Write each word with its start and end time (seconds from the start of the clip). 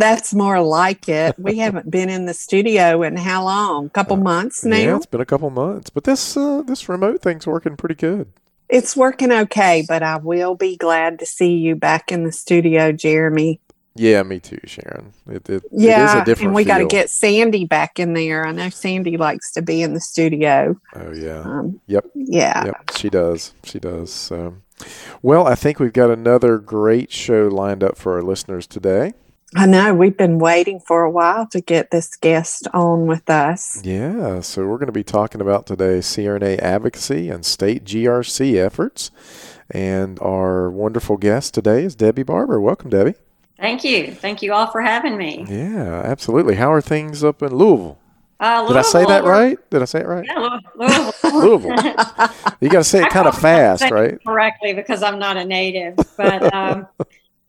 That's 0.00 0.32
more 0.32 0.60
like 0.62 1.08
it. 1.08 1.38
We 1.38 1.58
haven't 1.64 1.90
been 1.90 2.08
in 2.08 2.24
the 2.24 2.32
studio 2.34 3.02
in 3.02 3.16
how 3.18 3.44
long? 3.44 3.86
A 3.86 3.90
couple 3.90 4.16
months 4.16 4.64
now. 4.64 4.76
Yeah, 4.76 4.96
it's 4.96 5.06
been 5.06 5.20
a 5.20 5.26
couple 5.26 5.50
months, 5.50 5.90
but 5.90 6.04
this 6.04 6.36
uh, 6.36 6.62
this 6.62 6.88
remote 6.88 7.20
thing's 7.20 7.46
working 7.46 7.76
pretty 7.76 7.94
good. 7.96 8.32
It's 8.70 8.96
working 8.96 9.30
okay, 9.30 9.84
but 9.86 10.02
I 10.02 10.16
will 10.16 10.54
be 10.54 10.76
glad 10.76 11.18
to 11.18 11.26
see 11.26 11.56
you 11.56 11.74
back 11.74 12.10
in 12.10 12.24
the 12.24 12.32
studio, 12.32 12.92
Jeremy. 12.92 13.60
Yeah, 13.96 14.22
me 14.22 14.38
too, 14.38 14.60
Sharon. 14.64 15.12
It, 15.28 15.50
it, 15.50 15.64
yeah, 15.72 16.02
it 16.02 16.04
is 16.04 16.22
a 16.22 16.24
different 16.24 16.46
and 16.46 16.54
we 16.54 16.64
got 16.64 16.78
to 16.78 16.86
get 16.86 17.10
Sandy 17.10 17.66
back 17.66 17.98
in 17.98 18.14
there. 18.14 18.46
I 18.46 18.52
know 18.52 18.70
Sandy 18.70 19.16
likes 19.16 19.52
to 19.52 19.62
be 19.62 19.82
in 19.82 19.92
the 19.92 20.00
studio. 20.00 20.80
Oh 20.94 21.12
yeah. 21.12 21.40
Um, 21.40 21.80
Yep. 21.88 22.06
yeah. 22.14 22.64
Yep. 22.66 22.90
She 22.96 23.10
does. 23.10 23.52
She 23.64 23.80
does. 23.80 24.12
So, 24.12 24.54
well, 25.20 25.46
I 25.46 25.56
think 25.56 25.78
we've 25.80 25.92
got 25.92 26.10
another 26.10 26.56
great 26.58 27.12
show 27.12 27.48
lined 27.48 27.82
up 27.82 27.98
for 27.98 28.14
our 28.14 28.22
listeners 28.22 28.66
today. 28.66 29.12
I 29.56 29.66
know 29.66 29.92
we've 29.94 30.16
been 30.16 30.38
waiting 30.38 30.78
for 30.78 31.02
a 31.02 31.10
while 31.10 31.46
to 31.48 31.60
get 31.60 31.90
this 31.90 32.14
guest 32.16 32.68
on 32.72 33.06
with 33.06 33.28
us. 33.28 33.84
Yeah. 33.84 34.40
So 34.40 34.64
we're 34.66 34.78
going 34.78 34.86
to 34.86 34.92
be 34.92 35.02
talking 35.02 35.40
about 35.40 35.66
today 35.66 35.98
CRNA 35.98 36.60
advocacy 36.60 37.28
and 37.30 37.44
state 37.44 37.84
GRC 37.84 38.54
efforts. 38.56 39.10
And 39.68 40.20
our 40.20 40.70
wonderful 40.70 41.16
guest 41.16 41.52
today 41.54 41.82
is 41.84 41.96
Debbie 41.96 42.22
Barber. 42.22 42.60
Welcome, 42.60 42.90
Debbie. 42.90 43.14
Thank 43.58 43.82
you. 43.82 44.12
Thank 44.12 44.40
you 44.40 44.52
all 44.52 44.68
for 44.68 44.80
having 44.80 45.16
me. 45.16 45.44
Yeah, 45.48 46.02
absolutely. 46.04 46.54
How 46.54 46.72
are 46.72 46.80
things 46.80 47.24
up 47.24 47.42
in 47.42 47.54
Louisville? 47.54 47.98
Uh, 48.38 48.66
Did 48.68 48.76
I 48.78 48.82
say 48.82 49.04
that 49.04 49.24
right? 49.24 49.58
Did 49.68 49.82
I 49.82 49.84
say 49.84 50.00
it 50.00 50.06
right? 50.06 50.24
Yeah, 50.24 50.58
Louisville. 50.76 51.12
Louisville. 51.40 51.76
You 52.60 52.70
got 52.70 52.78
to 52.78 52.84
say 52.84 53.02
it 53.02 53.10
kind 53.10 53.28
of 53.28 53.36
fast, 53.36 53.90
right? 53.90 54.18
Correctly, 54.24 54.72
because 54.72 55.02
I'm 55.02 55.18
not 55.18 55.36
a 55.36 55.44
native, 55.44 55.96
but 56.16 56.54
um, 56.54 56.86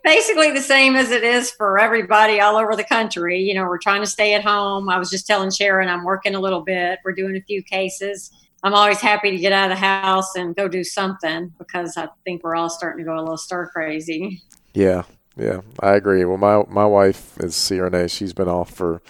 basically 0.03 0.51
the 0.51 0.61
same 0.61 0.95
as 0.95 1.11
it 1.11 1.23
is 1.23 1.51
for 1.51 1.79
everybody 1.79 2.39
all 2.39 2.55
over 2.57 2.75
the 2.75 2.83
country. 2.83 3.39
You 3.41 3.53
know, 3.55 3.63
we're 3.63 3.77
trying 3.77 4.01
to 4.01 4.07
stay 4.07 4.33
at 4.33 4.43
home. 4.43 4.89
I 4.89 4.97
was 4.97 5.09
just 5.09 5.27
telling 5.27 5.51
Sharon 5.51 5.87
I'm 5.89 6.03
working 6.03 6.35
a 6.35 6.39
little 6.39 6.61
bit. 6.61 6.99
We're 7.05 7.13
doing 7.13 7.35
a 7.35 7.41
few 7.41 7.61
cases. 7.63 8.31
I'm 8.63 8.73
always 8.75 8.99
happy 9.01 9.31
to 9.31 9.37
get 9.37 9.51
out 9.53 9.71
of 9.71 9.77
the 9.77 9.83
house 9.85 10.35
and 10.35 10.55
go 10.55 10.67
do 10.67 10.83
something 10.83 11.51
because 11.57 11.97
I 11.97 12.07
think 12.25 12.43
we're 12.43 12.55
all 12.55 12.69
starting 12.69 13.03
to 13.03 13.09
go 13.09 13.17
a 13.17 13.21
little 13.21 13.37
stir 13.37 13.67
crazy. 13.67 14.41
Yeah, 14.73 15.03
yeah, 15.35 15.61
I 15.79 15.93
agree. 15.95 16.23
Well, 16.25 16.37
my 16.37 16.63
my 16.69 16.85
wife 16.85 17.37
is 17.39 17.55
CRNA. 17.55 18.11
She's 18.15 18.33
been 18.33 18.47
off 18.47 18.69
for 18.71 19.01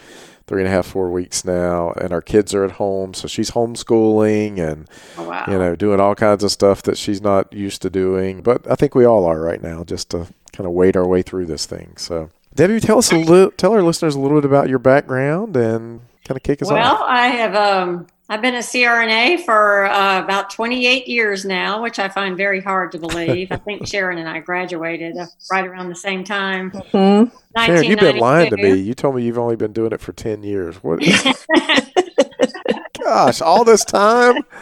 three 0.47 0.61
and 0.61 0.67
a 0.67 0.71
half, 0.71 0.85
four 0.85 1.09
weeks 1.11 1.43
now, 1.45 1.91
and 1.99 2.11
our 2.13 2.21
kids 2.21 2.53
are 2.53 2.63
at 2.63 2.71
home, 2.71 3.13
so 3.13 3.27
she's 3.27 3.51
homeschooling 3.51 4.57
and 4.59 4.89
Oh, 5.17 5.27
wow. 5.29 5.45
you 5.47 5.57
know 5.57 5.75
doing 5.75 5.99
all 5.99 6.15
kinds 6.15 6.43
of 6.43 6.51
stuff 6.51 6.81
that 6.83 6.97
she's 6.97 7.21
not 7.21 7.51
used 7.53 7.81
to 7.81 7.89
doing. 7.89 8.41
But 8.41 8.69
I 8.71 8.75
think 8.75 8.95
we 8.95 9.05
all 9.05 9.25
are 9.25 9.39
right 9.41 9.61
now, 9.61 9.83
just 9.83 10.09
to 10.11 10.27
kind 10.53 10.67
of 10.67 10.73
wade 10.73 10.97
our 10.97 11.07
way 11.07 11.21
through 11.21 11.45
this 11.45 11.65
thing. 11.65 11.93
So, 11.97 12.29
Debbie, 12.53 12.79
tell 12.79 12.97
us 12.97 13.11
a 13.11 13.17
little, 13.17 13.51
tell 13.51 13.73
our 13.73 13.83
listeners 13.83 14.15
a 14.15 14.19
little 14.19 14.37
bit 14.37 14.45
about 14.45 14.69
your 14.69 14.79
background 14.79 15.55
and 15.55 16.01
kind 16.25 16.37
of 16.37 16.43
kick 16.43 16.61
us 16.61 16.69
Well, 16.69 16.77
off. 16.77 16.99
Well, 16.99 17.07
I 17.07 17.27
have 17.27 17.55
um, 17.55 18.07
I've 18.31 18.41
been 18.41 18.55
a 18.55 18.59
CRNA 18.59 19.43
for 19.43 19.87
uh, 19.87 20.23
about 20.23 20.49
28 20.51 21.05
years 21.05 21.43
now, 21.43 21.83
which 21.83 21.99
I 21.99 22.07
find 22.07 22.37
very 22.37 22.61
hard 22.61 22.93
to 22.93 22.97
believe. 22.97 23.51
I 23.51 23.57
think 23.57 23.85
Sharon 23.87 24.17
and 24.17 24.29
I 24.29 24.39
graduated 24.39 25.17
uh, 25.17 25.25
right 25.51 25.67
around 25.67 25.89
the 25.89 25.95
same 25.95 26.23
time. 26.23 26.71
Hmm? 26.71 27.25
Sharon, 27.57 27.83
you've 27.83 27.99
been 27.99 28.19
lying 28.19 28.49
to 28.51 28.55
me. 28.55 28.75
You 28.75 28.93
told 28.93 29.15
me 29.15 29.23
you've 29.23 29.37
only 29.37 29.57
been 29.57 29.73
doing 29.73 29.91
it 29.91 29.99
for 29.99 30.13
ten 30.13 30.43
years. 30.43 30.77
What? 30.77 31.03
Gosh, 33.03 33.41
all 33.41 33.65
this 33.65 33.83
time. 33.83 34.43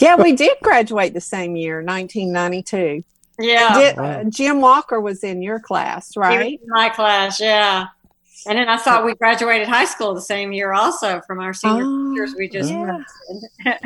Yeah, 0.00 0.16
we 0.16 0.34
did 0.34 0.56
graduate 0.60 1.14
the 1.14 1.20
same 1.20 1.54
year, 1.54 1.84
1992. 1.84 3.04
Yeah, 3.38 3.74
Did, 3.78 3.98
uh, 3.98 4.24
Jim 4.24 4.60
Walker 4.60 5.00
was 5.00 5.22
in 5.24 5.42
your 5.42 5.58
class, 5.60 6.12
he 6.14 6.18
was 6.20 6.28
right? 6.28 6.60
in 6.60 6.68
my 6.68 6.88
class, 6.88 7.40
yeah. 7.40 7.86
And 8.46 8.56
then 8.58 8.68
I 8.68 8.76
thought 8.76 9.04
we 9.04 9.14
graduated 9.14 9.68
high 9.68 9.84
school 9.84 10.14
the 10.14 10.20
same 10.20 10.52
year, 10.52 10.72
also 10.72 11.20
from 11.26 11.40
our 11.40 11.52
senior 11.52 11.82
Oh, 11.84 12.14
years. 12.14 12.34
We 12.38 12.48
just 12.48 12.70
yeah. 12.70 12.98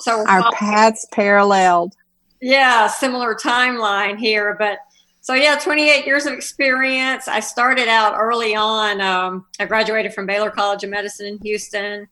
so 0.00 0.20
Our 0.26 0.40
following- 0.42 0.52
paths 0.54 1.06
paralleled. 1.12 1.94
yeah 2.40 2.86
similar 2.88 3.34
timeline 3.34 4.18
here 4.18 4.56
but 4.58 4.78
so 5.20 5.34
yeah 5.34 5.56
28 5.56 6.04
years 6.06 6.26
of 6.26 6.32
experience 6.32 7.28
i 7.28 7.38
started 7.40 7.86
out 7.88 8.14
early 8.18 8.54
on 8.56 9.00
um, 9.00 9.46
i 9.60 9.64
graduated 9.64 10.12
from 10.12 10.26
baylor 10.26 10.50
college 10.50 10.82
of 10.82 10.90
medicine 10.90 11.26
in 11.26 11.38
houston 11.38 12.08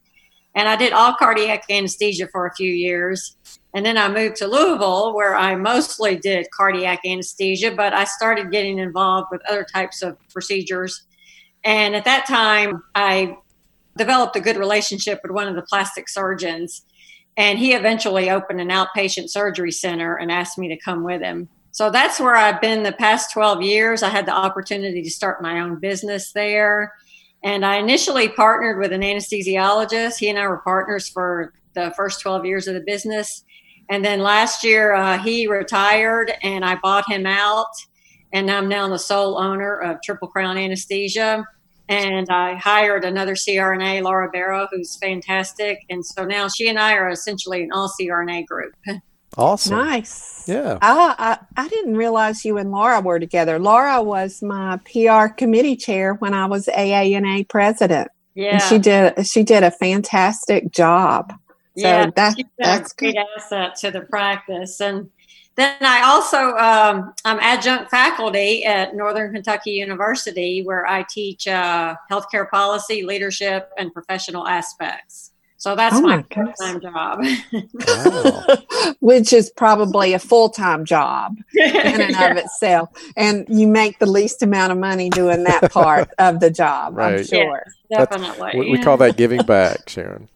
and 0.55 0.69
i 0.69 0.77
did 0.77 0.93
all 0.93 1.13
cardiac 1.15 1.65
anesthesia 1.69 2.29
for 2.29 2.47
a 2.47 2.55
few 2.55 2.73
years 2.73 3.37
and 3.75 3.85
then 3.85 3.97
i 3.97 4.09
moved 4.09 4.37
to 4.37 4.47
louisville 4.47 5.15
where 5.15 5.35
i 5.35 5.55
mostly 5.55 6.17
did 6.17 6.47
cardiac 6.51 7.01
anesthesia 7.05 7.71
but 7.71 7.93
i 7.93 8.05
started 8.05 8.51
getting 8.51 8.79
involved 8.79 9.29
with 9.31 9.41
other 9.49 9.65
types 9.73 10.03
of 10.03 10.17
procedures 10.31 11.03
and 11.65 11.95
at 11.95 12.05
that 12.05 12.27
time 12.27 12.83
i 12.95 13.37
developed 13.97 14.37
a 14.37 14.41
good 14.41 14.57
relationship 14.57 15.21
with 15.23 15.33
one 15.33 15.49
of 15.49 15.55
the 15.55 15.63
plastic 15.63 16.09
surgeons. 16.09 16.83
And 17.37 17.59
he 17.59 17.75
eventually 17.75 18.31
opened 18.31 18.61
an 18.61 18.69
outpatient 18.69 19.31
surgery 19.31 19.73
center 19.73 20.17
and 20.17 20.31
asked 20.33 20.59
me 20.59 20.69
to 20.69 20.77
come 20.77 21.05
with 21.05 21.23
him. 21.23 21.49
So 21.73 21.91
that's 21.91 22.19
where 22.19 22.35
I've 22.35 22.61
been 22.61 22.83
the 22.83 22.93
past 22.93 23.33
12 23.33 23.63
years. 23.63 24.03
I 24.03 24.09
had 24.09 24.27
the 24.27 24.35
opportunity 24.35 25.03
to 25.03 25.11
start 25.11 25.43
my 25.43 25.61
own 25.61 25.79
business 25.79 26.33
there. 26.33 26.95
And 27.45 27.65
I 27.65 27.77
initially 27.77 28.29
partnered 28.29 28.79
with 28.79 28.93
an 28.93 29.03
anesthesiologist. 29.03 30.19
He 30.19 30.29
and 30.29 30.39
I 30.39 30.49
were 30.49 30.59
partners 30.59 31.09
for 31.09 31.53
the 31.75 31.93
first 31.97 32.21
12 32.21 32.45
years 32.45 32.69
of 32.69 32.75
the 32.75 32.81
business. 32.81 33.45
And 33.91 34.05
then 34.05 34.21
last 34.21 34.63
year, 34.63 34.95
uh, 34.95 35.19
he 35.19 35.49
retired 35.49 36.33
and 36.43 36.65
I 36.65 36.77
bought 36.77 37.11
him 37.11 37.27
out. 37.27 37.67
And 38.33 38.49
I'm 38.49 38.69
now 38.69 38.89
the 38.89 38.99
sole 38.99 39.37
owner 39.39 39.77
of 39.77 39.99
Triple 40.03 40.29
Crown 40.29 40.57
Anesthesia. 40.57 41.45
And 41.89 42.29
I 42.31 42.55
hired 42.55 43.05
another 43.05 43.35
CRNA, 43.35 44.03
Laura 44.03 44.31
Barrow, 44.31 44.69
who's 44.71 44.97
fantastic. 44.99 45.81
And 45.91 46.07
so 46.07 46.25
now 46.25 46.47
she 46.47 46.69
and 46.69 46.79
I 46.79 46.93
are 46.95 47.09
essentially 47.09 47.65
an 47.65 47.73
all 47.73 47.93
CRNA 48.01 48.47
group. 48.47 48.73
Awesome. 49.37 49.77
Nice. 49.77 50.45
Yeah. 50.47 50.79
I, 50.83 51.15
I 51.19 51.39
I 51.65 51.69
didn't 51.69 51.97
realize 51.97 52.45
you 52.45 52.59
and 52.59 52.73
Laura 52.73 53.01
were 53.01 53.21
together. 53.21 53.59
Laura 53.59 54.03
was 54.03 54.43
my 54.43 54.79
PR 54.85 55.33
committee 55.33 55.77
chair 55.77 56.15
when 56.15 56.35
I 56.35 56.47
was 56.47 56.67
AANA 56.67 57.49
president. 57.49 58.09
Yeah. 58.35 58.55
And 58.55 58.63
she 58.63 58.79
did 58.79 59.27
she 59.27 59.43
did 59.45 59.63
a 59.63 59.71
fantastic 59.71 60.73
job. 60.73 61.33
So 61.77 61.87
yeah, 61.87 62.11
that, 62.17 62.37
she's 62.37 62.45
been 62.45 62.51
that's 62.59 62.93
a 62.93 62.97
great 62.97 63.15
good. 63.15 63.27
asset 63.37 63.77
to 63.77 63.91
the 63.91 64.01
practice. 64.03 64.81
And 64.81 65.09
then 65.57 65.77
I 65.81 66.03
also 66.03 66.57
um, 66.57 67.15
I'm 67.25 67.39
adjunct 67.41 67.91
faculty 67.91 68.65
at 68.65 68.95
Northern 68.95 69.33
Kentucky 69.33 69.73
University, 69.73 70.63
where 70.63 70.87
I 70.87 71.05
teach 71.09 71.47
uh, 71.47 71.95
healthcare 72.11 72.51
policy, 72.51 73.03
leadership, 73.05 73.71
and 73.79 73.93
professional 73.93 74.47
aspects. 74.49 75.33
So 75.59 75.77
that's 75.77 75.97
Oh 75.97 76.01
my, 76.01 76.17
my 76.17 76.23
full-time 76.35 76.81
job. 76.81 77.23
Wow. 77.87 78.45
Which 79.01 79.35
is 79.35 79.51
probably 79.51 80.15
a 80.15 80.19
full 80.19 80.49
time 80.49 80.87
job 80.87 81.37
in 81.55 82.01
and 82.01 82.01
Yeah. 82.11 82.31
of 82.31 82.37
itself. 82.39 82.89
And 83.15 83.45
you 83.49 83.67
make 83.67 83.99
the 83.99 84.07
least 84.07 84.43
amount 84.43 84.73
of 84.73 84.79
money 84.79 85.11
doing 85.11 85.45
that 85.45 85.71
part 85.71 86.09
of 86.19 86.41
the 86.41 86.51
job, 86.51 86.95
I'm 86.99 87.13
Right. 87.17 87.27
sure. 87.27 87.63
Definitely. 87.91 88.53
we, 88.59 88.71
we 88.71 88.79
call 88.79 88.97
that 88.99 89.19
giving 89.19 89.43
back, 89.47 89.87
Sharon. 89.89 90.29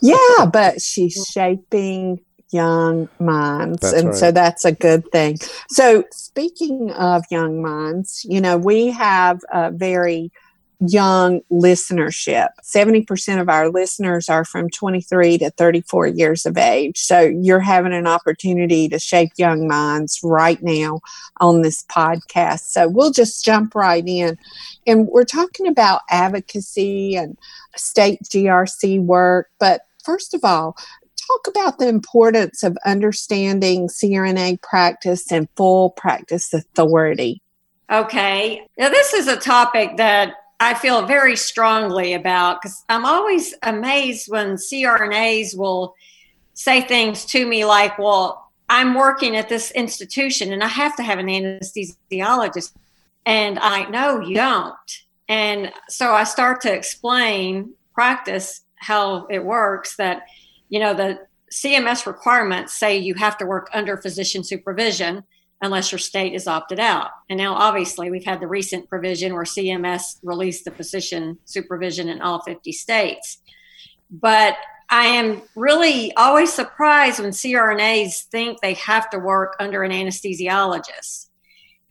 Yeah, 0.00 0.46
but 0.52 0.80
she's 0.80 1.26
shaping 1.32 2.20
young 2.52 3.08
minds. 3.18 3.80
That's 3.80 3.94
and 3.94 4.14
so 4.14 4.30
that's 4.30 4.64
a 4.64 4.72
good 4.72 5.10
thing. 5.10 5.38
So, 5.68 6.04
speaking 6.12 6.90
of 6.92 7.24
young 7.30 7.62
minds, 7.62 8.24
you 8.28 8.40
know, 8.40 8.56
we 8.56 8.88
have 8.88 9.40
a 9.52 9.70
very 9.70 10.30
young 10.88 11.40
listenership. 11.50 12.48
70% 12.62 13.40
of 13.40 13.48
our 13.48 13.68
listeners 13.68 14.28
are 14.28 14.44
from 14.44 14.70
23 14.70 15.38
to 15.38 15.50
34 15.50 16.06
years 16.08 16.46
of 16.46 16.56
age. 16.56 16.98
So, 16.98 17.20
you're 17.20 17.60
having 17.60 17.92
an 17.92 18.06
opportunity 18.06 18.88
to 18.88 18.98
shape 18.98 19.32
young 19.36 19.68
minds 19.68 20.20
right 20.22 20.62
now 20.62 21.00
on 21.40 21.62
this 21.62 21.84
podcast. 21.84 22.70
So, 22.70 22.88
we'll 22.88 23.12
just 23.12 23.44
jump 23.44 23.74
right 23.74 24.04
in. 24.06 24.38
And 24.86 25.06
we're 25.06 25.24
talking 25.24 25.66
about 25.66 26.02
advocacy 26.10 27.16
and 27.16 27.36
state 27.76 28.20
GRC 28.24 29.00
work. 29.00 29.50
But 29.58 29.82
first 30.04 30.34
of 30.34 30.44
all, 30.44 30.76
talk 31.16 31.46
about 31.46 31.78
the 31.78 31.88
importance 31.88 32.62
of 32.62 32.76
understanding 32.84 33.88
CRNA 33.88 34.60
practice 34.62 35.30
and 35.30 35.48
full 35.56 35.90
practice 35.90 36.52
authority. 36.52 37.42
Okay. 37.90 38.66
Now, 38.78 38.88
this 38.88 39.12
is 39.12 39.28
a 39.28 39.36
topic 39.36 39.96
that 39.98 40.34
I 40.62 40.74
feel 40.74 41.06
very 41.06 41.36
strongly 41.36 42.14
about 42.14 42.62
because 42.62 42.84
I'm 42.88 43.04
always 43.04 43.52
amazed 43.64 44.30
when 44.30 44.54
CRNAs 44.54 45.56
will 45.56 45.96
say 46.54 46.82
things 46.82 47.24
to 47.26 47.44
me 47.44 47.64
like, 47.64 47.98
well, 47.98 48.52
I'm 48.68 48.94
working 48.94 49.36
at 49.36 49.48
this 49.48 49.72
institution 49.72 50.52
and 50.52 50.62
I 50.62 50.68
have 50.68 50.94
to 50.96 51.02
have 51.02 51.18
an 51.18 51.26
anesthesiologist. 51.26 52.72
And 53.26 53.58
I 53.58 53.90
know 53.90 54.20
you 54.20 54.36
don't. 54.36 54.74
And 55.28 55.72
so 55.88 56.12
I 56.12 56.22
start 56.22 56.60
to 56.60 56.72
explain 56.72 57.74
practice 57.92 58.60
how 58.76 59.26
it 59.26 59.44
works 59.44 59.96
that, 59.96 60.22
you 60.68 60.78
know, 60.78 60.94
the 60.94 61.26
CMS 61.52 62.06
requirements 62.06 62.72
say 62.72 62.96
you 62.96 63.14
have 63.14 63.36
to 63.38 63.46
work 63.46 63.68
under 63.72 63.96
physician 63.96 64.44
supervision 64.44 65.24
unless 65.62 65.92
your 65.92 65.98
state 65.98 66.34
is 66.34 66.48
opted 66.48 66.80
out. 66.80 67.10
And 67.30 67.38
now, 67.38 67.54
obviously, 67.54 68.10
we've 68.10 68.24
had 68.24 68.40
the 68.40 68.48
recent 68.48 68.88
provision 68.88 69.32
where 69.32 69.44
CMS 69.44 70.18
released 70.22 70.64
the 70.64 70.72
physician 70.72 71.38
supervision 71.44 72.08
in 72.08 72.20
all 72.20 72.42
50 72.42 72.72
states. 72.72 73.38
But 74.10 74.56
I 74.90 75.06
am 75.06 75.40
really 75.54 76.12
always 76.16 76.52
surprised 76.52 77.20
when 77.20 77.30
CRNAs 77.30 78.24
think 78.24 78.60
they 78.60 78.74
have 78.74 79.08
to 79.10 79.18
work 79.18 79.54
under 79.60 79.84
an 79.84 79.92
anesthesiologist. 79.92 81.28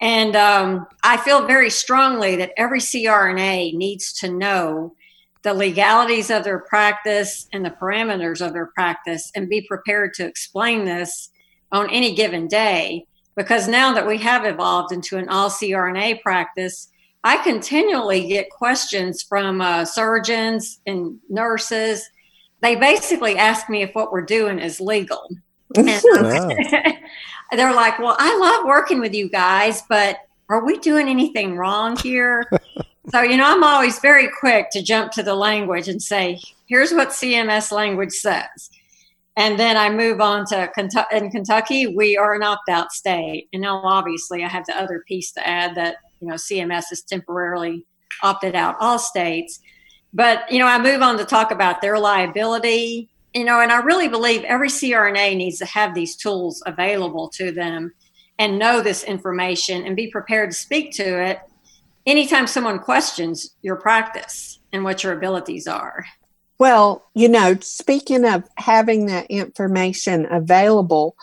And 0.01 0.35
um, 0.35 0.88
I 1.03 1.18
feel 1.18 1.47
very 1.47 1.69
strongly 1.69 2.35
that 2.35 2.51
every 2.57 2.79
CRNA 2.79 3.73
needs 3.75 4.13
to 4.19 4.29
know 4.29 4.95
the 5.44 5.53
legalities 5.53 6.29
of 6.29 6.44
their 6.44 6.59
practice 6.59 7.47
and 7.53 7.65
the 7.65 7.71
parameters 7.71 8.45
of 8.45 8.53
their 8.53 8.68
practice 8.68 9.31
and 9.33 9.50
be 9.50 9.62
prepared 9.62 10.13
to 10.15 10.25
explain 10.25 10.85
this 10.85 11.29
on 11.71 11.89
any 11.89 12.13
given 12.13 12.47
day 12.47 13.06
because 13.41 13.67
now 13.67 13.91
that 13.91 14.05
we 14.05 14.19
have 14.19 14.45
evolved 14.45 14.91
into 14.91 15.17
an 15.17 15.27
all 15.27 15.49
CRNA 15.49 16.21
practice, 16.21 16.91
I 17.23 17.38
continually 17.38 18.27
get 18.27 18.51
questions 18.51 19.23
from 19.23 19.61
uh, 19.61 19.83
surgeons 19.83 20.79
and 20.85 21.17
nurses. 21.27 22.07
They 22.61 22.75
basically 22.75 23.38
ask 23.38 23.67
me 23.67 23.81
if 23.81 23.95
what 23.95 24.11
we're 24.11 24.21
doing 24.21 24.59
is 24.59 24.79
legal. 24.79 25.27
Wow. 25.73 26.49
they're 27.53 27.73
like, 27.73 27.97
Well, 27.97 28.17
I 28.19 28.38
love 28.38 28.65
working 28.65 28.99
with 28.99 29.13
you 29.13 29.29
guys, 29.29 29.83
but 29.87 30.17
are 30.49 30.65
we 30.65 30.77
doing 30.79 31.07
anything 31.07 31.55
wrong 31.55 31.95
here? 31.95 32.49
so, 33.09 33.21
you 33.21 33.37
know, 33.37 33.45
I'm 33.45 33.63
always 33.63 33.99
very 33.99 34.27
quick 34.37 34.69
to 34.71 34.83
jump 34.83 35.13
to 35.13 35.23
the 35.23 35.33
language 35.33 35.87
and 35.87 36.01
say, 36.01 36.41
Here's 36.67 36.91
what 36.91 37.09
CMS 37.09 37.71
language 37.71 38.11
says. 38.11 38.69
And 39.38 39.57
then 39.57 39.78
I 39.78 39.89
move 39.89 40.19
on 40.19 40.45
to 40.48 40.69
Kentucky. 40.74 41.16
In 41.16 41.31
Kentucky, 41.31 41.88
we 41.88 42.18
are 42.18 42.33
an 42.33 42.44
opt-out 42.44 42.92
state, 42.92 43.48
and 43.54 43.62
now 43.62 43.81
obviously 43.83 44.44
I 44.44 44.50
have 44.50 44.66
the 44.66 44.78
other 44.78 45.04
piece 45.07 45.31
to 45.33 45.48
add 45.48 45.75
that 45.75 45.98
you 46.19 46.28
know 46.28 46.36
CMS 46.36 46.86
has 46.89 47.01
temporarily 47.01 47.86
opted 48.22 48.56
out 48.56 48.75
all 48.80 49.00
states. 49.00 49.60
But 50.13 50.51
you 50.51 50.60
know, 50.60 50.68
I 50.68 50.80
move 50.80 51.01
on 51.01 51.18
to 51.18 51.25
talk 51.25 51.51
about 51.51 51.81
their 51.81 51.98
liability. 51.98 53.10
You 53.33 53.45
know, 53.45 53.62
and 53.62 53.72
I 53.72 53.80
really 53.80 54.10
believe 54.10 54.44
every 54.44 54.68
CRNA 54.68 55.38
needs 55.38 55.57
to 55.60 55.66
have 55.66 55.94
these 55.94 56.18
tools 56.18 56.61
available 56.66 57.30
to 57.35 57.54
them 57.54 57.94
and 58.38 58.59
know 58.59 58.81
this 58.81 59.04
information 59.04 59.85
and 59.85 59.95
be 59.95 60.11
prepared 60.11 60.52
to 60.52 60.57
speak 60.57 60.92
to 60.95 61.23
it 61.23 61.40
anytime 62.06 62.47
someone 62.47 62.80
questions 62.80 63.56
your 63.61 63.78
practice 63.78 64.59
and 64.73 64.83
what 64.83 65.04
your 65.04 65.14
abilities 65.14 65.68
are. 65.68 66.06
Well, 66.61 67.03
you 67.15 67.27
know, 67.27 67.57
speaking 67.61 68.23
of 68.23 68.44
having 68.57 69.07
that 69.07 69.25
information 69.31 70.27
available, 70.31 71.15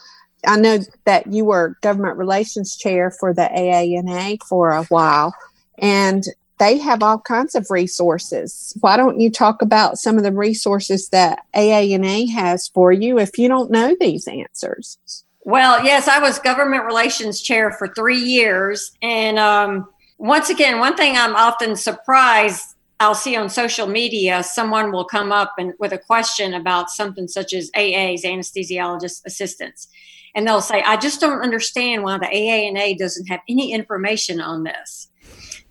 I 0.44 0.58
know 0.58 0.80
that 1.04 1.32
you 1.32 1.44
were 1.44 1.78
government 1.80 2.18
relations 2.18 2.76
chair 2.76 3.12
for 3.12 3.32
the 3.32 3.48
AANA 3.56 4.42
for 4.42 4.70
a 4.70 4.82
while, 4.86 5.32
and 5.78 6.24
they 6.58 6.78
have 6.78 7.04
all 7.04 7.20
kinds 7.20 7.54
of 7.54 7.70
resources. 7.70 8.76
Why 8.80 8.96
don't 8.96 9.20
you 9.20 9.30
talk 9.30 9.62
about 9.62 9.98
some 9.98 10.18
of 10.18 10.24
the 10.24 10.32
resources 10.32 11.10
that 11.10 11.44
AANA 11.54 12.30
has 12.30 12.66
for 12.66 12.90
you 12.90 13.20
if 13.20 13.38
you 13.38 13.46
don't 13.46 13.70
know 13.70 13.94
these 14.00 14.26
answers? 14.26 14.98
Well, 15.44 15.84
yes, 15.84 16.08
I 16.08 16.18
was 16.18 16.40
government 16.40 16.84
relations 16.84 17.40
chair 17.40 17.70
for 17.70 17.86
three 17.94 18.18
years. 18.18 18.90
And 19.02 19.38
um, 19.38 19.88
once 20.18 20.50
again, 20.50 20.80
one 20.80 20.96
thing 20.96 21.16
I'm 21.16 21.36
often 21.36 21.76
surprised 21.76 22.74
I'll 23.00 23.14
see 23.14 23.36
on 23.36 23.48
social 23.48 23.86
media, 23.86 24.42
someone 24.42 24.90
will 24.90 25.04
come 25.04 25.30
up 25.30 25.54
and 25.56 25.72
with 25.78 25.92
a 25.92 25.98
question 25.98 26.54
about 26.54 26.90
something 26.90 27.28
such 27.28 27.52
as 27.52 27.70
AA's, 27.76 28.24
anesthesiologist 28.24 29.22
assistants. 29.24 29.86
And 30.34 30.46
they'll 30.46 30.60
say, 30.60 30.82
I 30.82 30.96
just 30.96 31.20
don't 31.20 31.40
understand 31.40 32.02
why 32.02 32.18
the 32.18 32.26
AANA 32.26 32.98
doesn't 32.98 33.26
have 33.26 33.40
any 33.48 33.72
information 33.72 34.40
on 34.40 34.64
this. 34.64 35.08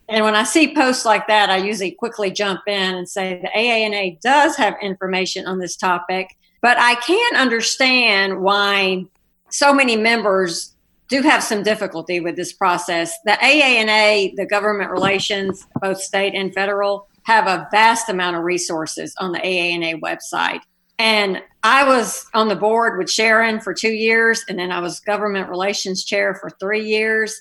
And 0.09 0.23
when 0.23 0.35
I 0.35 0.43
see 0.43 0.73
posts 0.73 1.05
like 1.05 1.27
that, 1.27 1.49
I 1.49 1.57
usually 1.57 1.91
quickly 1.91 2.31
jump 2.31 2.61
in 2.65 2.95
and 2.95 3.09
say 3.09 3.41
the 3.41 3.49
AANA 3.49 4.21
does 4.21 4.55
have 4.55 4.75
information 4.81 5.45
on 5.45 5.59
this 5.59 5.75
topic, 5.75 6.35
but 6.61 6.77
I 6.79 6.95
can 6.95 7.35
understand 7.35 8.39
why 8.39 9.05
so 9.49 9.73
many 9.73 9.97
members 9.97 10.75
do 11.09 11.21
have 11.21 11.43
some 11.43 11.63
difficulty 11.63 12.19
with 12.19 12.35
this 12.35 12.53
process. 12.53 13.17
The 13.25 13.31
AANA, 13.31 14.35
the 14.35 14.45
government 14.45 14.91
relations, 14.91 15.65
both 15.81 16.01
state 16.01 16.33
and 16.35 16.53
federal, 16.53 17.07
have 17.27 17.45
a 17.45 17.67
vast 17.71 18.07
amount 18.07 18.37
of 18.37 18.43
resources 18.43 19.13
on 19.19 19.33
the 19.33 19.39
AANA 19.39 19.99
website. 19.99 20.61
And 20.97 21.43
I 21.61 21.83
was 21.83 22.25
on 22.33 22.47
the 22.47 22.55
board 22.55 22.97
with 22.97 23.11
Sharon 23.11 23.59
for 23.59 23.73
two 23.73 23.91
years, 23.91 24.45
and 24.47 24.57
then 24.57 24.71
I 24.71 24.79
was 24.79 25.01
government 25.01 25.49
relations 25.49 26.05
chair 26.05 26.35
for 26.35 26.49
three 26.49 26.87
years. 26.87 27.39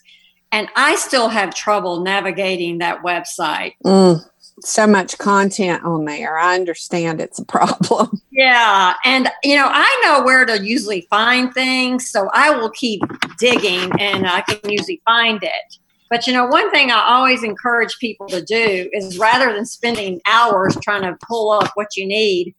And 0.51 0.69
I 0.75 0.97
still 0.97 1.29
have 1.29 1.55
trouble 1.55 2.01
navigating 2.01 2.79
that 2.79 3.03
website. 3.05 3.75
Mm, 3.85 4.25
so 4.61 4.89
much 4.89 5.17
content 5.19 5.85
on 5.85 6.05
there. 6.05 6.37
I 6.37 6.57
understand 6.57 7.21
it's 7.21 7.39
a 7.39 7.45
problem. 7.45 8.21
Yeah. 8.33 8.93
And, 9.07 9.31
you 9.43 9.57
know, 9.57 9.67
I 9.73 10.03
know 10.05 10.23
where 10.23 10.45
to 10.45 10.63
usually 10.63 11.07
find 11.09 11.55
things. 11.55 12.11
So 12.11 12.29
I 12.35 12.51
will 12.51 12.69
keep 12.69 13.01
digging 13.39 13.91
and 13.99 14.27
I 14.27 14.43
can 14.43 14.59
usually 14.71 15.01
find 15.07 15.43
it. 15.43 15.79
But, 16.09 16.27
you 16.27 16.33
know, 16.33 16.47
one 16.47 16.71
thing 16.71 16.91
I 16.91 17.03
always 17.15 17.43
encourage 17.43 17.99
people 17.99 18.29
to 18.29 18.43
do 18.43 18.89
is 18.93 19.19
rather 19.19 19.53
than 19.53 19.67
spending 19.67 20.21
hours 20.27 20.77
trying 20.83 21.03
to 21.03 21.19
pull 21.27 21.51
up 21.51 21.71
what 21.75 21.97
you 21.97 22.07
need, 22.07 22.55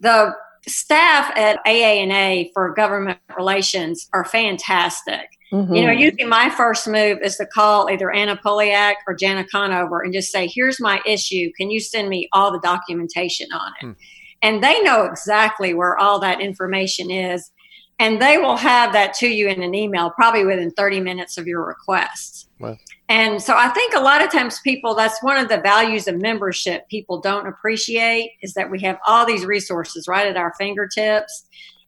the 0.00 0.34
staff 0.66 1.30
at 1.36 1.64
AANA 1.64 2.50
for 2.52 2.74
government 2.74 3.18
relations 3.36 4.08
are 4.12 4.24
fantastic. 4.24 5.28
Mm-hmm. 5.52 5.74
You 5.74 5.86
know, 5.86 5.92
usually 5.92 6.24
my 6.24 6.48
first 6.50 6.86
move 6.86 7.18
is 7.22 7.36
to 7.36 7.46
call 7.46 7.90
either 7.90 8.10
Anna 8.10 8.36
Poliak 8.36 8.94
or 9.06 9.14
Jana 9.14 9.44
Conover 9.50 10.00
and 10.00 10.12
just 10.12 10.30
say, 10.30 10.46
here's 10.46 10.80
my 10.80 11.00
issue. 11.06 11.50
Can 11.56 11.70
you 11.70 11.80
send 11.80 12.08
me 12.08 12.28
all 12.32 12.52
the 12.52 12.60
documentation 12.60 13.48
on 13.52 13.72
it? 13.80 13.86
Mm. 13.86 13.96
And 14.42 14.64
they 14.64 14.80
know 14.82 15.04
exactly 15.04 15.74
where 15.74 15.98
all 15.98 16.18
that 16.20 16.40
information 16.40 17.10
is. 17.10 17.50
And 18.00 18.20
they 18.20 18.38
will 18.38 18.56
have 18.56 18.94
that 18.94 19.12
to 19.14 19.28
you 19.28 19.46
in 19.46 19.62
an 19.62 19.74
email, 19.74 20.10
probably 20.10 20.46
within 20.46 20.70
30 20.70 21.00
minutes 21.00 21.36
of 21.36 21.46
your 21.46 21.64
request. 21.64 22.48
Wow. 22.58 22.78
And 23.10 23.42
so 23.42 23.54
I 23.56 23.68
think 23.68 23.94
a 23.94 24.00
lot 24.00 24.22
of 24.22 24.32
times 24.32 24.58
people, 24.60 24.94
that's 24.94 25.22
one 25.22 25.36
of 25.36 25.50
the 25.50 25.60
values 25.60 26.08
of 26.08 26.16
membership 26.16 26.88
people 26.88 27.20
don't 27.20 27.46
appreciate 27.46 28.32
is 28.40 28.54
that 28.54 28.70
we 28.70 28.80
have 28.80 28.98
all 29.06 29.26
these 29.26 29.44
resources 29.44 30.08
right 30.08 30.26
at 30.26 30.38
our 30.38 30.54
fingertips. 30.54 31.44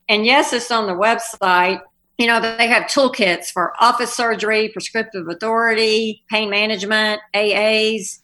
And 0.07 0.23
yes, 0.23 0.53
it's 0.53 0.69
on 0.69 0.85
the 0.85 0.93
website. 0.93 1.81
You 2.19 2.27
know, 2.27 2.39
they 2.39 2.67
have 2.67 2.83
toolkits 2.83 3.47
for 3.47 3.73
office 3.79 4.13
surgery, 4.13 4.69
prescriptive 4.69 5.27
authority, 5.27 6.23
pain 6.29 6.49
management, 6.51 7.21
AAs, 7.33 8.19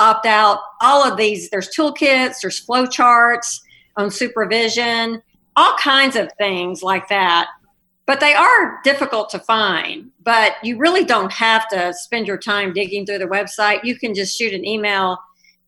opt 0.00 0.26
out, 0.26 0.58
all 0.80 1.04
of 1.04 1.16
these. 1.16 1.50
There's 1.50 1.68
toolkits, 1.68 2.40
there's 2.42 2.58
flow 2.58 2.86
charts 2.86 3.62
on 3.96 4.10
supervision, 4.10 5.22
all 5.58 5.74
kinds 5.76 6.16
of 6.16 6.30
things 6.38 6.82
like 6.82 7.08
that 7.08 7.48
but 8.08 8.20
they 8.20 8.32
are 8.32 8.80
difficult 8.84 9.28
to 9.28 9.38
find. 9.38 10.10
But 10.22 10.54
you 10.62 10.78
really 10.78 11.04
don't 11.04 11.30
have 11.30 11.68
to 11.68 11.92
spend 11.92 12.26
your 12.26 12.38
time 12.38 12.72
digging 12.72 13.04
through 13.04 13.18
the 13.18 13.26
website. 13.26 13.84
You 13.84 13.98
can 13.98 14.14
just 14.14 14.36
shoot 14.36 14.54
an 14.54 14.64
email 14.64 15.18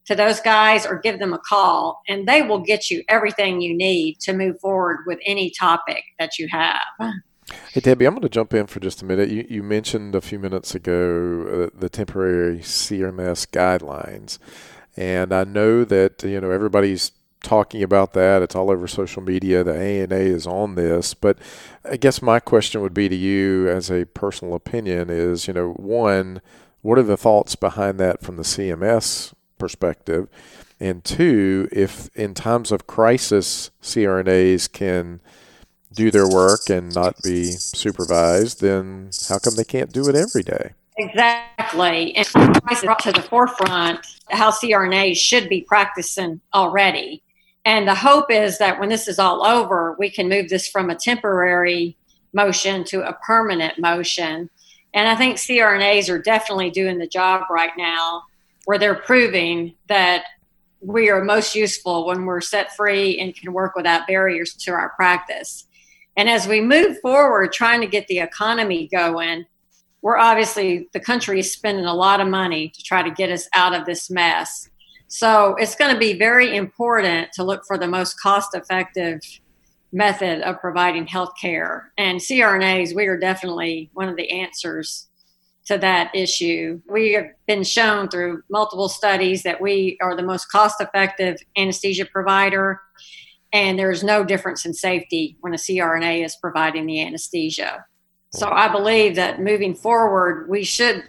to 0.06 0.14
those 0.14 0.40
guys 0.40 0.86
or 0.86 0.98
give 0.98 1.18
them 1.18 1.34
a 1.34 1.38
call, 1.38 2.00
and 2.08 2.26
they 2.26 2.40
will 2.40 2.60
get 2.60 2.90
you 2.90 3.04
everything 3.10 3.60
you 3.60 3.76
need 3.76 4.18
to 4.20 4.32
move 4.32 4.58
forward 4.58 5.00
with 5.06 5.18
any 5.26 5.50
topic 5.50 6.02
that 6.18 6.38
you 6.38 6.48
have. 6.50 6.80
Hey, 7.72 7.80
Debbie, 7.80 8.06
I'm 8.06 8.14
going 8.14 8.22
to 8.22 8.30
jump 8.30 8.54
in 8.54 8.66
for 8.66 8.80
just 8.80 9.02
a 9.02 9.04
minute. 9.04 9.28
You, 9.28 9.44
you 9.46 9.62
mentioned 9.62 10.14
a 10.14 10.22
few 10.22 10.38
minutes 10.38 10.74
ago 10.74 11.68
uh, 11.68 11.78
the 11.78 11.90
temporary 11.90 12.60
CMS 12.60 13.46
guidelines. 13.46 14.38
And 14.96 15.34
I 15.34 15.44
know 15.44 15.84
that, 15.84 16.22
you 16.22 16.40
know, 16.40 16.50
everybody's 16.50 17.12
talking 17.42 17.82
about 17.82 18.12
that. 18.12 18.42
It's 18.42 18.54
all 18.54 18.70
over 18.70 18.86
social 18.86 19.22
media. 19.22 19.64
The 19.64 19.72
AANA 19.72 20.20
is 20.20 20.46
on 20.46 20.74
this. 20.74 21.14
But 21.14 21.38
I 21.84 21.96
guess 21.96 22.22
my 22.22 22.40
question 22.40 22.80
would 22.82 22.94
be 22.94 23.08
to 23.08 23.16
you, 23.16 23.68
as 23.68 23.90
a 23.90 24.06
personal 24.06 24.54
opinion, 24.54 25.10
is 25.10 25.48
you 25.48 25.54
know, 25.54 25.72
one, 25.72 26.40
what 26.82 26.98
are 26.98 27.02
the 27.02 27.16
thoughts 27.16 27.56
behind 27.56 27.98
that 28.00 28.22
from 28.22 28.36
the 28.36 28.42
CMS 28.42 29.32
perspective? 29.58 30.28
And 30.78 31.04
two, 31.04 31.68
if 31.72 32.08
in 32.16 32.34
times 32.34 32.72
of 32.72 32.86
crisis, 32.86 33.70
CRNAs 33.82 34.70
can 34.72 35.20
do 35.92 36.10
their 36.10 36.28
work 36.28 36.70
and 36.70 36.94
not 36.94 37.16
be 37.22 37.44
supervised, 37.46 38.60
then 38.60 39.10
how 39.28 39.38
come 39.38 39.56
they 39.56 39.64
can't 39.64 39.92
do 39.92 40.08
it 40.08 40.14
every 40.14 40.42
day? 40.42 40.72
Exactly. 40.96 42.14
And 42.16 42.26
brought 42.82 43.00
to 43.00 43.12
the 43.12 43.22
forefront 43.22 44.00
how 44.30 44.50
CRNAs 44.50 45.16
should 45.16 45.48
be 45.48 45.62
practicing 45.62 46.40
already. 46.54 47.22
And 47.64 47.86
the 47.86 47.94
hope 47.94 48.30
is 48.30 48.58
that 48.58 48.80
when 48.80 48.88
this 48.88 49.06
is 49.06 49.18
all 49.18 49.44
over, 49.44 49.96
we 49.98 50.10
can 50.10 50.28
move 50.28 50.48
this 50.48 50.68
from 50.68 50.90
a 50.90 50.94
temporary 50.94 51.96
motion 52.32 52.84
to 52.84 53.06
a 53.06 53.12
permanent 53.24 53.78
motion. 53.78 54.48
And 54.94 55.08
I 55.08 55.14
think 55.14 55.36
CRNAs 55.36 56.08
are 56.08 56.20
definitely 56.20 56.70
doing 56.70 56.98
the 56.98 57.06
job 57.06 57.42
right 57.50 57.72
now 57.76 58.22
where 58.64 58.78
they're 58.78 58.94
proving 58.94 59.74
that 59.88 60.24
we 60.80 61.10
are 61.10 61.22
most 61.22 61.54
useful 61.54 62.06
when 62.06 62.24
we're 62.24 62.40
set 62.40 62.74
free 62.74 63.18
and 63.18 63.36
can 63.36 63.52
work 63.52 63.74
without 63.76 64.06
barriers 64.06 64.54
to 64.54 64.72
our 64.72 64.90
practice. 64.90 65.66
And 66.16 66.28
as 66.28 66.46
we 66.46 66.60
move 66.60 66.98
forward, 67.00 67.52
trying 67.52 67.80
to 67.82 67.86
get 67.86 68.06
the 68.06 68.20
economy 68.20 68.88
going, 68.88 69.46
we're 70.02 70.16
obviously, 70.16 70.88
the 70.92 71.00
country 71.00 71.40
is 71.40 71.52
spending 71.52 71.84
a 71.84 71.94
lot 71.94 72.20
of 72.20 72.28
money 72.28 72.70
to 72.70 72.82
try 72.82 73.02
to 73.02 73.10
get 73.10 73.30
us 73.30 73.48
out 73.54 73.74
of 73.74 73.84
this 73.86 74.10
mess. 74.10 74.68
So 75.12 75.56
it's 75.56 75.74
going 75.74 75.92
to 75.92 75.98
be 75.98 76.16
very 76.16 76.56
important 76.56 77.32
to 77.32 77.42
look 77.42 77.64
for 77.66 77.76
the 77.76 77.88
most 77.88 78.20
cost 78.20 78.54
effective 78.54 79.20
method 79.92 80.40
of 80.42 80.60
providing 80.60 81.08
health 81.08 81.32
care. 81.38 81.92
And 81.98 82.20
CRNAs, 82.20 82.94
we 82.94 83.06
are 83.06 83.18
definitely 83.18 83.90
one 83.92 84.08
of 84.08 84.14
the 84.14 84.30
answers 84.30 85.08
to 85.66 85.78
that 85.78 86.14
issue. 86.14 86.80
We 86.88 87.12
have 87.14 87.26
been 87.48 87.64
shown 87.64 88.08
through 88.08 88.44
multiple 88.50 88.88
studies 88.88 89.42
that 89.42 89.60
we 89.60 89.98
are 90.00 90.14
the 90.14 90.22
most 90.22 90.46
cost 90.46 90.80
effective 90.80 91.38
anesthesia 91.56 92.04
provider. 92.04 92.80
And 93.52 93.76
there's 93.76 94.04
no 94.04 94.22
difference 94.22 94.64
in 94.64 94.72
safety 94.72 95.36
when 95.40 95.54
a 95.54 95.56
CRNA 95.56 96.24
is 96.24 96.36
providing 96.36 96.86
the 96.86 97.02
anesthesia. 97.02 97.84
So 98.32 98.48
I 98.48 98.68
believe 98.68 99.16
that 99.16 99.40
moving 99.40 99.74
forward, 99.74 100.48
we 100.48 100.62
should 100.62 101.02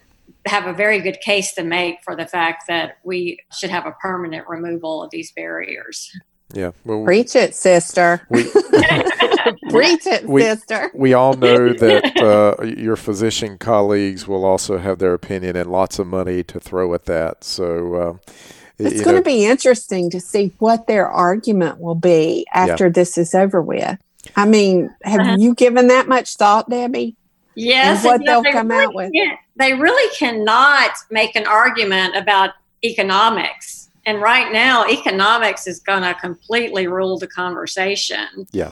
have 0.46 0.66
a 0.66 0.74
very 0.74 1.00
good 1.00 1.20
case 1.22 1.54
to 1.54 1.64
make 1.64 2.04
for 2.04 2.16
the 2.16 2.26
fact 2.26 2.64
that 2.68 2.98
we 3.04 3.40
should 3.58 3.70
have 3.70 3.86
a 3.86 3.92
permanent 3.94 4.48
removal 4.48 5.04
of 5.04 5.12
these 5.12 5.32
barriers. 5.32 6.12
Yeah. 6.54 6.72
Well, 6.84 7.04
Preach 7.06 7.36
it, 7.36 7.56
sister. 7.56 8.26
We, 8.30 8.44
Preach 9.70 10.06
it, 10.06 10.28
we, 10.28 10.42
sister. 10.42 10.92
We 10.94 11.14
all 11.14 11.34
know 11.34 11.74
that 11.74 12.18
uh, 12.18 12.64
your 12.64 12.96
physician 12.96 13.58
colleagues 13.58 14.28
will 14.28 14.46
also 14.46 14.78
have 14.78 15.00
their 15.00 15.14
opinion 15.14 15.56
and 15.56 15.72
lots 15.72 16.00
of 16.00 16.08
money 16.08 16.44
to 16.44 16.60
throw 16.60 16.94
at 16.94 17.06
that. 17.06 17.44
So, 17.44 17.96
uh, 17.96 18.34
it's 18.80 19.04
going 19.04 19.16
to 19.16 19.22
be 19.22 19.46
interesting 19.46 20.10
to 20.10 20.20
see 20.20 20.54
what 20.58 20.88
their 20.88 21.08
argument 21.08 21.80
will 21.80 21.96
be 21.96 22.48
after 22.52 22.86
yeah. 22.86 22.94
this 22.94 23.16
is 23.16 23.36
over 23.36 23.62
with. 23.62 24.00
I 24.36 24.46
mean, 24.46 24.94
have 25.04 25.20
uh-huh. 25.20 25.38
you 25.40 25.54
given 25.54 25.88
that 25.88 26.08
much 26.08 26.36
thought, 26.36 26.70
Debbie? 26.70 27.16
Yes. 27.56 28.04
What 28.04 28.22
they'll 28.26 28.44
come 28.44 28.70
really 28.70 28.86
out 28.86 28.94
with. 28.94 29.12
They 29.58 29.74
really 29.74 30.16
cannot 30.16 30.92
make 31.10 31.36
an 31.36 31.46
argument 31.46 32.16
about 32.16 32.52
economics. 32.84 33.90
And 34.06 34.22
right 34.22 34.52
now, 34.52 34.88
economics 34.88 35.68
is 35.68 35.80
going 35.80 36.02
to 36.02 36.14
completely 36.16 36.88
rule 36.88 37.20
the 37.20 37.28
conversation. 37.28 38.48
Yeah. 38.52 38.72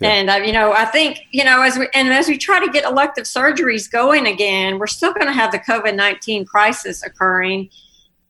yeah. 0.00 0.08
And 0.08 0.30
uh, 0.30 0.34
you 0.34 0.52
know, 0.52 0.72
I 0.72 0.84
think 0.84 1.20
you 1.30 1.44
know, 1.44 1.62
as 1.62 1.78
we 1.78 1.88
and 1.94 2.12
as 2.12 2.28
we 2.28 2.36
try 2.36 2.64
to 2.64 2.70
get 2.70 2.84
elective 2.84 3.24
surgeries 3.24 3.90
going 3.90 4.26
again, 4.26 4.78
we're 4.78 4.86
still 4.86 5.14
going 5.14 5.26
to 5.26 5.32
have 5.32 5.50
the 5.50 5.60
COVID 5.60 5.94
nineteen 5.94 6.44
crisis 6.44 7.02
occurring. 7.02 7.70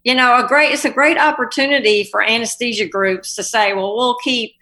You 0.04 0.14
know, 0.14 0.44
a 0.44 0.46
great 0.46 0.72
it's 0.72 0.84
a 0.84 0.90
great 0.90 1.18
opportunity 1.18 2.04
for 2.04 2.22
anesthesia 2.22 2.86
groups 2.86 3.34
to 3.34 3.42
say, 3.42 3.72
well, 3.72 3.96
we'll 3.96 4.18
keep 4.18 4.54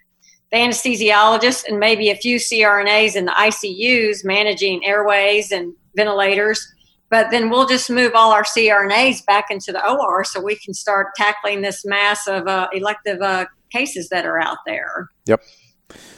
the 0.53 0.59
anesthesiologist 0.59 1.67
and 1.67 1.79
maybe 1.79 2.11
a 2.11 2.15
few 2.15 2.37
CRNAs 2.37 3.15
in 3.15 3.25
the 3.25 3.31
ICUs 3.31 4.23
managing 4.23 4.85
airways 4.85 5.51
and 5.51 5.73
ventilators. 5.95 6.65
But 7.09 7.31
then 7.31 7.49
we'll 7.49 7.67
just 7.67 7.89
move 7.89 8.11
all 8.13 8.31
our 8.31 8.43
CRNAs 8.43 9.25
back 9.25 9.45
into 9.49 9.71
the 9.71 9.83
OR 9.83 10.23
so 10.23 10.39
we 10.39 10.55
can 10.55 10.75
start 10.75 11.07
tackling 11.15 11.61
this 11.63 11.83
mass 11.83 12.27
of 12.27 12.47
uh, 12.47 12.67
elective 12.71 13.19
uh, 13.21 13.47
cases 13.71 14.09
that 14.09 14.25
are 14.25 14.39
out 14.39 14.59
there. 14.67 15.09
Yep. 15.25 15.41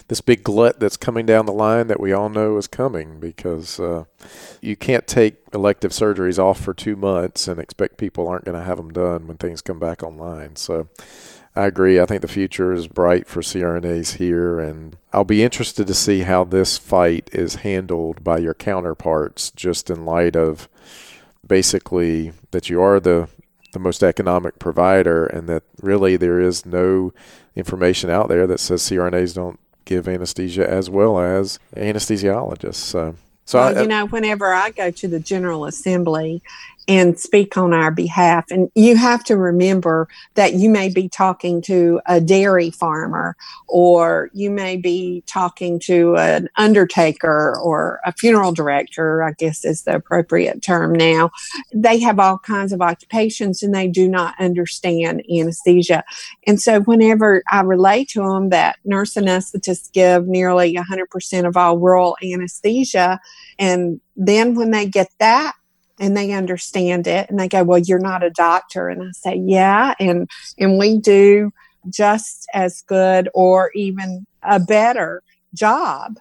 This 0.09 0.19
big 0.19 0.43
glut 0.43 0.81
that's 0.81 0.97
coming 0.97 1.25
down 1.25 1.45
the 1.45 1.53
line 1.53 1.87
that 1.87 1.99
we 2.01 2.11
all 2.11 2.29
know 2.29 2.57
is 2.57 2.67
coming 2.67 3.21
because 3.21 3.79
uh, 3.79 4.03
you 4.61 4.75
can't 4.75 5.07
take 5.07 5.37
elective 5.53 5.91
surgeries 5.91 6.37
off 6.37 6.59
for 6.59 6.73
two 6.73 6.97
months 6.97 7.47
and 7.47 7.59
expect 7.59 7.97
people 7.97 8.27
aren't 8.27 8.45
going 8.45 8.57
to 8.57 8.63
have 8.63 8.77
them 8.77 8.91
done 8.91 9.27
when 9.27 9.37
things 9.37 9.61
come 9.61 9.79
back 9.79 10.03
online. 10.03 10.57
So 10.57 10.89
I 11.55 11.67
agree. 11.67 11.99
I 12.01 12.05
think 12.05 12.21
the 12.21 12.27
future 12.27 12.73
is 12.73 12.87
bright 12.87 13.27
for 13.27 13.41
CRNAs 13.41 14.17
here, 14.17 14.59
and 14.59 14.97
I'll 15.13 15.23
be 15.23 15.43
interested 15.43 15.87
to 15.87 15.93
see 15.93 16.21
how 16.21 16.43
this 16.43 16.77
fight 16.77 17.29
is 17.31 17.55
handled 17.55 18.23
by 18.23 18.39
your 18.39 18.53
counterparts, 18.53 19.51
just 19.51 19.89
in 19.89 20.05
light 20.05 20.35
of 20.35 20.67
basically 21.47 22.33
that 22.51 22.69
you 22.69 22.81
are 22.81 22.99
the 22.99 23.29
the 23.71 23.79
most 23.79 24.03
economic 24.03 24.59
provider, 24.59 25.25
and 25.25 25.47
that 25.47 25.63
really 25.81 26.17
there 26.17 26.39
is 26.39 26.65
no 26.65 27.13
information 27.55 28.09
out 28.09 28.27
there 28.27 28.47
that 28.47 28.59
says 28.59 28.83
CRNAs 28.83 29.35
don't 29.35 29.59
give 29.85 30.07
anesthesia 30.07 30.69
as 30.69 30.89
well 30.89 31.19
as 31.19 31.59
anesthesiologists. 31.75 32.75
So 32.75 33.15
so 33.45 33.59
well, 33.59 33.77
I, 33.77 33.81
you 33.81 33.87
know, 33.87 34.07
whenever 34.07 34.53
I 34.53 34.71
go 34.71 34.91
to 34.91 35.07
the 35.07 35.19
General 35.19 35.65
Assembly 35.65 36.41
and 36.87 37.19
speak 37.19 37.57
on 37.57 37.73
our 37.73 37.91
behalf. 37.91 38.45
And 38.51 38.69
you 38.75 38.95
have 38.95 39.23
to 39.25 39.37
remember 39.37 40.07
that 40.35 40.53
you 40.53 40.69
may 40.69 40.89
be 40.89 41.09
talking 41.09 41.61
to 41.63 41.99
a 42.05 42.21
dairy 42.21 42.69
farmer, 42.69 43.35
or 43.67 44.29
you 44.33 44.51
may 44.51 44.77
be 44.77 45.23
talking 45.25 45.79
to 45.79 46.15
an 46.17 46.49
undertaker 46.57 47.57
or 47.61 47.99
a 48.05 48.11
funeral 48.11 48.51
director, 48.51 49.23
I 49.23 49.31
guess 49.31 49.65
is 49.65 49.83
the 49.83 49.95
appropriate 49.95 50.61
term 50.61 50.93
now. 50.93 51.31
They 51.73 51.99
have 51.99 52.19
all 52.19 52.37
kinds 52.37 52.71
of 52.71 52.81
occupations 52.81 53.63
and 53.63 53.73
they 53.73 53.87
do 53.87 54.07
not 54.07 54.35
understand 54.39 55.23
anesthesia. 55.29 56.03
And 56.45 56.61
so, 56.61 56.81
whenever 56.81 57.41
I 57.51 57.61
relate 57.61 58.09
to 58.09 58.21
them 58.21 58.49
that 58.49 58.77
nurse 58.85 59.15
anesthetists 59.15 59.91
give 59.91 60.27
nearly 60.27 60.75
100% 60.75 61.47
of 61.47 61.57
all 61.57 61.77
rural 61.77 62.17
anesthesia, 62.23 63.19
and 63.57 63.99
then 64.15 64.55
when 64.55 64.71
they 64.71 64.85
get 64.87 65.09
that 65.19 65.53
and 65.99 66.15
they 66.15 66.31
understand 66.31 67.07
it 67.07 67.29
and 67.29 67.39
they 67.39 67.47
go 67.47 67.63
well 67.63 67.79
you're 67.79 67.99
not 67.99 68.23
a 68.23 68.29
doctor. 68.29 68.89
And 68.89 69.01
i 69.03 69.11
say 69.11 69.41
yeah 69.45 69.93
and 69.99 70.29
and 70.57 70.77
we 70.77 70.97
do 70.97 71.51
just 71.89 72.47
as 72.53 72.81
good 72.81 73.29
or 73.33 73.71
even 73.75 74.25
a 74.41 74.59
better 74.59 75.21
job. 75.53 76.17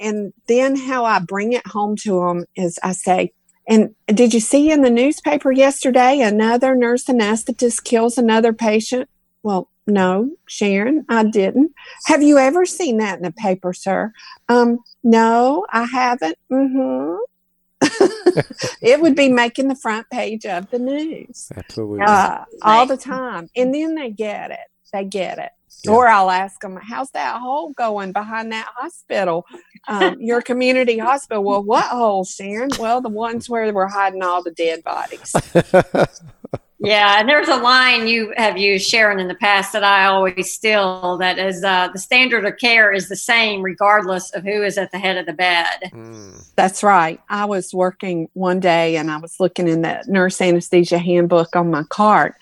And 0.00 0.32
then 0.46 0.76
how 0.76 1.04
i 1.04 1.18
bring 1.18 1.52
it 1.52 1.66
home 1.66 1.96
to 2.04 2.20
them 2.20 2.44
is 2.56 2.78
i 2.82 2.92
say 2.92 3.32
and 3.68 3.94
did 4.06 4.32
you 4.32 4.40
see 4.40 4.70
in 4.70 4.80
the 4.82 4.90
newspaper 4.90 5.52
yesterday 5.52 6.20
another 6.20 6.74
nurse 6.74 7.04
anesthetist 7.04 7.84
kills 7.84 8.16
another 8.16 8.52
patient? 8.52 9.08
Well 9.42 9.68
no 9.86 10.30
sharon 10.46 11.04
i 11.08 11.24
didn't. 11.24 11.72
Have 12.06 12.22
you 12.22 12.38
ever 12.38 12.66
seen 12.66 12.98
that 12.98 13.16
in 13.16 13.22
the 13.22 13.32
paper 13.32 13.72
sir? 13.72 14.12
Um 14.48 14.78
no 15.02 15.66
i 15.70 15.84
haven't. 15.84 16.38
Mm-hmm 16.50 17.16
it 18.82 19.00
would 19.00 19.14
be 19.14 19.28
making 19.28 19.68
the 19.68 19.76
front 19.76 20.08
page 20.10 20.46
of 20.46 20.70
the 20.70 20.78
news. 20.78 21.50
Absolutely. 21.56 22.00
Uh, 22.00 22.44
all 22.62 22.86
the 22.86 22.96
time. 22.96 23.48
And 23.56 23.74
then 23.74 23.94
they 23.94 24.10
get 24.10 24.50
it. 24.50 24.58
They 24.92 25.04
get 25.04 25.38
it. 25.38 25.50
Yeah. 25.84 25.92
Or 25.92 26.08
I'll 26.08 26.30
ask 26.30 26.60
them, 26.60 26.76
how's 26.76 27.10
that 27.10 27.40
hole 27.40 27.70
going 27.70 28.12
behind 28.12 28.50
that 28.52 28.68
hospital? 28.74 29.46
Um, 29.86 30.16
your 30.20 30.42
community 30.42 30.98
hospital. 30.98 31.44
Well, 31.44 31.62
what 31.62 31.84
hole, 31.84 32.24
Sharon? 32.24 32.70
Well, 32.78 33.00
the 33.00 33.08
ones 33.08 33.48
where 33.48 33.72
we're 33.72 33.86
hiding 33.86 34.22
all 34.22 34.42
the 34.42 34.50
dead 34.50 34.82
bodies. 34.82 35.34
Yeah, 36.80 37.18
and 37.18 37.28
there's 37.28 37.48
a 37.48 37.56
line 37.56 38.06
you 38.06 38.32
have 38.36 38.56
used, 38.56 38.88
Sharon, 38.88 39.18
in 39.18 39.26
the 39.26 39.34
past 39.34 39.72
that 39.72 39.82
I 39.82 40.06
always 40.06 40.52
steal. 40.52 41.18
That 41.18 41.36
is, 41.36 41.64
uh, 41.64 41.88
the 41.92 41.98
standard 41.98 42.44
of 42.44 42.56
care 42.58 42.92
is 42.92 43.08
the 43.08 43.16
same 43.16 43.62
regardless 43.62 44.30
of 44.30 44.44
who 44.44 44.62
is 44.62 44.78
at 44.78 44.92
the 44.92 44.98
head 44.98 45.16
of 45.16 45.26
the 45.26 45.32
bed. 45.32 45.90
Mm. 45.92 46.48
That's 46.54 46.84
right. 46.84 47.20
I 47.28 47.46
was 47.46 47.74
working 47.74 48.28
one 48.34 48.60
day 48.60 48.96
and 48.96 49.10
I 49.10 49.16
was 49.16 49.40
looking 49.40 49.66
in 49.66 49.82
the 49.82 50.04
nurse 50.06 50.40
anesthesia 50.40 50.98
handbook 50.98 51.56
on 51.56 51.68
my 51.68 51.82
cart, 51.82 52.36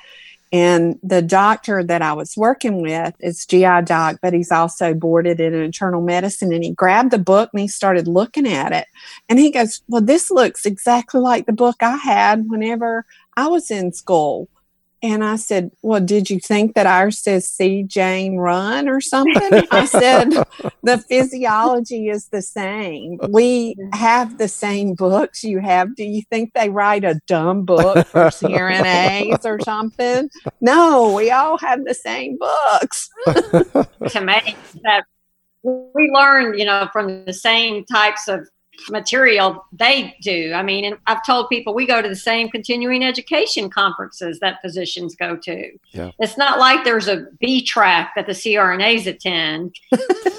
and 0.52 0.98
the 1.02 1.22
doctor 1.22 1.82
that 1.82 2.02
I 2.02 2.12
was 2.12 2.36
working 2.36 2.80
with 2.80 3.14
is 3.20 3.46
GI 3.46 3.82
doc, 3.84 4.18
but 4.22 4.32
he's 4.32 4.52
also 4.52 4.94
boarded 4.94 5.40
in 5.40 5.54
internal 5.54 6.00
medicine. 6.00 6.52
And 6.52 6.62
he 6.62 6.72
grabbed 6.72 7.10
the 7.10 7.18
book 7.18 7.50
and 7.52 7.60
he 7.60 7.68
started 7.68 8.06
looking 8.06 8.46
at 8.46 8.72
it. 8.72 8.86
And 9.28 9.38
he 9.38 9.50
goes, 9.50 9.82
Well, 9.88 10.02
this 10.02 10.30
looks 10.30 10.64
exactly 10.64 11.20
like 11.20 11.46
the 11.46 11.52
book 11.52 11.76
I 11.82 11.96
had 11.96 12.48
whenever 12.48 13.04
I 13.36 13.48
was 13.48 13.70
in 13.70 13.92
school. 13.92 14.48
And 15.02 15.22
I 15.22 15.36
said, 15.36 15.70
Well, 15.82 16.00
did 16.00 16.30
you 16.30 16.40
think 16.40 16.74
that 16.74 16.86
ours 16.86 17.18
says 17.18 17.48
see 17.48 17.82
Jane 17.82 18.38
run 18.38 18.88
or 18.88 19.00
something? 19.00 19.66
I 19.70 19.84
said, 19.84 20.30
The 20.82 20.98
physiology 20.98 22.08
is 22.08 22.28
the 22.28 22.40
same. 22.40 23.18
We 23.28 23.76
have 23.92 24.38
the 24.38 24.48
same 24.48 24.94
books 24.94 25.44
you 25.44 25.58
have. 25.58 25.94
Do 25.94 26.04
you 26.04 26.22
think 26.30 26.54
they 26.54 26.70
write 26.70 27.04
a 27.04 27.20
dumb 27.26 27.64
book 27.64 28.06
for 28.06 28.24
CRNAs 28.30 29.44
or 29.44 29.60
something? 29.60 30.30
No, 30.60 31.12
we 31.12 31.30
all 31.30 31.58
have 31.58 31.84
the 31.84 31.94
same 31.94 32.38
books. 32.38 33.08
to 34.08 34.20
me, 34.22 34.56
that 34.82 35.04
we 35.62 36.10
learn, 36.10 36.58
you 36.58 36.64
know, 36.64 36.88
from 36.92 37.24
the 37.26 37.32
same 37.34 37.84
types 37.84 38.28
of 38.28 38.48
material 38.90 39.64
they 39.72 40.16
do. 40.22 40.52
I 40.54 40.62
mean, 40.62 40.84
and 40.84 40.98
I've 41.06 41.24
told 41.24 41.48
people 41.48 41.74
we 41.74 41.86
go 41.86 42.00
to 42.00 42.08
the 42.08 42.16
same 42.16 42.48
continuing 42.48 43.04
education 43.04 43.70
conferences 43.70 44.38
that 44.40 44.60
physicians 44.62 45.14
go 45.14 45.36
to. 45.36 45.70
Yeah. 45.92 46.12
It's 46.18 46.38
not 46.38 46.58
like 46.58 46.84
there's 46.84 47.08
a 47.08 47.26
B 47.40 47.62
track 47.62 48.12
that 48.16 48.26
the 48.26 48.32
CRNAs 48.32 49.06
attend. 49.06 49.74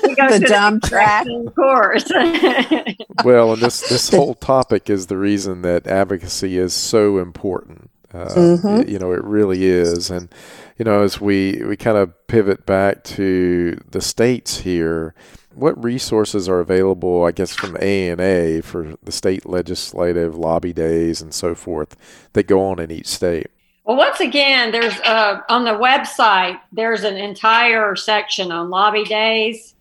We 0.04 0.16
go 0.16 0.30
the 0.30 0.40
to 0.40 0.46
dumb 0.46 0.80
the 0.80 0.88
track, 0.88 1.28
of 1.28 1.56
course. 1.56 2.10
well, 3.24 3.54
and 3.54 3.62
this 3.62 3.88
this 3.90 4.10
whole 4.10 4.36
topic 4.36 4.90
is 4.90 5.08
the 5.08 5.18
reason 5.18 5.62
that 5.64 5.88
advocacy 5.88 6.58
is 6.58 6.74
so 6.74 7.18
important. 7.18 7.90
Uh, 8.14 8.30
mm-hmm. 8.30 8.90
You 8.90 9.00
know, 9.00 9.12
it 9.12 9.24
really 9.24 9.66
is, 9.66 10.10
and 10.10 10.30
you 10.78 10.86
know, 10.86 11.04
as 11.04 11.20
we 11.20 11.62
we 11.66 11.76
kind 11.76 11.98
of 11.98 12.14
pivot 12.28 12.66
back 12.66 13.04
to 13.04 13.80
the 13.92 14.02
states 14.02 14.60
here 14.60 15.14
what 15.58 15.82
resources 15.84 16.48
are 16.48 16.60
available, 16.60 17.26
I 17.26 17.32
guess, 17.32 17.56
from 17.56 17.74
AANA 17.76 18.64
for 18.64 18.96
the 19.04 19.12
state 19.12 19.46
legislative 19.46 20.36
lobby 20.36 20.74
days 20.74 21.22
and 21.22 21.34
so 21.34 21.56
forth 21.56 21.96
that 22.34 22.48
go 22.48 22.62
on 22.62 22.80
in 22.80 22.92
each 22.92 23.08
state? 23.08 23.48
Well, 23.84 23.98
once 23.98 24.20
again, 24.20 24.72
there's 24.72 25.00
uh, 25.00 25.42
on 25.50 25.64
the 25.64 25.72
website, 25.72 26.60
there's 26.72 27.04
an 27.04 27.16
entire 27.16 27.96
section 27.96 28.52
on 28.52 28.70
lobby 28.70 29.04
days. 29.04 29.76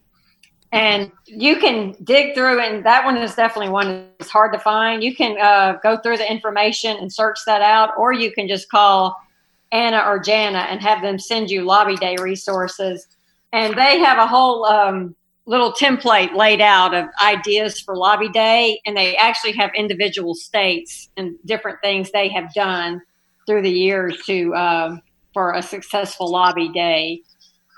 And 0.73 1.13
you 1.27 1.57
can 1.57 1.95
dig 2.03 2.35
through, 2.35 2.61
and 2.61 2.85
that 2.85 3.05
one 3.05 3.17
is 3.17 3.35
definitely 3.35 3.71
one 3.71 4.09
that's 4.19 4.31
hard 4.31 4.53
to 4.53 4.59
find. 4.59 5.03
You 5.03 5.15
can 5.15 5.39
uh, 5.41 5.79
go 5.83 5.97
through 5.97 6.19
the 6.19 6.31
information 6.31 6.97
and 6.97 7.13
search 7.13 7.39
that 7.47 7.63
out, 7.63 7.91
or 7.97 8.13
you 8.13 8.33
can 8.33 8.49
just 8.49 8.69
call 8.69 9.17
Anna 9.73 10.03
or 10.07 10.19
Jana 10.19 10.59
and 10.59 10.81
have 10.81 11.03
them 11.03 11.19
send 11.19 11.51
you 11.51 11.63
lobby 11.63 11.97
day 11.97 12.17
resources. 12.21 13.07
And 13.53 13.77
they 13.77 13.99
have 14.01 14.19
a 14.19 14.27
whole 14.27 14.67
um, 14.67 15.17
little 15.47 15.73
template 15.73 16.35
laid 16.35 16.61
out 16.61 16.93
of 16.93 17.07
ideas 17.23 17.81
for 17.81 17.97
lobby 17.97 18.29
day 18.29 18.81
and 18.85 18.97
they 18.97 19.17
actually 19.17 19.53
have 19.53 19.71
individual 19.77 20.35
states 20.35 21.09
and 21.17 21.37
different 21.45 21.79
things 21.83 22.11
they 22.11 22.29
have 22.29 22.53
done 22.53 23.01
through 23.47 23.63
the 23.63 23.71
years 23.71 24.21
to 24.27 24.53
uh, 24.55 24.97
for 25.33 25.53
a 25.53 25.63
successful 25.63 26.31
lobby 26.31 26.69
day. 26.71 27.23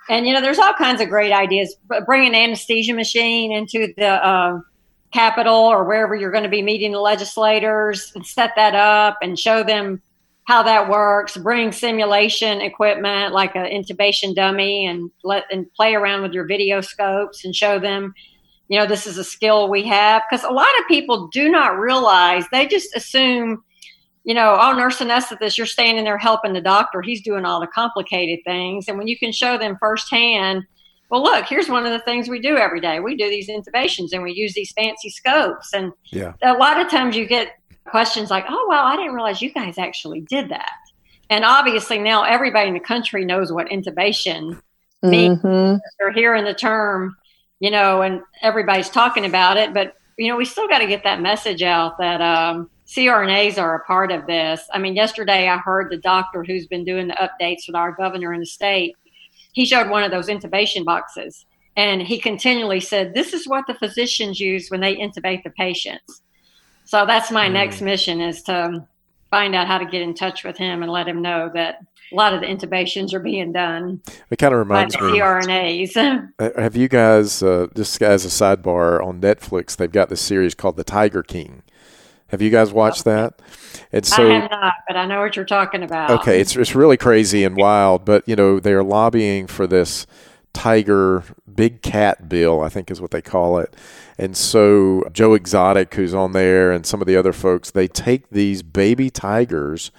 And 0.08 0.26
you 0.26 0.32
know 0.32 0.40
there's 0.40 0.58
all 0.58 0.72
kinds 0.72 1.02
of 1.02 1.08
great 1.08 1.32
ideas. 1.32 1.76
But 1.86 2.06
bring 2.06 2.26
an 2.26 2.34
anesthesia 2.34 2.94
machine 2.94 3.52
into 3.52 3.92
the 3.96 4.26
uh, 4.26 4.60
capitol 5.12 5.54
or 5.54 5.84
wherever 5.84 6.14
you're 6.14 6.30
going 6.30 6.44
to 6.44 6.50
be 6.50 6.62
meeting 6.62 6.92
the 6.92 7.00
legislators 7.00 8.12
and 8.14 8.26
set 8.26 8.52
that 8.56 8.74
up 8.74 9.18
and 9.22 9.38
show 9.38 9.62
them 9.62 10.02
how 10.48 10.62
that 10.62 10.88
works, 10.88 11.36
bring 11.36 11.70
simulation 11.70 12.62
equipment 12.62 13.34
like 13.34 13.54
an 13.54 13.66
intubation 13.66 14.34
dummy 14.34 14.86
and 14.86 15.10
let 15.22 15.44
and 15.52 15.70
play 15.74 15.94
around 15.94 16.22
with 16.22 16.32
your 16.32 16.46
video 16.46 16.80
scopes 16.80 17.44
and 17.44 17.54
show 17.54 17.78
them, 17.78 18.14
you 18.68 18.78
know, 18.78 18.86
this 18.86 19.06
is 19.06 19.18
a 19.18 19.24
skill 19.24 19.68
we 19.68 19.82
have. 19.82 20.22
Because 20.28 20.44
a 20.44 20.50
lot 20.50 20.70
of 20.80 20.88
people 20.88 21.28
do 21.34 21.50
not 21.50 21.78
realize 21.78 22.46
they 22.50 22.66
just 22.66 22.96
assume, 22.96 23.62
you 24.24 24.32
know, 24.32 24.56
oh, 24.58 24.72
nurse 24.72 25.00
anesthetist, 25.00 25.58
you're 25.58 25.66
standing 25.66 26.04
there 26.04 26.16
helping 26.16 26.54
the 26.54 26.62
doctor. 26.62 27.02
He's 27.02 27.20
doing 27.20 27.44
all 27.44 27.60
the 27.60 27.66
complicated 27.66 28.38
things. 28.46 28.88
And 28.88 28.96
when 28.96 29.06
you 29.06 29.18
can 29.18 29.32
show 29.32 29.58
them 29.58 29.76
firsthand, 29.78 30.64
well, 31.10 31.22
look, 31.22 31.44
here's 31.44 31.68
one 31.68 31.84
of 31.84 31.92
the 31.92 32.00
things 32.00 32.26
we 32.26 32.40
do 32.40 32.56
every 32.56 32.80
day. 32.80 33.00
We 33.00 33.16
do 33.16 33.28
these 33.28 33.50
intubations 33.50 34.12
and 34.14 34.22
we 34.22 34.32
use 34.32 34.54
these 34.54 34.72
fancy 34.72 35.10
scopes. 35.10 35.74
And 35.74 35.92
yeah. 36.10 36.32
a 36.42 36.54
lot 36.54 36.80
of 36.80 36.90
times 36.90 37.16
you 37.16 37.26
get 37.26 37.48
questions 37.90 38.30
like, 38.30 38.44
oh, 38.48 38.66
wow, 38.68 38.84
I 38.84 38.96
didn't 38.96 39.14
realize 39.14 39.42
you 39.42 39.52
guys 39.52 39.78
actually 39.78 40.20
did 40.22 40.48
that. 40.50 40.70
And 41.30 41.44
obviously 41.44 41.98
now 41.98 42.22
everybody 42.22 42.68
in 42.68 42.74
the 42.74 42.80
country 42.80 43.24
knows 43.24 43.52
what 43.52 43.68
intubation 43.68 44.60
means. 45.02 45.38
Mm-hmm. 45.40 45.76
They're 45.98 46.12
hearing 46.12 46.44
the 46.44 46.54
term, 46.54 47.16
you 47.60 47.70
know, 47.70 48.02
and 48.02 48.22
everybody's 48.42 48.88
talking 48.88 49.24
about 49.24 49.56
it. 49.56 49.74
But, 49.74 49.94
you 50.16 50.28
know, 50.28 50.36
we 50.36 50.44
still 50.44 50.68
got 50.68 50.78
to 50.78 50.86
get 50.86 51.04
that 51.04 51.20
message 51.20 51.62
out 51.62 51.98
that 51.98 52.20
um, 52.20 52.70
CRNAs 52.86 53.60
are 53.60 53.74
a 53.74 53.84
part 53.84 54.10
of 54.10 54.26
this. 54.26 54.62
I 54.72 54.78
mean, 54.78 54.96
yesterday 54.96 55.48
I 55.48 55.58
heard 55.58 55.90
the 55.90 55.98
doctor 55.98 56.42
who's 56.42 56.66
been 56.66 56.84
doing 56.84 57.08
the 57.08 57.14
updates 57.14 57.66
with 57.66 57.76
our 57.76 57.92
governor 57.92 58.32
in 58.32 58.40
the 58.40 58.46
state. 58.46 58.96
He 59.52 59.66
showed 59.66 59.90
one 59.90 60.02
of 60.02 60.10
those 60.10 60.28
intubation 60.28 60.84
boxes 60.84 61.44
and 61.78 62.02
he 62.02 62.18
continually 62.18 62.80
said, 62.80 63.14
This 63.14 63.32
is 63.32 63.46
what 63.46 63.66
the 63.68 63.74
physicians 63.74 64.40
use 64.40 64.68
when 64.68 64.80
they 64.80 64.96
intubate 64.96 65.44
the 65.44 65.50
patients. 65.50 66.22
So 66.88 67.04
that's 67.04 67.30
my 67.30 67.50
mm. 67.50 67.52
next 67.52 67.82
mission 67.82 68.22
is 68.22 68.42
to 68.44 68.82
find 69.30 69.54
out 69.54 69.66
how 69.66 69.76
to 69.76 69.84
get 69.84 70.00
in 70.00 70.14
touch 70.14 70.42
with 70.42 70.56
him 70.56 70.82
and 70.82 70.90
let 70.90 71.06
him 71.06 71.20
know 71.20 71.50
that 71.52 71.84
a 72.10 72.14
lot 72.14 72.32
of 72.32 72.40
the 72.40 72.46
intubations 72.46 73.12
are 73.12 73.20
being 73.20 73.52
done. 73.52 74.00
It 74.30 74.36
kind 74.36 74.54
of 74.54 74.58
reminds 74.58 74.96
by 74.96 75.02
the 75.02 75.12
me. 75.12 75.18
CRNAs. 75.18 76.56
have 76.56 76.76
you 76.76 76.88
guys, 76.88 77.42
uh, 77.42 77.66
just 77.76 78.00
as 78.00 78.24
a 78.24 78.28
sidebar, 78.28 79.04
on 79.04 79.20
Netflix, 79.20 79.76
they've 79.76 79.92
got 79.92 80.08
this 80.08 80.22
series 80.22 80.54
called 80.54 80.78
The 80.78 80.84
Tiger 80.84 81.22
King. 81.22 81.62
Have 82.28 82.40
you 82.40 82.48
guys 82.48 82.72
watched 82.72 83.04
that? 83.04 83.38
And 83.92 84.06
so, 84.06 84.26
I 84.26 84.40
have 84.40 84.50
not, 84.50 84.72
but 84.86 84.96
I 84.96 85.04
know 85.04 85.20
what 85.20 85.36
you're 85.36 85.44
talking 85.44 85.82
about. 85.82 86.10
Okay, 86.22 86.40
it's 86.40 86.56
it's 86.56 86.74
really 86.74 86.96
crazy 86.96 87.44
and 87.44 87.54
wild, 87.54 88.06
but 88.06 88.26
you 88.26 88.36
know 88.36 88.60
they 88.60 88.72
are 88.72 88.82
lobbying 88.82 89.46
for 89.46 89.66
this 89.66 90.06
tiger 90.54 91.22
big 91.54 91.82
cat 91.82 92.28
bill, 92.28 92.60
I 92.60 92.68
think 92.68 92.90
is 92.90 93.00
what 93.00 93.10
they 93.10 93.22
call 93.22 93.58
it. 93.58 93.74
And 94.18 94.36
so 94.36 95.04
Joe 95.12 95.34
Exotic, 95.34 95.94
who's 95.94 96.12
on 96.12 96.32
there, 96.32 96.72
and 96.72 96.84
some 96.84 97.00
of 97.00 97.06
the 97.06 97.16
other 97.16 97.32
folks, 97.32 97.70
they 97.70 97.86
take 97.86 98.30
these 98.30 98.62
baby 98.62 99.10
tigers 99.10 99.92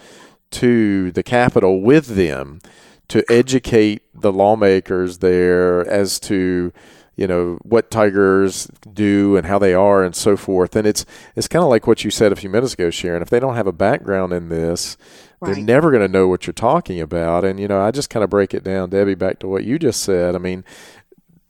to 0.52 1.12
the 1.12 1.24
Capitol 1.24 1.82
with 1.82 2.08
them 2.08 2.60
to 3.08 3.24
educate 3.32 4.04
the 4.14 4.32
lawmakers 4.32 5.20
there 5.20 5.88
as 5.88 6.20
to 6.20 6.72
you 7.20 7.28
know 7.28 7.60
what 7.64 7.92
tigers 7.92 8.68
do 8.94 9.36
and 9.36 9.46
how 9.46 9.60
they 9.60 9.74
are 9.74 10.04
and 10.04 10.16
so 10.16 10.38
forth. 10.38 10.74
And 10.78 10.88
it's 10.88 11.06
it's 11.36 11.50
kind 11.50 11.64
of 11.64 11.70
like 11.70 11.86
what 11.86 12.06
you 12.06 12.12
said 12.12 12.32
a 12.32 12.36
few 12.38 12.50
minutes 12.50 12.76
ago 12.76 12.90
sharon. 12.90 13.22
If 13.22 13.30
they 13.30 13.42
don't 13.42 13.56
have 13.56 13.68
a 13.68 13.74
background 13.74 14.32
in 14.32 14.48
this 14.48 14.96
right. 15.42 15.54
they're 15.54 15.64
never 15.64 15.92
going 15.92 16.02
to 16.02 16.08
know 16.08 16.30
what 16.30 16.48
you're 16.48 16.54
talking 16.54 17.02
about. 17.02 17.44
And 17.44 17.60
you 17.60 17.68
know 17.68 17.82
i 17.82 17.92
just 17.92 18.10
kind 18.10 18.24
of 18.24 18.30
break 18.30 18.54
it 18.54 18.64
down 18.64 18.90
debbie 18.90 19.16
back 19.16 19.40
to 19.40 19.50
what 19.50 19.66
you 19.66 19.78
just 19.78 20.02
said. 20.02 20.34
I 20.34 20.38
mean 20.38 20.64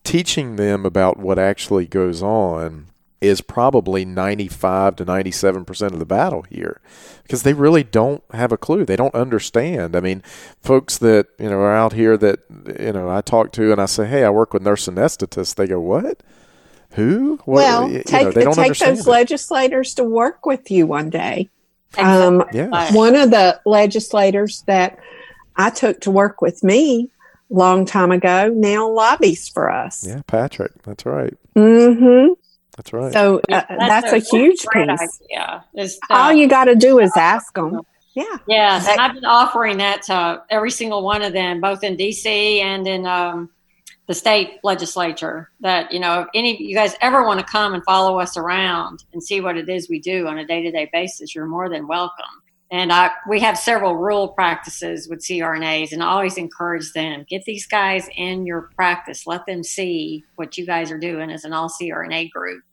teaching 0.09 0.55
them 0.55 0.87
about 0.87 1.17
what 1.17 1.37
actually 1.37 1.85
goes 1.85 2.23
on 2.23 2.87
is 3.21 3.41
probably 3.41 4.03
95 4.03 4.95
to 4.95 5.05
97% 5.05 5.81
of 5.93 5.99
the 5.99 6.05
battle 6.05 6.41
here 6.49 6.81
because 7.21 7.43
they 7.43 7.53
really 7.53 7.83
don't 7.83 8.23
have 8.31 8.51
a 8.51 8.57
clue. 8.57 8.85
They 8.85 8.95
don't 8.95 9.13
understand. 9.13 9.95
I 9.95 9.99
mean, 9.99 10.23
folks 10.63 10.97
that, 10.97 11.27
you 11.37 11.47
know, 11.47 11.59
are 11.59 11.75
out 11.75 11.93
here 11.93 12.17
that, 12.17 12.39
you 12.79 12.91
know, 12.91 13.07
I 13.07 13.21
talk 13.21 13.51
to 13.51 13.71
and 13.71 13.79
I 13.79 13.85
say, 13.85 14.07
hey, 14.07 14.23
I 14.23 14.31
work 14.31 14.51
with 14.51 14.63
nurse 14.63 14.87
anesthetists. 14.87 15.53
They 15.53 15.67
go, 15.67 15.79
what? 15.79 16.23
Who? 16.93 17.39
What? 17.45 17.57
Well, 17.57 17.91
you 17.91 18.01
take, 18.01 18.35
know, 18.35 18.53
take 18.53 18.79
those 18.79 19.05
it. 19.05 19.07
legislators 19.07 19.93
to 19.93 20.03
work 20.03 20.43
with 20.47 20.71
you 20.71 20.87
one 20.87 21.11
day. 21.11 21.49
Um, 21.99 22.45
yeah. 22.51 22.91
One 22.93 23.15
of 23.15 23.29
the 23.29 23.61
legislators 23.63 24.63
that 24.63 24.97
I 25.55 25.69
took 25.69 26.01
to 26.01 26.11
work 26.11 26.41
with 26.41 26.63
me 26.63 27.11
long 27.49 27.85
time 27.85 28.11
ago 28.11 28.51
now 28.55 28.87
lobbies 28.87 29.47
for 29.49 29.69
us. 29.69 30.05
Yeah, 30.05 30.21
Patrick. 30.27 30.71
That's 30.83 31.05
right. 31.05 31.33
Mm-hmm. 31.55 32.33
That's 32.77 32.93
right. 32.93 33.11
So 33.11 33.39
uh, 33.39 33.41
that's, 33.49 33.67
that's, 33.69 34.13
a, 34.13 34.15
a 34.15 34.19
huge 34.19 34.65
piece. 34.71 35.21
Yeah. 35.29 35.61
All 36.09 36.31
you 36.31 36.47
got 36.47 36.65
to 36.65 36.75
do 36.75 36.99
is 36.99 37.11
ask 37.17 37.53
them. 37.53 37.81
Yeah. 38.15 38.37
Yes. 38.47 38.87
And 38.87 38.99
I've 38.99 39.13
been 39.13 39.25
offering 39.25 39.77
that 39.77 40.03
to 40.03 40.43
every 40.49 40.71
single 40.71 41.03
one 41.03 41.21
of 41.21 41.33
them, 41.33 41.61
both 41.61 41.83
in 41.83 41.97
DC 41.97 42.25
and 42.25 42.87
in 42.87 43.05
um, 43.05 43.49
the 44.07 44.13
state 44.13 44.59
legislature. 44.63 45.49
That, 45.59 45.91
you 45.91 45.99
know, 45.99 46.21
if 46.21 46.27
any 46.33 46.53
of 46.53 46.61
you 46.61 46.75
guys 46.75 46.95
ever 47.01 47.25
want 47.25 47.39
to 47.39 47.45
come 47.45 47.73
and 47.73 47.83
follow 47.83 48.19
us 48.19 48.37
around 48.37 49.03
and 49.13 49.21
see 49.21 49.41
what 49.41 49.57
it 49.57 49.69
is 49.69 49.89
we 49.89 49.99
do 49.99 50.27
on 50.27 50.37
a 50.37 50.45
day 50.45 50.61
to 50.63 50.71
day 50.71 50.89
basis, 50.91 51.35
you're 51.35 51.45
more 51.45 51.69
than 51.69 51.87
welcome. 51.87 52.25
And 52.71 52.93
I, 52.93 53.09
we 53.27 53.39
have 53.39 53.57
several 53.57 53.95
rule 53.95 54.27
practices 54.27 55.07
with 55.09 55.19
CRNAs, 55.19 55.91
and 55.91 56.03
I 56.03 56.07
always 56.07 56.37
encourage 56.37 56.93
them 56.93 57.25
get 57.27 57.43
these 57.45 57.65
guys 57.65 58.07
in 58.15 58.45
your 58.45 58.69
practice. 58.75 59.25
Let 59.25 59.47
them 59.47 59.63
see 59.63 60.23
what 60.35 60.57
you 60.57 60.67
guys 60.67 60.91
are 60.91 60.99
doing 60.99 61.31
as 61.31 61.45
an 61.45 61.53
all 61.53 61.69
CRNA 61.69 62.29
group 62.29 62.63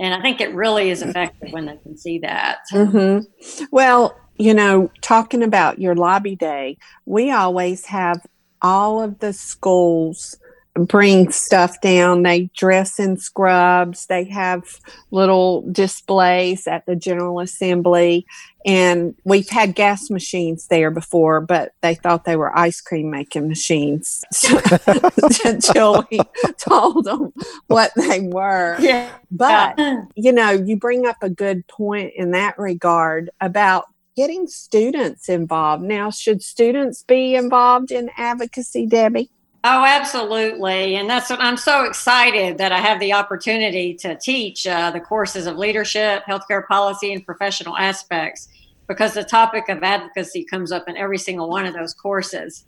and 0.00 0.14
I 0.14 0.22
think 0.22 0.40
it 0.40 0.54
really 0.54 0.90
is 0.90 1.02
effective 1.02 1.52
when 1.52 1.66
they 1.66 1.76
can 1.76 1.96
see 1.96 2.18
that. 2.20 2.60
Mm-hmm. 2.72 3.64
Well, 3.70 4.16
you 4.38 4.54
know, 4.54 4.90
talking 5.02 5.42
about 5.42 5.78
your 5.78 5.94
lobby 5.94 6.34
day, 6.34 6.78
we 7.04 7.30
always 7.30 7.84
have 7.84 8.26
all 8.62 9.02
of 9.02 9.18
the 9.18 9.34
schools 9.34 10.38
bring 10.74 11.30
stuff 11.30 11.80
down. 11.80 12.22
They 12.22 12.50
dress 12.56 12.98
in 12.98 13.16
scrubs. 13.16 14.06
They 14.06 14.24
have 14.24 14.64
little 15.10 15.62
displays 15.72 16.66
at 16.66 16.86
the 16.86 16.96
General 16.96 17.40
Assembly. 17.40 18.26
And 18.64 19.14
we've 19.24 19.48
had 19.48 19.74
gas 19.74 20.10
machines 20.10 20.66
there 20.66 20.90
before, 20.90 21.40
but 21.40 21.72
they 21.80 21.94
thought 21.94 22.24
they 22.24 22.36
were 22.36 22.56
ice 22.56 22.80
cream 22.80 23.10
making 23.10 23.48
machines 23.48 24.22
until 25.44 26.06
we 26.10 26.20
told 26.58 27.04
them 27.04 27.32
what 27.68 27.92
they 27.96 28.20
were. 28.20 28.76
Yeah. 28.78 29.10
But, 29.30 29.78
you 30.14 30.32
know, 30.32 30.50
you 30.50 30.76
bring 30.76 31.06
up 31.06 31.16
a 31.22 31.30
good 31.30 31.66
point 31.68 32.12
in 32.14 32.32
that 32.32 32.58
regard 32.58 33.30
about 33.40 33.86
getting 34.14 34.46
students 34.46 35.28
involved. 35.28 35.82
Now, 35.82 36.10
should 36.10 36.42
students 36.42 37.02
be 37.02 37.34
involved 37.34 37.90
in 37.90 38.10
advocacy, 38.18 38.86
Debbie? 38.86 39.30
Oh, 39.62 39.84
absolutely. 39.84 40.96
And 40.96 41.08
that's 41.08 41.28
what 41.28 41.40
I'm 41.40 41.58
so 41.58 41.84
excited 41.84 42.56
that 42.58 42.72
I 42.72 42.78
have 42.78 42.98
the 42.98 43.12
opportunity 43.12 43.92
to 43.96 44.16
teach 44.16 44.66
uh, 44.66 44.90
the 44.90 45.00
courses 45.00 45.46
of 45.46 45.58
leadership, 45.58 46.22
healthcare 46.26 46.66
policy, 46.66 47.12
and 47.12 47.24
professional 47.24 47.76
aspects 47.76 48.48
because 48.88 49.12
the 49.12 49.22
topic 49.22 49.68
of 49.68 49.82
advocacy 49.82 50.44
comes 50.44 50.72
up 50.72 50.88
in 50.88 50.96
every 50.96 51.18
single 51.18 51.50
one 51.50 51.66
of 51.66 51.74
those 51.74 51.92
courses. 51.92 52.64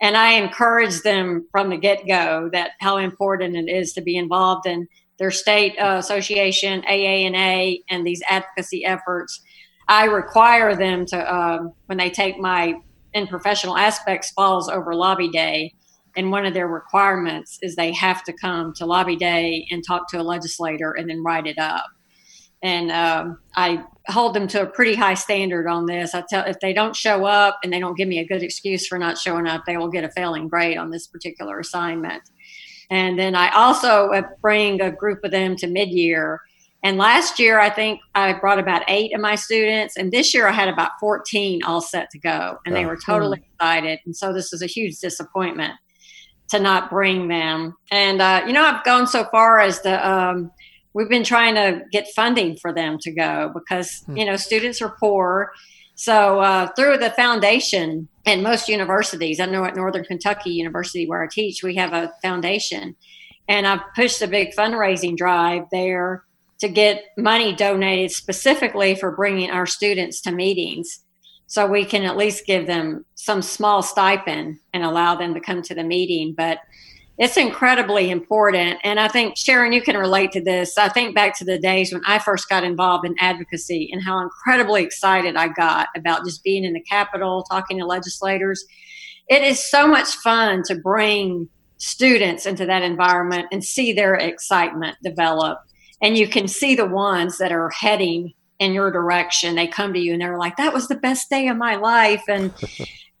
And 0.00 0.16
I 0.16 0.34
encourage 0.34 1.00
them 1.00 1.44
from 1.50 1.70
the 1.70 1.76
get 1.76 2.06
go 2.06 2.48
that 2.52 2.70
how 2.78 2.98
important 2.98 3.56
it 3.56 3.68
is 3.68 3.92
to 3.94 4.00
be 4.00 4.16
involved 4.16 4.64
in 4.66 4.86
their 5.18 5.32
state 5.32 5.76
uh, 5.76 5.96
association, 5.98 6.82
AANA, 6.82 7.82
and 7.90 8.06
these 8.06 8.22
advocacy 8.30 8.84
efforts. 8.84 9.40
I 9.88 10.04
require 10.04 10.76
them 10.76 11.04
to, 11.06 11.34
um, 11.34 11.72
when 11.86 11.98
they 11.98 12.10
take 12.10 12.38
my 12.38 12.76
in 13.12 13.26
professional 13.26 13.76
aspects 13.76 14.30
falls 14.30 14.68
over 14.68 14.94
lobby 14.94 15.28
day, 15.28 15.74
and 16.18 16.32
one 16.32 16.44
of 16.44 16.52
their 16.52 16.66
requirements 16.66 17.60
is 17.62 17.76
they 17.76 17.92
have 17.92 18.24
to 18.24 18.32
come 18.32 18.74
to 18.74 18.84
lobby 18.84 19.14
day 19.14 19.68
and 19.70 19.84
talk 19.86 20.10
to 20.10 20.20
a 20.20 20.24
legislator 20.24 20.90
and 20.90 21.08
then 21.08 21.22
write 21.22 21.46
it 21.46 21.58
up. 21.60 21.86
And 22.60 22.90
um, 22.90 23.38
I 23.54 23.84
hold 24.08 24.34
them 24.34 24.48
to 24.48 24.62
a 24.62 24.66
pretty 24.66 24.96
high 24.96 25.14
standard 25.14 25.68
on 25.68 25.86
this. 25.86 26.16
I 26.16 26.24
tell 26.28 26.44
if 26.44 26.58
they 26.58 26.72
don't 26.72 26.96
show 26.96 27.24
up 27.24 27.60
and 27.62 27.72
they 27.72 27.78
don't 27.78 27.96
give 27.96 28.08
me 28.08 28.18
a 28.18 28.26
good 28.26 28.42
excuse 28.42 28.84
for 28.88 28.98
not 28.98 29.16
showing 29.16 29.46
up, 29.46 29.62
they 29.64 29.76
will 29.76 29.90
get 29.90 30.02
a 30.02 30.10
failing 30.10 30.48
grade 30.48 30.76
on 30.76 30.90
this 30.90 31.06
particular 31.06 31.60
assignment. 31.60 32.24
And 32.90 33.16
then 33.16 33.36
I 33.36 33.50
also 33.50 34.08
uh, 34.08 34.22
bring 34.42 34.80
a 34.80 34.90
group 34.90 35.22
of 35.22 35.30
them 35.30 35.54
to 35.56 35.68
mid-year. 35.68 36.40
And 36.82 36.98
last 36.98 37.38
year, 37.38 37.60
I 37.60 37.70
think 37.70 38.00
I 38.16 38.32
brought 38.32 38.58
about 38.58 38.82
eight 38.88 39.14
of 39.14 39.20
my 39.20 39.36
students, 39.36 39.96
and 39.96 40.10
this 40.10 40.32
year 40.34 40.48
I 40.48 40.52
had 40.52 40.68
about 40.68 40.92
14 40.98 41.62
all 41.64 41.80
set 41.80 42.08
to 42.10 42.18
go, 42.18 42.58
and 42.64 42.74
they 42.74 42.86
were 42.86 42.98
totally 43.04 43.42
excited. 43.52 43.98
And 44.06 44.16
so 44.16 44.32
this 44.32 44.52
is 44.52 44.62
a 44.62 44.66
huge 44.66 44.98
disappointment 45.00 45.74
to 46.48 46.58
not 46.58 46.90
bring 46.90 47.28
them. 47.28 47.76
And 47.90 48.20
uh, 48.20 48.44
you 48.46 48.52
know, 48.52 48.64
I've 48.64 48.84
gone 48.84 49.06
so 49.06 49.24
far 49.24 49.60
as 49.60 49.80
to 49.82 50.08
um, 50.08 50.50
we've 50.94 51.08
been 51.08 51.24
trying 51.24 51.54
to 51.54 51.82
get 51.92 52.08
funding 52.14 52.56
for 52.56 52.72
them 52.72 52.98
to 52.98 53.12
go 53.12 53.50
because 53.54 54.02
hmm. 54.06 54.16
you 54.16 54.24
know 54.24 54.36
students 54.36 54.82
are 54.82 54.96
poor. 54.98 55.52
So 55.94 56.40
uh, 56.40 56.68
through 56.76 56.98
the 56.98 57.10
foundation 57.10 58.08
and 58.24 58.42
most 58.42 58.68
universities, 58.68 59.40
I 59.40 59.46
know 59.46 59.64
at 59.64 59.74
Northern 59.74 60.04
Kentucky 60.04 60.50
University 60.50 61.08
where 61.08 61.24
I 61.24 61.26
teach, 61.28 61.64
we 61.64 61.74
have 61.74 61.92
a 61.92 62.12
foundation, 62.22 62.94
and 63.48 63.66
I've 63.66 63.80
pushed 63.96 64.22
a 64.22 64.28
big 64.28 64.54
fundraising 64.56 65.16
drive 65.16 65.64
there 65.72 66.24
to 66.60 66.68
get 66.68 67.04
money 67.16 67.54
donated 67.54 68.10
specifically 68.10 68.94
for 68.94 69.10
bringing 69.12 69.50
our 69.50 69.66
students 69.66 70.20
to 70.22 70.32
meetings 70.32 71.04
so 71.48 71.66
we 71.66 71.84
can 71.84 72.04
at 72.04 72.16
least 72.16 72.46
give 72.46 72.66
them 72.66 73.04
some 73.14 73.40
small 73.42 73.82
stipend 73.82 74.58
and 74.74 74.84
allow 74.84 75.16
them 75.16 75.34
to 75.34 75.40
come 75.40 75.62
to 75.62 75.74
the 75.74 75.82
meeting. 75.82 76.34
But 76.36 76.58
it's 77.16 77.38
incredibly 77.38 78.10
important. 78.10 78.78
And 78.84 79.00
I 79.00 79.08
think, 79.08 79.36
Sharon, 79.36 79.72
you 79.72 79.80
can 79.80 79.96
relate 79.96 80.30
to 80.32 80.42
this. 80.42 80.78
I 80.78 80.90
think 80.90 81.14
back 81.14 81.36
to 81.38 81.44
the 81.44 81.58
days 81.58 81.92
when 81.92 82.02
I 82.06 82.18
first 82.20 82.48
got 82.48 82.64
involved 82.64 83.06
in 83.06 83.16
advocacy 83.18 83.88
and 83.90 84.04
how 84.04 84.20
incredibly 84.20 84.84
excited 84.84 85.36
I 85.36 85.48
got 85.48 85.88
about 85.96 86.24
just 86.24 86.44
being 86.44 86.64
in 86.64 86.74
the 86.74 86.82
Capitol, 86.82 87.44
talking 87.50 87.78
to 87.78 87.86
legislators. 87.86 88.64
It 89.28 89.42
is 89.42 89.58
so 89.68 89.88
much 89.88 90.14
fun 90.16 90.62
to 90.66 90.76
bring 90.76 91.48
students 91.78 92.44
into 92.44 92.66
that 92.66 92.82
environment 92.82 93.46
and 93.50 93.64
see 93.64 93.92
their 93.92 94.14
excitement 94.14 94.98
develop. 95.02 95.58
And 96.02 96.16
you 96.16 96.28
can 96.28 96.46
see 96.46 96.74
the 96.74 96.86
ones 96.86 97.38
that 97.38 97.52
are 97.52 97.70
heading 97.70 98.34
in 98.58 98.72
your 98.72 98.90
direction. 98.90 99.54
They 99.54 99.66
come 99.66 99.92
to 99.92 100.00
you 100.00 100.12
and 100.12 100.22
they're 100.22 100.38
like, 100.38 100.56
that 100.56 100.74
was 100.74 100.88
the 100.88 100.96
best 100.96 101.30
day 101.30 101.48
of 101.48 101.56
my 101.56 101.76
life. 101.76 102.24
And 102.28 102.52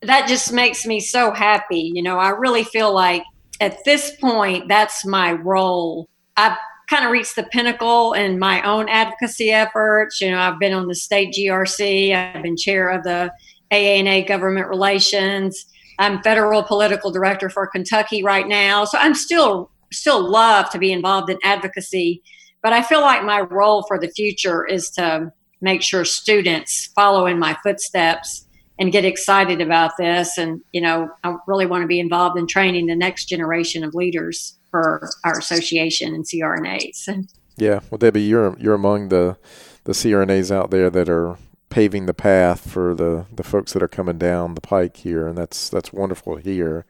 that 0.02 0.28
just 0.28 0.52
makes 0.52 0.86
me 0.86 1.00
so 1.00 1.32
happy. 1.32 1.92
You 1.94 2.02
know, 2.02 2.18
I 2.18 2.30
really 2.30 2.64
feel 2.64 2.92
like 2.92 3.22
at 3.60 3.84
this 3.84 4.16
point, 4.16 4.68
that's 4.68 5.04
my 5.04 5.32
role. 5.32 6.08
I've 6.36 6.56
kind 6.88 7.04
of 7.04 7.10
reached 7.10 7.36
the 7.36 7.44
pinnacle 7.44 8.14
in 8.14 8.38
my 8.38 8.62
own 8.62 8.88
advocacy 8.88 9.50
efforts. 9.50 10.20
You 10.20 10.30
know, 10.30 10.38
I've 10.38 10.58
been 10.58 10.72
on 10.72 10.88
the 10.88 10.94
state 10.94 11.34
GRC, 11.34 12.14
I've 12.14 12.42
been 12.42 12.56
chair 12.56 12.88
of 12.88 13.04
the 13.04 13.32
AANA 13.70 14.26
government 14.26 14.68
relations. 14.68 15.66
I'm 15.98 16.22
federal 16.22 16.62
political 16.62 17.10
director 17.10 17.50
for 17.50 17.66
Kentucky 17.66 18.22
right 18.22 18.46
now. 18.46 18.84
So 18.84 18.98
I'm 18.98 19.14
still 19.14 19.70
still 19.92 20.28
love 20.30 20.70
to 20.70 20.78
be 20.78 20.92
involved 20.92 21.30
in 21.30 21.38
advocacy 21.42 22.22
but 22.68 22.74
I 22.74 22.82
feel 22.82 23.00
like 23.00 23.24
my 23.24 23.40
role 23.40 23.82
for 23.84 23.98
the 23.98 24.10
future 24.10 24.62
is 24.62 24.90
to 24.90 25.32
make 25.62 25.80
sure 25.80 26.04
students 26.04 26.84
follow 26.94 27.24
in 27.24 27.38
my 27.38 27.56
footsteps 27.62 28.46
and 28.78 28.92
get 28.92 29.06
excited 29.06 29.62
about 29.62 29.92
this. 29.96 30.36
And, 30.36 30.60
you 30.72 30.82
know, 30.82 31.08
I 31.24 31.36
really 31.46 31.64
want 31.64 31.80
to 31.80 31.86
be 31.86 31.98
involved 31.98 32.38
in 32.38 32.46
training 32.46 32.84
the 32.84 32.94
next 32.94 33.24
generation 33.24 33.84
of 33.84 33.94
leaders 33.94 34.58
for 34.70 35.08
our 35.24 35.38
association 35.38 36.14
and 36.14 36.26
CRNAs. 36.26 37.08
Yeah. 37.56 37.80
Well, 37.90 37.98
Debbie, 37.98 38.22
you're, 38.22 38.56
you're 38.58 38.74
among 38.74 39.08
the, 39.08 39.36
the 39.84 39.92
CRNAs 39.92 40.54
out 40.54 40.70
there 40.70 40.90
that 40.90 41.08
are 41.08 41.38
paving 41.70 42.04
the 42.04 42.14
path 42.14 42.70
for 42.70 42.94
the, 42.94 43.24
the 43.34 43.42
folks 43.42 43.72
that 43.72 43.82
are 43.82 43.88
coming 43.88 44.18
down 44.18 44.54
the 44.54 44.60
pike 44.60 44.98
here. 44.98 45.26
And 45.26 45.38
that's, 45.38 45.70
that's 45.70 45.92
wonderful 45.92 46.36
hear. 46.36 46.84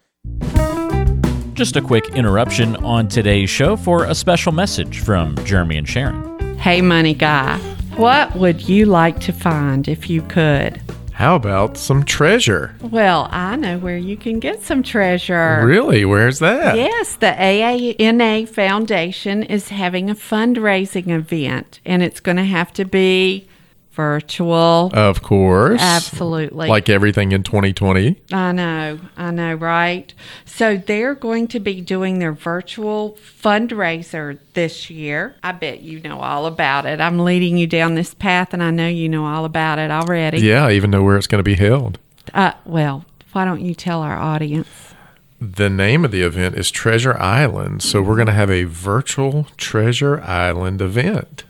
Just 1.58 1.74
a 1.74 1.82
quick 1.82 2.10
interruption 2.10 2.76
on 2.84 3.08
today's 3.08 3.50
show 3.50 3.74
for 3.74 4.04
a 4.04 4.14
special 4.14 4.52
message 4.52 5.00
from 5.00 5.34
Jeremy 5.44 5.76
and 5.76 5.88
Sharon. 5.88 6.56
Hey, 6.56 6.80
money 6.80 7.14
guy, 7.14 7.58
what 7.96 8.32
would 8.36 8.68
you 8.68 8.86
like 8.86 9.18
to 9.22 9.32
find 9.32 9.88
if 9.88 10.08
you 10.08 10.22
could? 10.22 10.80
How 11.10 11.34
about 11.34 11.76
some 11.76 12.04
treasure? 12.04 12.76
Well, 12.80 13.26
I 13.32 13.56
know 13.56 13.76
where 13.78 13.98
you 13.98 14.16
can 14.16 14.38
get 14.38 14.62
some 14.62 14.84
treasure. 14.84 15.66
Really? 15.66 16.04
Where's 16.04 16.38
that? 16.38 16.76
Yes, 16.76 17.16
the 17.16 17.32
AANA 17.36 18.48
Foundation 18.48 19.42
is 19.42 19.70
having 19.70 20.08
a 20.08 20.14
fundraising 20.14 21.08
event, 21.08 21.80
and 21.84 22.04
it's 22.04 22.20
going 22.20 22.36
to 22.36 22.44
have 22.44 22.72
to 22.74 22.84
be 22.84 23.48
virtual. 23.98 24.92
Of 24.94 25.22
course. 25.22 25.80
Absolutely. 25.82 26.68
Like 26.68 26.88
everything 26.88 27.32
in 27.32 27.42
2020. 27.42 28.16
I 28.32 28.52
know, 28.52 29.00
I 29.16 29.32
know, 29.32 29.54
right? 29.54 30.14
So 30.44 30.76
they're 30.76 31.16
going 31.16 31.48
to 31.48 31.58
be 31.58 31.80
doing 31.80 32.20
their 32.20 32.32
virtual 32.32 33.18
fundraiser 33.42 34.38
this 34.54 34.88
year. 34.88 35.34
I 35.42 35.50
bet 35.50 35.80
you 35.80 35.98
know 35.98 36.20
all 36.20 36.46
about 36.46 36.86
it. 36.86 37.00
I'm 37.00 37.18
leading 37.18 37.58
you 37.58 37.66
down 37.66 37.96
this 37.96 38.14
path, 38.14 38.54
and 38.54 38.62
I 38.62 38.70
know 38.70 38.86
you 38.86 39.08
know 39.08 39.24
all 39.24 39.44
about 39.44 39.80
it 39.80 39.90
already. 39.90 40.38
Yeah, 40.42 40.66
I 40.66 40.74
even 40.74 40.92
know 40.92 41.02
where 41.02 41.16
it's 41.16 41.26
going 41.26 41.40
to 41.40 41.42
be 41.42 41.56
held. 41.56 41.98
Uh, 42.32 42.52
well, 42.64 43.04
why 43.32 43.44
don't 43.44 43.62
you 43.62 43.74
tell 43.74 44.02
our 44.02 44.16
audience? 44.16 44.94
The 45.40 45.68
name 45.68 46.04
of 46.04 46.12
the 46.12 46.22
event 46.22 46.54
is 46.54 46.70
Treasure 46.70 47.18
Island. 47.18 47.82
So 47.82 48.00
we're 48.00 48.14
going 48.14 48.26
to 48.28 48.32
have 48.32 48.50
a 48.50 48.62
virtual 48.62 49.48
Treasure 49.56 50.20
Island 50.20 50.80
event. 50.80 51.42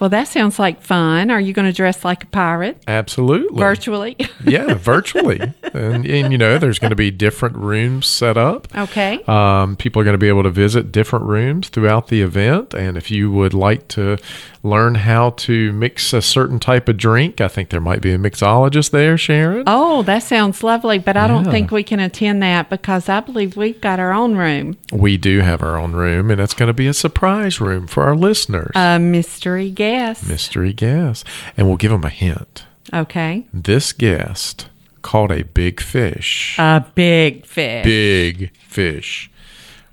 Well, 0.00 0.10
that 0.10 0.28
sounds 0.28 0.58
like 0.58 0.82
fun. 0.82 1.30
Are 1.30 1.40
you 1.40 1.52
going 1.52 1.66
to 1.66 1.72
dress 1.72 2.04
like 2.04 2.24
a 2.24 2.26
pirate 2.26 2.82
Absolutely. 2.88 3.58
virtually? 3.58 4.16
yeah, 4.44 4.74
virtually. 4.74 5.40
and, 5.72 6.04
and, 6.06 6.32
you 6.32 6.38
know, 6.38 6.58
there's 6.58 6.78
going 6.78 6.90
to 6.90 6.96
be 6.96 7.10
different 7.10 7.56
rooms 7.56 8.06
set 8.06 8.36
up. 8.36 8.68
okay. 8.76 9.22
Um, 9.24 9.76
people 9.76 10.02
are 10.02 10.04
going 10.04 10.14
to 10.14 10.18
be 10.18 10.28
able 10.28 10.42
to 10.42 10.50
visit 10.50 10.92
different 10.92 11.24
rooms 11.26 11.68
throughout 11.68 12.08
the 12.08 12.22
event. 12.22 12.74
And 12.74 12.96
if 12.96 13.10
you 13.10 13.30
would 13.30 13.54
like 13.54 13.88
to 13.88 14.18
learn 14.64 14.94
how 14.96 15.30
to 15.30 15.72
mix 15.72 16.12
a 16.12 16.22
certain 16.22 16.58
type 16.58 16.88
of 16.88 16.96
drink, 16.96 17.40
I 17.40 17.48
think 17.48 17.68
there 17.68 17.80
might 17.80 18.00
be 18.00 18.12
a 18.12 18.18
mixologist 18.18 18.90
there, 18.90 19.16
Sharon. 19.18 19.64
Oh, 19.66 20.02
that 20.04 20.22
sounds 20.22 20.62
lovely, 20.64 20.98
but 20.98 21.16
I 21.16 21.26
don't 21.28 21.44
think 21.44 21.70
we 21.70 21.82
can 21.84 22.00
attend 22.00 22.42
that 22.42 22.70
because 22.70 23.08
I 23.08 23.20
believe 23.20 23.56
we've 23.56 23.80
got 23.80 24.00
our 24.00 24.12
own 24.12 24.36
room, 24.36 24.76
We 24.90 25.16
do 25.18 25.40
have 25.40 25.62
our 25.62 25.76
own 25.76 25.92
room, 25.92 26.30
and 26.30 26.40
it's 26.40 26.54
going 26.54 26.68
to 26.68 26.72
be 26.72 26.86
a 26.86 26.94
surprise 26.94 27.60
room 27.60 27.86
for 27.86 28.04
our 28.04 28.16
listeners. 28.16 28.72
a 28.74 28.98
mystery 28.98 29.70
guest. 29.70 30.26
Mystery 30.26 30.72
guest. 30.72 31.26
And 31.56 31.66
we'll 31.68 31.76
give 31.76 31.90
them 31.90 32.04
a 32.04 32.08
hint. 32.08 32.64
okay. 32.92 33.46
This 33.52 33.92
guest 33.92 34.68
caught 35.02 35.30
a 35.30 35.42
big 35.44 35.80
fish. 35.82 36.56
A 36.58 36.86
big 36.94 37.44
fish. 37.44 37.84
big 37.84 38.50
fish. 38.56 39.30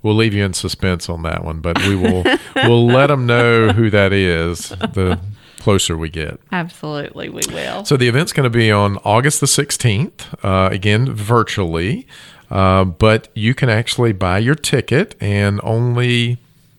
We'll 0.02 0.14
leave 0.16 0.34
you 0.34 0.44
in 0.44 0.52
suspense 0.52 1.08
on 1.08 1.22
that 1.22 1.44
one, 1.44 1.60
but 1.60 1.78
we 1.86 1.94
will 1.96 2.24
we'll 2.56 2.86
let 2.86 3.06
them 3.08 3.26
know 3.26 3.68
who 3.68 3.88
that 3.90 4.12
is 4.12 4.70
the 4.70 5.18
closer 5.58 5.96
we 5.96 6.08
get. 6.10 6.40
Absolutely, 6.50 7.28
we 7.28 7.42
will. 7.48 7.84
So 7.84 7.96
the 7.96 8.08
event's 8.08 8.32
going 8.32 8.44
to 8.44 8.50
be 8.50 8.70
on 8.72 8.98
August 9.04 9.40
the 9.40 9.46
16th, 9.46 10.44
uh, 10.44 10.68
again 10.72 11.12
virtually, 11.14 12.06
uh, 12.50 12.84
but 12.84 13.28
you 13.34 13.54
can 13.54 13.68
actually 13.68 14.12
buy 14.12 14.38
your 14.38 14.56
ticket 14.56 15.14
and 15.20 15.60
only 15.62 16.38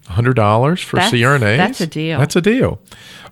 $100 0.09 0.83
for 0.83 0.97
That's- 0.97 1.13
CRNAs. 1.13 1.57
that's 1.57 1.81
a 1.81 1.87
deal. 1.87 2.19
That's 2.19 2.35
a 2.35 2.41
deal. 2.41 2.79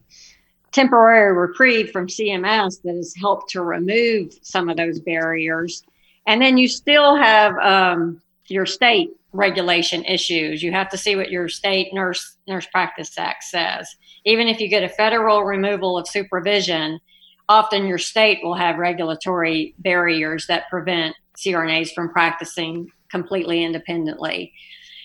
temporary 0.72 1.32
reprieve 1.32 1.92
from 1.92 2.08
CMS 2.08 2.82
that 2.82 2.94
has 2.94 3.14
helped 3.18 3.48
to 3.52 3.62
remove 3.62 4.34
some 4.42 4.68
of 4.68 4.76
those 4.76 5.00
barriers. 5.00 5.82
And 6.26 6.42
then 6.42 6.58
you 6.58 6.68
still 6.68 7.16
have 7.16 7.56
um, 7.56 8.20
your 8.48 8.66
state 8.66 9.12
regulation 9.32 10.04
issues. 10.04 10.62
You 10.62 10.72
have 10.72 10.88
to 10.90 10.98
see 10.98 11.16
what 11.16 11.30
your 11.30 11.48
state 11.48 11.92
nurse 11.92 12.36
nurse 12.46 12.66
practice 12.66 13.16
act 13.18 13.44
says. 13.44 13.88
Even 14.24 14.46
if 14.48 14.60
you 14.60 14.68
get 14.68 14.84
a 14.84 14.88
federal 14.88 15.42
removal 15.42 15.98
of 15.98 16.06
supervision, 16.06 17.00
often 17.48 17.86
your 17.86 17.98
state 17.98 18.40
will 18.42 18.54
have 18.54 18.78
regulatory 18.78 19.74
barriers 19.78 20.46
that 20.46 20.68
prevent 20.70 21.16
CRNAs 21.36 21.92
from 21.92 22.10
practicing 22.10 22.88
completely 23.10 23.64
independently. 23.64 24.52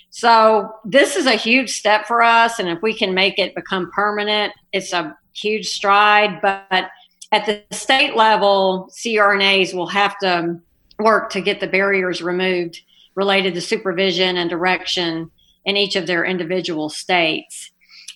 So 0.10 0.72
this 0.86 1.16
is 1.16 1.26
a 1.26 1.36
huge 1.36 1.72
step 1.72 2.08
for 2.08 2.22
us, 2.22 2.60
and 2.60 2.70
if 2.70 2.82
we 2.82 2.94
can 2.94 3.14
make 3.14 3.38
it 3.40 3.56
become 3.56 3.92
permanent, 3.92 4.54
it's 4.72 4.94
a 4.94 5.18
huge 5.34 5.68
stride. 5.68 6.42
But 6.42 6.90
at 7.32 7.46
the 7.46 7.64
state 7.72 8.16
level, 8.16 8.90
CRNAs 8.98 9.74
will 9.74 9.88
have 9.88 10.18
to 10.20 10.60
work 11.00 11.30
to 11.32 11.42
get 11.42 11.60
the 11.60 11.68
barriers 11.68 12.22
removed 12.22 12.82
related 13.18 13.54
to 13.56 13.62
supervision 13.62 14.38
and 14.38 14.50
direction 14.50 15.30
in 15.66 15.76
each 15.76 15.98
of 15.98 16.08
their 16.08 16.24
individual 16.24 16.88
states. 16.88 17.72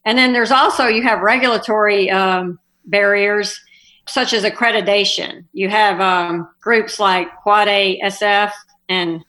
And 0.06 0.18
then 0.18 0.32
there's 0.32 0.52
also 0.52 0.86
you 0.86 1.04
have 1.04 1.20
regulatory 1.20 2.10
um, 2.10 2.60
barriers 2.86 3.60
such 4.08 4.32
as 4.32 4.44
accreditation. 4.44 5.44
You 5.52 5.68
have 5.70 6.00
um, 6.00 6.48
groups 6.62 7.00
like 7.00 7.28
Quad 7.44 7.68
A 7.68 8.00
SF 8.04 8.52
and 8.88 9.26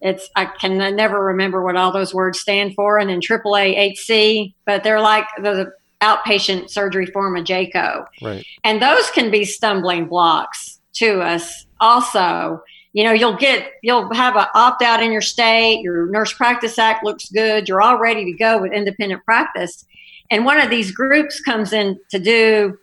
it's 0.00 0.30
I 0.34 0.46
can 0.46 0.78
never 0.96 1.22
remember 1.22 1.62
what 1.62 1.76
all 1.76 1.92
those 1.92 2.14
words 2.14 2.40
stand 2.40 2.74
for, 2.74 2.98
and 2.98 3.10
then 3.10 3.20
AAAHC, 3.20 4.54
but 4.64 4.82
they're 4.82 5.00
like 5.00 5.26
the 5.42 5.72
outpatient 6.00 6.70
surgery 6.70 7.04
form 7.04 7.36
of 7.36 7.44
JCAHO. 7.44 8.06
Right. 8.22 8.46
And 8.64 8.80
those 8.80 9.10
can 9.10 9.30
be 9.30 9.44
stumbling 9.44 10.06
blocks 10.06 10.80
to 10.94 11.20
us 11.20 11.66
also. 11.80 12.62
You 12.92 13.04
know, 13.04 13.12
you'll 13.12 13.36
get, 13.36 13.72
you'll 13.82 14.12
have 14.12 14.36
an 14.36 14.46
opt 14.54 14.82
out 14.82 15.02
in 15.02 15.12
your 15.12 15.20
state, 15.20 15.80
your 15.80 16.06
nurse 16.06 16.32
practice 16.32 16.78
act 16.78 17.04
looks 17.04 17.28
good, 17.30 17.68
you're 17.68 17.80
all 17.80 17.98
ready 17.98 18.24
to 18.24 18.32
go 18.32 18.60
with 18.60 18.72
independent 18.72 19.24
practice. 19.24 19.84
And 20.30 20.44
one 20.44 20.60
of 20.60 20.70
these 20.70 20.90
groups 20.90 21.40
comes 21.40 21.72
in 21.72 21.98
to 22.10 22.18
do 22.18 22.78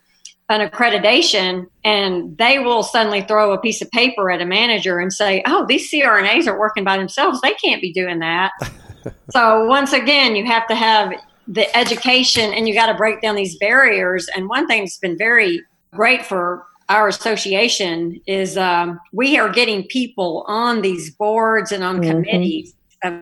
an 0.50 0.66
accreditation 0.66 1.66
and 1.84 2.36
they 2.38 2.58
will 2.58 2.82
suddenly 2.82 3.22
throw 3.22 3.52
a 3.52 3.58
piece 3.58 3.82
of 3.82 3.90
paper 3.90 4.30
at 4.30 4.40
a 4.40 4.46
manager 4.46 4.98
and 4.98 5.12
say, 5.12 5.42
oh, 5.46 5.66
these 5.66 5.90
CRNAs 5.90 6.46
are 6.46 6.58
working 6.58 6.84
by 6.84 6.96
themselves. 6.96 7.40
They 7.40 7.52
can't 7.54 7.82
be 7.82 7.92
doing 7.92 8.18
that. 8.20 8.52
so, 9.30 9.66
once 9.66 9.92
again, 9.92 10.36
you 10.36 10.46
have 10.46 10.66
to 10.68 10.74
have 10.74 11.12
the 11.46 11.74
education 11.76 12.52
and 12.52 12.66
you 12.66 12.74
got 12.74 12.86
to 12.86 12.94
break 12.94 13.20
down 13.20 13.34
these 13.34 13.56
barriers. 13.58 14.28
And 14.34 14.48
one 14.48 14.66
thing 14.66 14.82
that's 14.82 14.98
been 14.98 15.18
very 15.18 15.62
great 15.92 16.24
for 16.24 16.64
our 16.88 17.08
association 17.08 18.20
is 18.26 18.56
um, 18.56 18.98
we 19.12 19.38
are 19.38 19.48
getting 19.48 19.84
people 19.88 20.44
on 20.48 20.80
these 20.82 21.10
boards 21.10 21.72
and 21.72 21.84
on 21.84 22.00
Mhm. 22.00 22.10
committees. 22.10 22.74
Uh, 23.04 23.20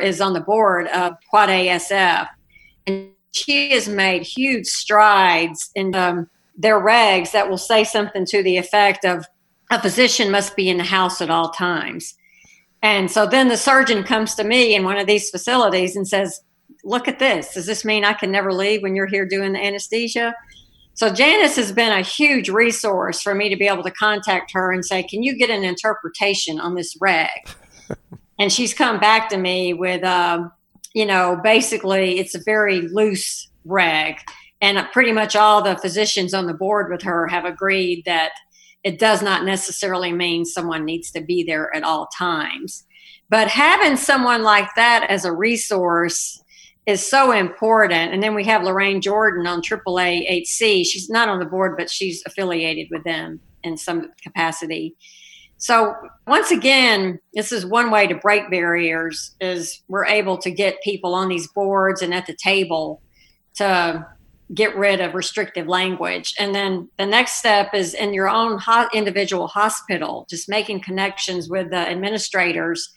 is 0.00 0.20
on 0.20 0.34
the 0.34 0.40
board 0.40 0.86
of 0.88 1.14
Quad 1.30 1.48
ASF, 1.48 2.28
and 2.86 3.08
she 3.32 3.70
has 3.70 3.88
made 3.88 4.22
huge 4.22 4.66
strides 4.66 5.70
in 5.74 5.94
um, 5.94 6.28
their 6.56 6.78
regs 6.78 7.32
that 7.32 7.48
will 7.48 7.56
say 7.58 7.82
something 7.82 8.26
to 8.26 8.42
the 8.42 8.58
effect 8.58 9.06
of 9.06 9.24
a 9.70 9.80
physician 9.80 10.30
must 10.30 10.54
be 10.54 10.68
in 10.68 10.76
the 10.76 10.84
house 10.84 11.22
at 11.22 11.30
all 11.30 11.48
times. 11.48 12.14
And 12.82 13.10
so 13.10 13.26
then 13.26 13.48
the 13.48 13.56
surgeon 13.56 14.04
comes 14.04 14.34
to 14.34 14.44
me 14.44 14.74
in 14.74 14.84
one 14.84 14.98
of 14.98 15.06
these 15.06 15.30
facilities 15.30 15.96
and 15.96 16.06
says, 16.06 16.40
Look 16.86 17.08
at 17.08 17.18
this. 17.18 17.54
Does 17.54 17.64
this 17.64 17.82
mean 17.82 18.04
I 18.04 18.12
can 18.12 18.30
never 18.30 18.52
leave 18.52 18.82
when 18.82 18.94
you're 18.94 19.06
here 19.06 19.24
doing 19.24 19.54
the 19.54 19.64
anesthesia? 19.64 20.34
So 20.94 21.12
Janice 21.12 21.56
has 21.56 21.72
been 21.72 21.92
a 21.92 22.02
huge 22.02 22.48
resource 22.48 23.20
for 23.20 23.34
me 23.34 23.48
to 23.48 23.56
be 23.56 23.66
able 23.66 23.82
to 23.82 23.90
contact 23.90 24.52
her 24.52 24.72
and 24.72 24.84
say, 24.84 25.02
Can 25.02 25.22
you 25.22 25.36
get 25.36 25.50
an 25.50 25.64
interpretation 25.64 26.60
on 26.60 26.74
this 26.74 26.96
reg? 27.00 27.28
and 28.38 28.52
she's 28.52 28.72
come 28.72 29.00
back 29.00 29.28
to 29.30 29.36
me 29.36 29.74
with 29.74 30.04
um, 30.04 30.52
you 30.94 31.04
know, 31.04 31.38
basically 31.42 32.18
it's 32.18 32.34
a 32.34 32.42
very 32.44 32.82
loose 32.82 33.50
reg. 33.64 34.16
And 34.60 34.78
pretty 34.92 35.12
much 35.12 35.36
all 35.36 35.60
the 35.60 35.76
physicians 35.76 36.32
on 36.32 36.46
the 36.46 36.54
board 36.54 36.90
with 36.90 37.02
her 37.02 37.26
have 37.26 37.44
agreed 37.44 38.04
that 38.06 38.30
it 38.84 38.98
does 38.98 39.20
not 39.20 39.44
necessarily 39.44 40.12
mean 40.12 40.44
someone 40.44 40.84
needs 40.84 41.10
to 41.10 41.20
be 41.20 41.42
there 41.42 41.74
at 41.74 41.82
all 41.82 42.08
times. 42.16 42.84
But 43.28 43.48
having 43.48 43.96
someone 43.96 44.42
like 44.42 44.68
that 44.76 45.10
as 45.10 45.24
a 45.24 45.32
resource 45.32 46.40
is 46.86 47.06
so 47.06 47.32
important. 47.32 48.12
And 48.12 48.22
then 48.22 48.34
we 48.34 48.44
have 48.44 48.62
Lorraine 48.62 49.00
Jordan 49.00 49.46
on 49.46 49.62
AAAHC. 49.62 50.84
She's 50.84 51.08
not 51.08 51.28
on 51.28 51.38
the 51.38 51.46
board, 51.46 51.76
but 51.78 51.90
she's 51.90 52.22
affiliated 52.26 52.88
with 52.90 53.04
them 53.04 53.40
in 53.62 53.76
some 53.76 54.10
capacity. 54.22 54.94
So 55.56 55.94
once 56.26 56.50
again, 56.50 57.18
this 57.32 57.52
is 57.52 57.64
one 57.64 57.90
way 57.90 58.06
to 58.06 58.14
break 58.14 58.50
barriers 58.50 59.34
is 59.40 59.82
we're 59.88 60.04
able 60.04 60.36
to 60.38 60.50
get 60.50 60.82
people 60.82 61.14
on 61.14 61.28
these 61.28 61.48
boards 61.48 62.02
and 62.02 62.12
at 62.12 62.26
the 62.26 62.36
table 62.36 63.00
to 63.54 64.06
get 64.52 64.76
rid 64.76 65.00
of 65.00 65.14
restrictive 65.14 65.66
language. 65.66 66.34
And 66.38 66.54
then 66.54 66.90
the 66.98 67.06
next 67.06 67.38
step 67.38 67.72
is 67.72 67.94
in 67.94 68.12
your 68.12 68.28
own 68.28 68.60
individual 68.92 69.46
hospital, 69.46 70.26
just 70.28 70.50
making 70.50 70.80
connections 70.82 71.48
with 71.48 71.70
the 71.70 71.78
administrators 71.78 72.92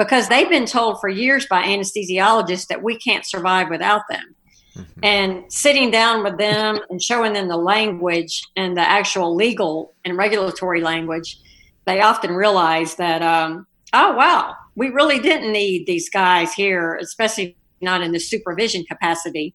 because 0.00 0.28
they've 0.28 0.48
been 0.48 0.64
told 0.64 0.98
for 0.98 1.10
years 1.10 1.46
by 1.46 1.62
anesthesiologists 1.62 2.68
that 2.68 2.82
we 2.82 2.96
can't 2.96 3.26
survive 3.26 3.68
without 3.68 4.00
them. 4.08 4.34
Mm-hmm. 4.74 5.00
And 5.02 5.52
sitting 5.52 5.90
down 5.90 6.24
with 6.24 6.38
them 6.38 6.78
and 6.88 7.02
showing 7.02 7.34
them 7.34 7.48
the 7.48 7.58
language 7.58 8.42
and 8.56 8.78
the 8.78 8.80
actual 8.80 9.34
legal 9.34 9.92
and 10.06 10.16
regulatory 10.16 10.80
language 10.80 11.36
they 11.86 12.00
often 12.00 12.32
realize 12.32 12.94
that, 12.96 13.20
um, 13.20 13.66
oh, 13.92 14.12
wow, 14.12 14.54
we 14.76 14.90
really 14.90 15.18
didn't 15.18 15.50
need 15.50 15.86
these 15.86 16.08
guys 16.08 16.52
here, 16.52 16.96
especially 16.96 17.56
not 17.80 18.00
in 18.00 18.12
the 18.12 18.20
supervision 18.20 18.84
capacity 18.84 19.54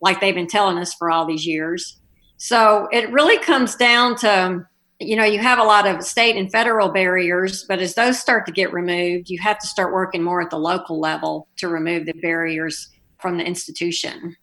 like 0.00 0.20
they've 0.20 0.34
been 0.34 0.46
telling 0.46 0.78
us 0.78 0.94
for 0.94 1.10
all 1.10 1.26
these 1.26 1.46
years. 1.46 2.00
So 2.38 2.88
it 2.92 3.10
really 3.12 3.38
comes 3.38 3.76
down 3.76 4.16
to, 4.16 4.66
you 4.98 5.16
know, 5.16 5.24
you 5.24 5.38
have 5.38 5.58
a 5.58 5.64
lot 5.64 5.86
of 5.86 6.02
state 6.02 6.36
and 6.36 6.50
federal 6.50 6.88
barriers, 6.88 7.64
but 7.64 7.80
as 7.80 7.94
those 7.94 8.18
start 8.18 8.46
to 8.46 8.52
get 8.52 8.72
removed, 8.72 9.28
you 9.28 9.38
have 9.40 9.58
to 9.58 9.66
start 9.66 9.92
working 9.92 10.22
more 10.22 10.40
at 10.40 10.50
the 10.50 10.58
local 10.58 10.98
level 10.98 11.48
to 11.56 11.68
remove 11.68 12.06
the 12.06 12.14
barriers 12.14 12.88
from 13.18 13.36
the 13.36 13.44
institution. 13.44 14.36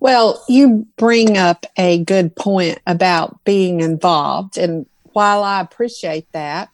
Well, 0.00 0.44
you 0.48 0.86
bring 0.96 1.38
up 1.38 1.66
a 1.76 2.04
good 2.04 2.34
point 2.36 2.78
about 2.86 3.42
being 3.44 3.80
involved. 3.80 4.58
And 4.58 4.86
while 5.12 5.42
I 5.44 5.60
appreciate 5.60 6.30
that, 6.32 6.68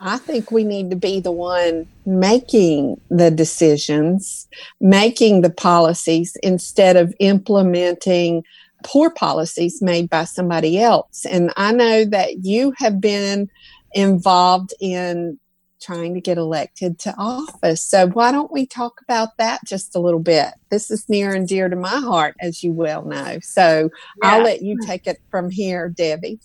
I 0.00 0.18
think 0.18 0.50
we 0.50 0.64
need 0.64 0.90
to 0.90 0.96
be 0.96 1.20
the 1.20 1.32
one 1.32 1.86
making 2.04 3.00
the 3.08 3.30
decisions, 3.30 4.46
making 4.80 5.40
the 5.40 5.50
policies 5.50 6.36
instead 6.42 6.96
of 6.96 7.14
implementing 7.20 8.44
poor 8.84 9.10
policies 9.10 9.82
made 9.82 10.08
by 10.08 10.24
somebody 10.24 10.78
else. 10.78 11.26
And 11.26 11.52
I 11.56 11.72
know 11.72 12.04
that 12.04 12.44
you 12.44 12.72
have 12.78 13.00
been 13.00 13.50
involved 13.92 14.72
in 14.80 15.38
trying 15.80 16.14
to 16.14 16.20
get 16.20 16.38
elected 16.38 16.98
to 16.98 17.14
office. 17.18 17.82
So 17.82 18.08
why 18.08 18.32
don't 18.32 18.52
we 18.52 18.66
talk 18.66 19.00
about 19.02 19.36
that 19.38 19.60
just 19.66 19.94
a 19.94 19.98
little 19.98 20.20
bit? 20.20 20.48
This 20.70 20.90
is 20.90 21.08
near 21.08 21.34
and 21.34 21.46
dear 21.46 21.68
to 21.68 21.76
my 21.76 21.98
heart, 21.98 22.36
as 22.40 22.62
you 22.62 22.72
well 22.72 23.04
know. 23.04 23.38
So 23.42 23.90
yeah. 24.22 24.30
I'll 24.30 24.42
let 24.42 24.62
you 24.62 24.78
take 24.86 25.06
it 25.06 25.20
from 25.30 25.50
here, 25.50 25.88
Debbie. 25.88 26.38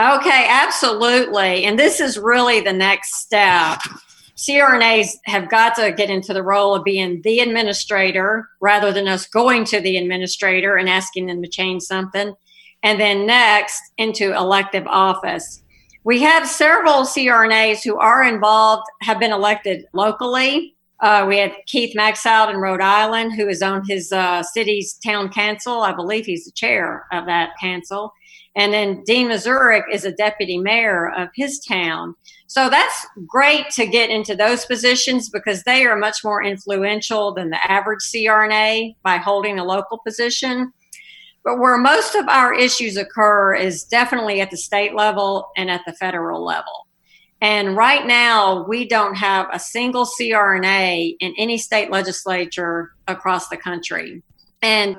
Okay, 0.00 0.46
absolutely. 0.48 1.64
And 1.64 1.78
this 1.78 2.00
is 2.00 2.18
really 2.18 2.60
the 2.60 2.72
next 2.72 3.14
step. 3.20 3.78
CRNAs 4.36 5.16
have 5.26 5.48
got 5.48 5.76
to 5.76 5.92
get 5.92 6.10
into 6.10 6.32
the 6.32 6.42
role 6.42 6.74
of 6.74 6.84
being 6.84 7.22
the 7.22 7.38
administrator 7.38 8.48
rather 8.60 8.92
than 8.92 9.06
us 9.06 9.26
going 9.26 9.64
to 9.66 9.80
the 9.80 9.96
administrator 9.96 10.76
and 10.76 10.88
asking 10.88 11.26
them 11.26 11.42
to 11.42 11.48
change 11.48 11.82
something. 11.82 12.34
And 12.82 13.00
then 13.00 13.26
next 13.26 13.80
into 13.96 14.34
elective 14.34 14.86
office. 14.86 15.62
We 16.02 16.20
have 16.22 16.46
several 16.46 17.02
CRNAs 17.02 17.82
who 17.82 17.96
are 17.96 18.24
involved, 18.24 18.86
have 19.00 19.18
been 19.18 19.32
elected 19.32 19.86
locally. 19.94 20.74
Uh, 21.00 21.24
we 21.26 21.38
had 21.38 21.54
Keith 21.66 21.96
Maxout 21.96 22.50
in 22.50 22.56
Rhode 22.56 22.80
Island, 22.80 23.34
who 23.34 23.48
is 23.48 23.62
on 23.62 23.82
his 23.86 24.12
uh, 24.12 24.42
city's 24.42 24.94
town 24.94 25.30
council. 25.30 25.80
I 25.80 25.94
believe 25.94 26.26
he's 26.26 26.44
the 26.44 26.52
chair 26.52 27.06
of 27.12 27.26
that 27.26 27.52
council. 27.60 28.12
And 28.56 28.72
then 28.72 29.02
Dean 29.04 29.28
Mazurek 29.28 29.84
is 29.92 30.04
a 30.04 30.12
deputy 30.12 30.58
mayor 30.58 31.10
of 31.10 31.28
his 31.34 31.58
town. 31.58 32.14
So 32.46 32.68
that's 32.68 33.06
great 33.26 33.70
to 33.70 33.86
get 33.86 34.10
into 34.10 34.36
those 34.36 34.66
positions 34.66 35.28
because 35.28 35.62
they 35.62 35.86
are 35.86 35.96
much 35.96 36.18
more 36.22 36.42
influential 36.42 37.32
than 37.32 37.50
the 37.50 37.70
average 37.70 38.00
CRNA 38.00 38.96
by 39.02 39.16
holding 39.16 39.58
a 39.58 39.64
local 39.64 39.98
position. 39.98 40.72
But 41.44 41.58
where 41.58 41.76
most 41.76 42.14
of 42.14 42.28
our 42.28 42.54
issues 42.54 42.96
occur 42.96 43.54
is 43.54 43.84
definitely 43.84 44.40
at 44.40 44.50
the 44.50 44.56
state 44.56 44.94
level 44.94 45.48
and 45.56 45.70
at 45.70 45.82
the 45.86 45.92
federal 45.94 46.44
level. 46.44 46.86
And 47.40 47.76
right 47.76 48.06
now, 48.06 48.64
we 48.66 48.88
don't 48.88 49.16
have 49.16 49.48
a 49.52 49.58
single 49.58 50.06
CRNA 50.06 51.16
in 51.20 51.34
any 51.36 51.58
state 51.58 51.90
legislature 51.90 52.92
across 53.06 53.48
the 53.48 53.58
country. 53.58 54.22
And 54.62 54.96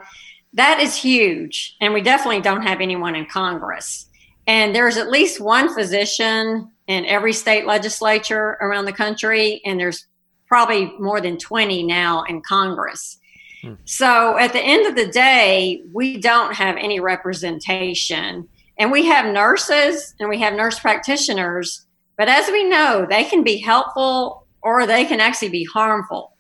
that 0.54 0.80
is 0.80 0.96
huge. 0.96 1.76
And 1.82 1.94
we 1.94 2.02
definitely 2.02 2.42
don't 2.42 2.62
have 2.62 2.82
anyone 2.82 3.16
in 3.16 3.26
Congress. 3.26 4.08
And 4.46 4.76
there's 4.76 4.98
at 4.98 5.10
least 5.10 5.42
one 5.42 5.74
physician 5.74 6.72
in 6.88 7.06
every 7.06 7.34
state 7.34 7.66
legislature 7.66 8.58
around 8.62 8.86
the 8.86 8.94
country, 8.94 9.62
and 9.66 9.80
there's 9.80 10.06
probably 10.48 10.94
more 11.00 11.20
than 11.20 11.38
20 11.38 11.84
now 11.84 12.24
in 12.24 12.42
Congress. 12.42 13.18
Hmm. 13.62 13.74
So 13.86 14.38
at 14.38 14.54
the 14.54 14.62
end 14.62 14.86
of 14.86 14.96
the 14.96 15.12
day, 15.12 15.82
we 15.92 16.18
don't 16.18 16.54
have 16.54 16.78
any 16.78 17.00
representation. 17.00 18.48
And 18.78 18.92
we 18.92 19.06
have 19.06 19.34
nurses 19.34 20.14
and 20.20 20.30
we 20.30 20.40
have 20.40 20.54
nurse 20.54 20.80
practitioners, 20.80 21.86
but 22.18 22.28
as 22.28 22.50
we 22.50 22.66
know, 22.66 23.08
they 23.10 23.24
can 23.24 23.42
be 23.42 23.58
helpful 23.58 24.46
or 24.62 24.86
they 24.86 25.06
can 25.06 25.22
actually 25.22 25.50
be 25.50 25.64
harmful 25.64 26.36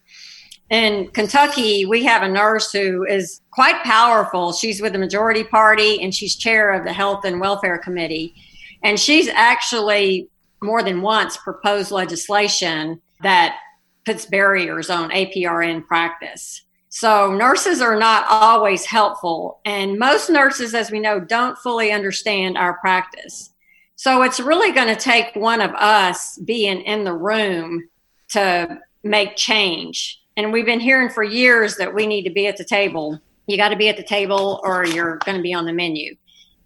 in 0.69 1.09
Kentucky, 1.09 1.85
we 1.85 2.03
have 2.05 2.23
a 2.23 2.27
nurse 2.27 2.71
who 2.71 3.05
is 3.05 3.41
quite 3.51 3.83
powerful. 3.83 4.51
She's 4.51 4.81
with 4.81 4.93
the 4.93 4.99
majority 4.99 5.43
party 5.43 6.01
and 6.01 6.13
she's 6.13 6.35
chair 6.35 6.71
of 6.71 6.85
the 6.85 6.93
Health 6.93 7.23
and 7.23 7.39
Welfare 7.39 7.77
Committee. 7.77 8.33
And 8.81 8.99
she's 8.99 9.27
actually 9.27 10.27
more 10.65 10.83
than 10.83 11.01
once 11.01 11.37
proposed 11.37 11.91
legislation 11.91 13.01
that 13.21 13.57
puts 14.05 14.25
barriers 14.25 14.89
on 14.89 15.09
APRN 15.11 15.85
practice. 15.85 16.63
So 16.89 17.33
nurses 17.33 17.81
are 17.81 17.97
not 17.97 18.25
always 18.29 18.85
helpful. 18.85 19.59
And 19.65 19.99
most 19.99 20.29
nurses, 20.29 20.73
as 20.73 20.91
we 20.91 20.99
know, 20.99 21.19
don't 21.19 21.57
fully 21.57 21.91
understand 21.91 22.57
our 22.57 22.77
practice. 22.79 23.51
So 23.95 24.21
it's 24.23 24.39
really 24.39 24.71
going 24.71 24.87
to 24.87 24.95
take 24.95 25.35
one 25.35 25.61
of 25.61 25.71
us 25.71 26.37
being 26.39 26.81
in 26.81 27.03
the 27.03 27.13
room 27.13 27.89
to 28.29 28.79
make 29.03 29.35
change 29.35 30.21
and 30.37 30.51
we've 30.51 30.65
been 30.65 30.79
hearing 30.79 31.09
for 31.09 31.23
years 31.23 31.77
that 31.77 31.93
we 31.93 32.07
need 32.07 32.23
to 32.23 32.29
be 32.29 32.47
at 32.47 32.57
the 32.57 32.63
table. 32.63 33.19
You 33.47 33.57
got 33.57 33.69
to 33.69 33.77
be 33.77 33.89
at 33.89 33.97
the 33.97 34.03
table 34.03 34.59
or 34.63 34.85
you're 34.85 35.17
going 35.17 35.37
to 35.37 35.43
be 35.43 35.53
on 35.53 35.65
the 35.65 35.73
menu. 35.73 36.15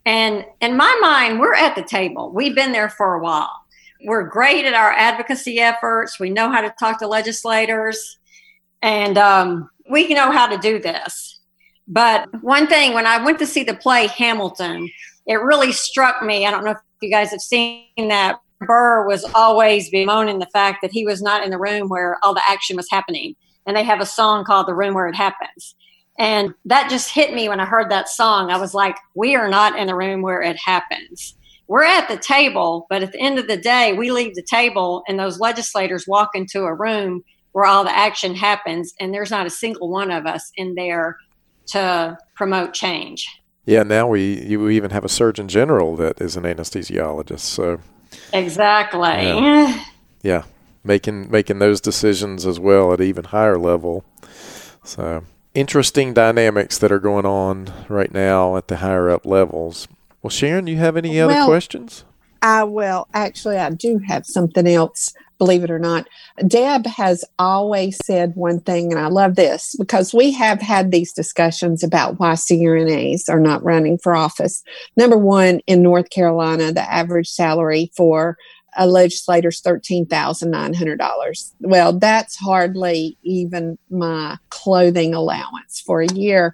And 0.06 0.46
in 0.62 0.76
my 0.76 0.98
mind, 1.02 1.40
we're 1.40 1.54
at 1.54 1.76
the 1.76 1.84
table. 1.84 2.32
We've 2.32 2.56
been 2.56 2.72
there 2.72 2.90
for 2.90 3.16
a 3.16 3.22
while. 3.22 3.59
We're 4.06 4.24
great 4.24 4.66
at 4.66 4.74
our 4.74 4.92
advocacy 4.92 5.60
efforts. 5.60 6.20
We 6.20 6.30
know 6.30 6.52
how 6.52 6.62
to 6.62 6.74
talk 6.80 7.00
to 7.00 7.08
legislators, 7.08 8.18
and 8.82 9.18
um, 9.18 9.70
we 9.90 10.08
know 10.14 10.32
how 10.32 10.48
to 10.48 10.58
do 10.58 10.80
this. 10.80 11.40
But 11.88 12.28
one 12.44 12.68
thing, 12.68 12.94
when 12.94 13.08
I 13.08 13.24
went 13.24 13.40
to 13.40 13.48
see 13.48 13.64
the 13.64 13.74
play 13.74 14.08
Hamilton, 14.08 14.90
it 15.26 15.36
really 15.36 15.72
struck 15.72 16.24
me. 16.24 16.46
I 16.46 16.52
don't 16.52 16.64
know 16.64 16.72
if 16.72 16.78
you 17.02 17.10
guys 17.10 17.32
have 17.32 17.42
seen 17.42 17.88
that. 17.98 18.40
Burr 18.62 19.08
was 19.08 19.24
always 19.36 19.90
bemoaning 19.90 20.40
the 20.40 20.46
fact 20.48 20.82
that 20.82 20.92
he 20.92 21.06
was 21.06 21.22
not 21.22 21.46
in 21.46 21.50
the 21.50 21.58
room 21.58 21.88
where 21.88 22.18
all 22.24 22.34
the 22.34 22.44
action 22.46 22.76
was 22.76 22.90
happening 22.92 23.34
and 23.66 23.78
they 23.78 23.84
have 23.84 24.02
a 24.02 24.06
song 24.06 24.44
called 24.44 24.68
The 24.68 24.74
Room 24.74 24.94
Where 24.94 25.08
It 25.08 25.16
Happens. 25.16 25.76
And 26.18 26.54
that 26.66 26.90
just 26.90 27.12
hit 27.12 27.34
me 27.34 27.48
when 27.48 27.62
I 27.62 27.66
heard 27.66 27.90
that 27.90 28.10
song. 28.10 28.52
I 28.52 28.58
was 28.58 28.74
like, 28.74 28.98
we 29.16 29.36
are 29.36 29.48
not 29.48 29.80
in 29.80 29.88
the 29.88 29.96
room 29.96 30.22
where 30.22 30.42
it 30.42 30.58
happens. 30.58 31.36
We're 31.70 31.84
at 31.84 32.10
the 32.10 32.18
table, 32.18 32.88
but 32.90 33.04
at 33.04 33.14
the 33.14 33.22
end 33.22 33.40
of 33.40 33.48
the 33.48 33.56
day, 33.56 33.94
we 33.94 34.12
leave 34.12 34.36
the 34.36 34.44
table 34.44 35.04
and 35.08 35.20
those 35.20 35.40
legislators 35.40 36.06
walk 36.08 36.32
into 36.34 36.64
a 36.64 36.74
room 36.74 37.24
where 37.52 37.66
all 37.66 37.84
the 37.84 37.96
action 37.96 38.36
happens, 38.36 38.94
and 39.00 39.14
there's 39.14 39.32
not 39.32 39.48
a 39.48 39.50
single 39.50 39.90
one 39.90 40.12
of 40.12 40.26
us 40.26 40.52
in 40.56 40.76
there 40.76 41.18
to 41.68 42.18
promote 42.36 42.74
change. 42.74 43.28
Yeah, 43.66 43.84
now 43.84 44.08
we 44.08 44.42
you 44.46 44.68
even 44.70 44.92
have 44.92 45.06
a 45.06 45.10
surgeon 45.10 45.48
general 45.48 45.96
that 45.96 46.20
is 46.20 46.36
an 46.36 46.44
anesthesiologist. 46.44 47.40
So 47.40 47.80
exactly. 48.34 49.00
Yeah, 49.00 49.86
yeah 50.24 50.44
making 50.84 51.30
making 51.30 51.60
those 51.60 51.82
decisions 51.82 52.46
as 52.46 52.60
well 52.60 52.94
at 52.94 53.02
even 53.02 53.26
higher 53.26 53.58
level. 53.58 54.04
So 54.84 55.24
interesting 55.54 56.14
dynamics 56.14 56.78
that 56.80 56.92
are 56.92 57.00
going 57.00 57.26
on 57.26 57.72
right 57.88 58.12
now 58.12 58.58
at 58.58 58.68
the 58.68 58.78
higher 58.78 59.10
up 59.10 59.26
levels. 59.26 59.88
Well, 60.22 60.30
Sharon, 60.30 60.66
do 60.66 60.72
you 60.72 60.78
have 60.78 60.98
any 60.98 61.20
other 61.20 61.34
well, 61.34 61.48
questions? 61.48 62.04
I 62.42 62.64
will 62.64 63.08
actually, 63.14 63.58
I 63.58 63.70
do 63.70 64.00
have 64.08 64.26
something 64.26 64.68
else, 64.68 65.14
believe 65.38 65.64
it 65.64 65.72
or 65.72 65.80
not. 65.80 66.08
Deb 66.46 66.86
has 66.86 67.24
always 67.38 67.98
said 68.06 68.34
one 68.36 68.60
thing, 68.60 68.92
and 68.92 69.00
I 69.00 69.08
love 69.08 69.36
this 69.36 69.76
because 69.78 70.14
we 70.14 70.32
have 70.32 70.62
had 70.62 70.92
these 70.92 71.14
discussions 71.14 71.84
about 71.84 72.20
why 72.20 72.34
CRNAs 72.34 73.30
are 73.30 73.40
not 73.40 73.64
running 73.64 73.98
for 73.98 74.16
office. 74.16 74.64
Number 74.96 75.18
one, 75.18 75.60
in 75.68 75.82
North 75.82 76.10
Carolina, 76.10 76.72
the 76.72 76.90
average 76.92 77.30
salary 77.30 77.92
for 77.96 78.38
a 78.78 78.88
legislator's 78.88 79.62
$13,900. 79.62 81.54
Well, 81.62 81.94
that's 81.94 82.36
hardly 82.38 83.18
even 83.24 83.78
my 83.90 84.38
clothing 84.50 85.14
allowance 85.14 85.82
for 85.86 86.02
a 86.02 86.14
year. 86.14 86.54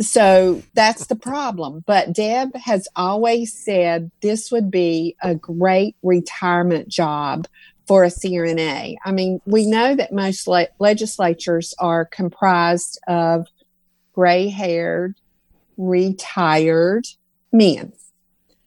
So 0.00 0.62
that's 0.74 1.06
the 1.06 1.16
problem. 1.16 1.82
But 1.86 2.12
Deb 2.12 2.54
has 2.54 2.86
always 2.96 3.52
said 3.52 4.10
this 4.20 4.52
would 4.52 4.70
be 4.70 5.16
a 5.22 5.34
great 5.34 5.96
retirement 6.02 6.88
job 6.88 7.46
for 7.86 8.04
a 8.04 8.08
CRNA. 8.08 8.96
I 9.04 9.12
mean, 9.12 9.40
we 9.46 9.64
know 9.64 9.94
that 9.94 10.12
most 10.12 10.46
le- 10.46 10.68
legislatures 10.78 11.74
are 11.78 12.04
comprised 12.04 13.00
of 13.06 13.46
gray 14.12 14.48
haired, 14.48 15.14
retired 15.76 17.06
men. 17.52 17.92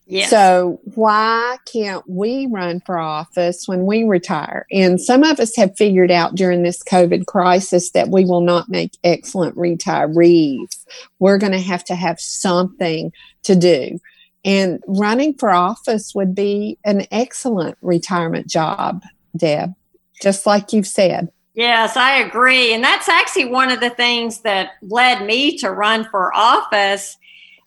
Yes. 0.09 0.31
So 0.31 0.81
why 0.95 1.57
can't 1.71 2.03
we 2.09 2.47
run 2.47 2.81
for 2.83 2.97
office 2.97 3.67
when 3.67 3.85
we 3.85 4.03
retire? 4.03 4.65
And 4.71 4.99
some 4.99 5.21
of 5.21 5.39
us 5.39 5.55
have 5.55 5.77
figured 5.77 6.09
out 6.09 6.33
during 6.33 6.63
this 6.63 6.81
COVID 6.81 7.27
crisis 7.27 7.91
that 7.91 8.09
we 8.09 8.25
will 8.25 8.41
not 8.41 8.69
make 8.69 8.97
excellent 9.03 9.55
retirees. 9.55 10.83
We're 11.19 11.37
going 11.37 11.51
to 11.51 11.59
have 11.59 11.83
to 11.85 11.95
have 11.95 12.19
something 12.19 13.13
to 13.43 13.55
do. 13.55 13.99
And 14.43 14.83
running 14.87 15.35
for 15.35 15.51
office 15.51 16.15
would 16.15 16.33
be 16.33 16.79
an 16.83 17.05
excellent 17.11 17.77
retirement 17.83 18.47
job, 18.47 19.03
Deb, 19.37 19.75
just 20.23 20.47
like 20.47 20.73
you've 20.73 20.87
said. 20.87 21.31
Yes, 21.53 21.95
I 21.95 22.15
agree. 22.15 22.73
And 22.73 22.83
that's 22.83 23.09
actually 23.09 23.45
one 23.45 23.69
of 23.69 23.79
the 23.79 23.91
things 23.91 24.41
that 24.41 24.71
led 24.81 25.23
me 25.23 25.55
to 25.59 25.69
run 25.69 26.07
for 26.09 26.35
office 26.35 27.15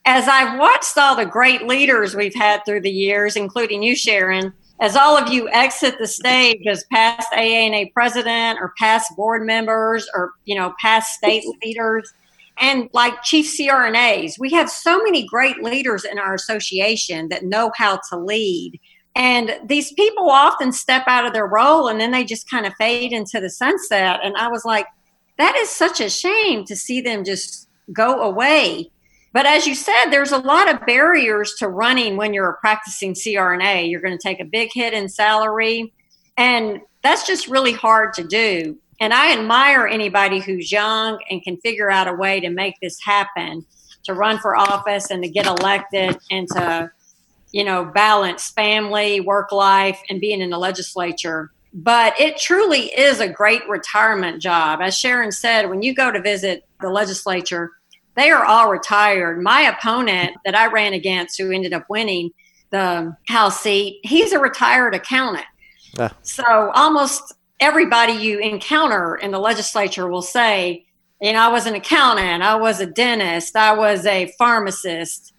as 0.04 0.26
I've 0.28 0.58
watched 0.58 0.98
all 0.98 1.16
the 1.16 1.26
great 1.26 1.66
leaders 1.66 2.14
we've 2.14 2.34
had 2.34 2.64
through 2.64 2.80
the 2.80 2.90
years, 2.90 3.36
including 3.36 3.82
you, 3.82 3.94
Sharon, 3.94 4.52
as 4.80 4.96
all 4.96 5.16
of 5.16 5.32
you 5.32 5.48
exit 5.50 5.96
the 5.98 6.08
stage 6.08 6.66
as 6.66 6.84
past 6.90 7.30
AANA 7.32 7.92
president 7.92 8.58
or 8.60 8.74
past 8.78 9.14
board 9.16 9.46
members 9.46 10.08
or, 10.14 10.32
you 10.44 10.56
know, 10.56 10.74
past 10.80 11.14
state 11.14 11.44
leaders 11.64 12.12
and 12.58 12.88
like 12.92 13.22
chief 13.22 13.46
CRNAs, 13.46 14.38
we 14.38 14.50
have 14.50 14.68
so 14.68 15.02
many 15.02 15.26
great 15.26 15.62
leaders 15.62 16.04
in 16.04 16.18
our 16.18 16.34
association 16.34 17.28
that 17.28 17.44
know 17.44 17.70
how 17.76 18.00
to 18.10 18.18
lead. 18.18 18.78
And 19.14 19.58
these 19.64 19.92
people 19.92 20.30
often 20.30 20.72
step 20.72 21.04
out 21.06 21.26
of 21.26 21.32
their 21.32 21.46
role 21.46 21.88
and 21.88 22.00
then 22.00 22.10
they 22.10 22.24
just 22.24 22.50
kind 22.50 22.66
of 22.66 22.72
fade 22.74 23.12
into 23.12 23.40
the 23.40 23.50
sunset. 23.50 24.20
And 24.22 24.36
I 24.36 24.48
was 24.48 24.64
like, 24.64 24.86
that 25.38 25.56
is 25.56 25.70
such 25.70 26.00
a 26.00 26.10
shame 26.10 26.64
to 26.66 26.76
see 26.76 27.00
them 27.00 27.24
just 27.24 27.68
go 27.92 28.22
away. 28.22 28.90
But 29.32 29.46
as 29.46 29.66
you 29.66 29.74
said, 29.74 30.10
there's 30.10 30.32
a 30.32 30.38
lot 30.38 30.72
of 30.72 30.84
barriers 30.84 31.54
to 31.58 31.68
running 31.68 32.16
when 32.16 32.34
you're 32.34 32.50
a 32.50 32.58
practicing 32.58 33.14
CRNA. 33.14 33.90
You're 33.90 34.02
going 34.02 34.16
to 34.16 34.22
take 34.22 34.40
a 34.40 34.44
big 34.44 34.70
hit 34.72 34.92
in 34.92 35.08
salary, 35.08 35.92
and 36.36 36.80
that's 37.02 37.26
just 37.26 37.48
really 37.48 37.72
hard 37.72 38.12
to 38.14 38.24
do. 38.24 38.76
And 39.00 39.12
I 39.12 39.32
admire 39.32 39.86
anybody 39.86 40.38
who's 40.38 40.70
young 40.70 41.18
and 41.28 41.42
can 41.42 41.56
figure 41.56 41.90
out 41.90 42.08
a 42.08 42.12
way 42.12 42.40
to 42.40 42.50
make 42.50 42.78
this 42.80 43.00
happen, 43.02 43.64
to 44.04 44.14
run 44.14 44.38
for 44.38 44.56
office 44.56 45.10
and 45.10 45.22
to 45.22 45.28
get 45.28 45.46
elected 45.46 46.18
and 46.30 46.46
to, 46.48 46.90
you 47.52 47.64
know, 47.64 47.84
balance 47.84 48.50
family, 48.50 49.20
work 49.20 49.50
life, 49.50 50.00
and 50.08 50.20
being 50.20 50.40
in 50.40 50.50
the 50.50 50.58
legislature. 50.58 51.50
But 51.74 52.20
it 52.20 52.36
truly 52.36 52.96
is 52.96 53.18
a 53.18 53.28
great 53.28 53.66
retirement 53.68 54.42
job. 54.42 54.80
As 54.82 54.96
Sharon 54.96 55.32
said, 55.32 55.70
when 55.70 55.82
you 55.82 55.94
go 55.94 56.12
to 56.12 56.20
visit 56.20 56.64
the 56.80 56.90
legislature, 56.90 57.72
they 58.16 58.30
are 58.30 58.44
all 58.44 58.70
retired. 58.70 59.42
My 59.42 59.62
opponent 59.62 60.36
that 60.44 60.54
I 60.54 60.66
ran 60.66 60.92
against, 60.92 61.40
who 61.40 61.50
ended 61.50 61.72
up 61.72 61.84
winning 61.88 62.30
the 62.70 63.16
House 63.28 63.60
seat, 63.60 64.00
he's 64.02 64.32
a 64.32 64.38
retired 64.38 64.94
accountant. 64.94 65.46
Ah. 65.98 66.12
So 66.22 66.70
almost 66.74 67.34
everybody 67.60 68.12
you 68.12 68.38
encounter 68.38 69.16
in 69.16 69.30
the 69.30 69.38
legislature 69.38 70.08
will 70.08 70.22
say, 70.22 70.84
you 71.20 71.32
know, 71.32 71.40
I 71.40 71.48
was 71.48 71.66
an 71.66 71.74
accountant, 71.74 72.42
I 72.42 72.56
was 72.56 72.80
a 72.80 72.86
dentist, 72.86 73.54
I 73.54 73.72
was 73.72 74.04
a 74.06 74.32
pharmacist. 74.38 75.32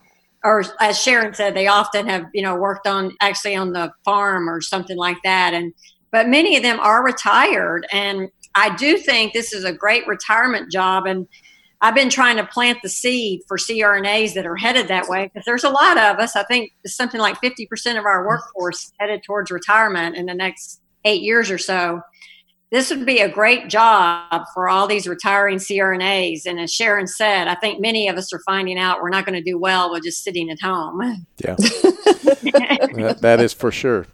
Or 0.46 0.64
as 0.80 1.00
Sharon 1.00 1.34
said, 1.34 1.56
they 1.56 1.68
often 1.68 2.08
have, 2.08 2.26
you 2.34 2.42
know, 2.42 2.56
worked 2.56 2.88
on 2.88 3.16
actually 3.22 3.56
on 3.56 3.74
the 3.74 3.92
farm 4.06 4.50
or 4.50 4.62
something 4.62 4.98
like 4.98 5.18
that. 5.24 5.54
And 5.54 5.74
but 6.12 6.28
many 6.28 6.56
of 6.56 6.64
them 6.64 6.80
are 6.80 7.04
retired. 7.04 7.88
And 7.92 8.30
I 8.56 8.76
do 8.76 8.98
think 8.98 9.34
this 9.34 9.52
is 9.52 9.64
a 9.64 9.74
great 9.74 10.06
retirement 10.08 10.72
job. 10.72 11.06
And 11.06 11.28
I've 11.84 11.94
been 11.94 12.10
trying 12.10 12.38
to 12.38 12.46
plant 12.46 12.80
the 12.82 12.88
seed 12.88 13.42
for 13.46 13.58
CRNAs 13.58 14.36
that 14.36 14.46
are 14.46 14.56
headed 14.56 14.88
that 14.88 15.10
way 15.10 15.26
because 15.26 15.44
there's 15.46 15.66
a 15.66 15.70
lot 15.70 15.98
of 15.98 16.18
us. 16.18 16.34
I 16.34 16.44
think 16.44 16.72
something 16.86 17.20
like 17.20 17.42
50% 17.42 18.00
of 18.00 18.06
our 18.06 18.26
workforce 18.26 18.90
headed 19.02 19.22
towards 19.26 19.52
retirement 19.52 20.16
in 20.16 20.26
the 20.26 20.34
next 20.34 20.80
eight 21.04 21.22
years 21.22 21.52
or 21.52 21.58
so. 21.58 22.00
This 22.72 22.90
would 22.90 23.06
be 23.06 23.20
a 23.20 23.28
great 23.28 23.68
job 23.68 24.46
for 24.54 24.70
all 24.70 24.88
these 24.88 25.08
retiring 25.08 25.58
CRNAs. 25.58 26.46
And 26.46 26.58
as 26.58 26.74
Sharon 26.74 27.06
said, 27.06 27.50
I 27.50 27.56
think 27.56 27.82
many 27.82 28.08
of 28.08 28.16
us 28.16 28.32
are 28.32 28.42
finding 28.46 28.80
out 28.80 29.02
we're 29.02 29.10
not 29.10 29.26
going 29.26 29.38
to 29.38 29.44
do 29.44 29.60
well 29.60 29.92
with 29.92 30.04
just 30.04 30.24
sitting 30.24 30.50
at 30.50 30.62
home. 30.62 31.26
Yeah, 31.44 31.56
that, 31.60 33.18
that 33.20 33.42
is 33.42 33.52
for 33.52 33.74
sure. 33.74 34.08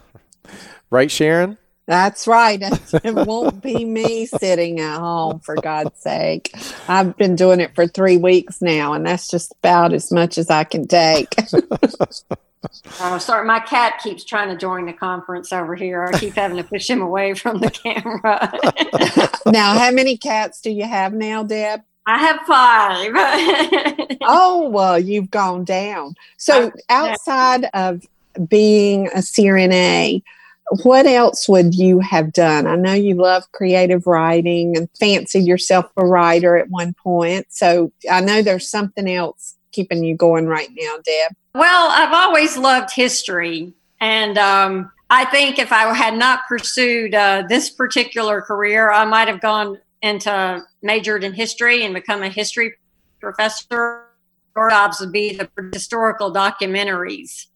right, 0.90 1.10
Sharon? 1.10 1.56
That's 1.86 2.26
right. 2.26 2.62
It 3.04 3.14
won't 3.14 3.62
be 3.62 3.84
me 3.84 4.26
sitting 4.26 4.80
at 4.80 4.98
home, 4.98 5.40
for 5.40 5.56
God's 5.56 5.98
sake. 6.00 6.54
I've 6.88 7.16
been 7.16 7.36
doing 7.36 7.60
it 7.60 7.74
for 7.74 7.86
three 7.86 8.16
weeks 8.16 8.62
now, 8.62 8.92
and 8.94 9.04
that's 9.04 9.28
just 9.28 9.52
about 9.60 9.92
as 9.92 10.10
much 10.10 10.38
as 10.38 10.50
I 10.50 10.64
can 10.64 10.86
take. 10.86 11.34
Oh, 13.00 13.18
sorry. 13.18 13.46
My 13.46 13.60
cat 13.60 14.00
keeps 14.02 14.24
trying 14.24 14.48
to 14.48 14.56
join 14.56 14.86
the 14.86 14.94
conference 14.94 15.52
over 15.52 15.74
here. 15.74 16.04
I 16.04 16.18
keep 16.18 16.34
having 16.34 16.56
to 16.56 16.64
push 16.64 16.88
him 16.88 17.02
away 17.02 17.34
from 17.34 17.58
the 17.58 17.70
camera. 17.70 18.50
now, 19.52 19.78
how 19.78 19.90
many 19.90 20.16
cats 20.16 20.62
do 20.62 20.70
you 20.70 20.84
have 20.84 21.12
now, 21.12 21.42
Deb? 21.42 21.82
I 22.06 22.18
have 22.18 22.40
five. 22.46 24.18
oh, 24.22 24.68
well, 24.70 24.98
you've 24.98 25.30
gone 25.30 25.64
down. 25.64 26.14
So, 26.38 26.72
outside 26.88 27.68
of 27.74 28.06
being 28.48 29.08
a 29.08 29.18
CRNA, 29.18 30.22
what 30.82 31.06
else 31.06 31.48
would 31.48 31.74
you 31.74 32.00
have 32.00 32.32
done? 32.32 32.66
I 32.66 32.76
know 32.76 32.94
you 32.94 33.14
love 33.14 33.50
creative 33.52 34.06
writing 34.06 34.76
and 34.76 34.88
fancied 34.98 35.44
yourself 35.44 35.90
a 35.96 36.04
writer 36.04 36.56
at 36.56 36.70
one 36.70 36.94
point. 36.94 37.46
So 37.50 37.92
I 38.10 38.20
know 38.20 38.42
there's 38.42 38.68
something 38.68 39.08
else 39.08 39.56
keeping 39.72 40.04
you 40.04 40.16
going 40.16 40.46
right 40.46 40.70
now, 40.72 40.96
Deb. 41.04 41.32
Well, 41.54 41.88
I've 41.90 42.12
always 42.12 42.56
loved 42.56 42.92
history. 42.92 43.74
And 44.00 44.38
um, 44.38 44.90
I 45.10 45.24
think 45.26 45.58
if 45.58 45.72
I 45.72 45.92
had 45.94 46.14
not 46.14 46.40
pursued 46.48 47.14
uh, 47.14 47.44
this 47.48 47.70
particular 47.70 48.40
career, 48.40 48.90
I 48.90 49.04
might 49.04 49.28
have 49.28 49.40
gone 49.40 49.78
into 50.02 50.62
majored 50.82 51.24
in 51.24 51.32
history 51.32 51.84
and 51.84 51.94
become 51.94 52.22
a 52.22 52.28
history 52.28 52.74
professor. 53.20 54.02
Or 54.56 54.70
jobs 54.70 55.00
would 55.00 55.10
be 55.10 55.34
the 55.34 55.50
historical 55.72 56.32
documentaries 56.32 57.46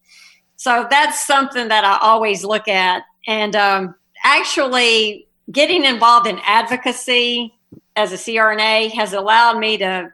so 0.59 0.89
that's 0.91 1.25
something 1.25 1.69
that 1.69 1.85
I 1.85 1.99
always 2.05 2.45
look 2.45 2.67
at. 2.67 3.05
And 3.29 3.55
um, 3.55 3.95
actually, 4.25 5.29
getting 5.53 5.85
involved 5.85 6.27
in 6.27 6.41
advocacy 6.45 7.55
as 7.95 8.13
a 8.13 8.17
CRNA 8.17 8.91
has 8.91 9.13
allowed 9.13 9.61
me 9.61 9.79
to 9.79 10.13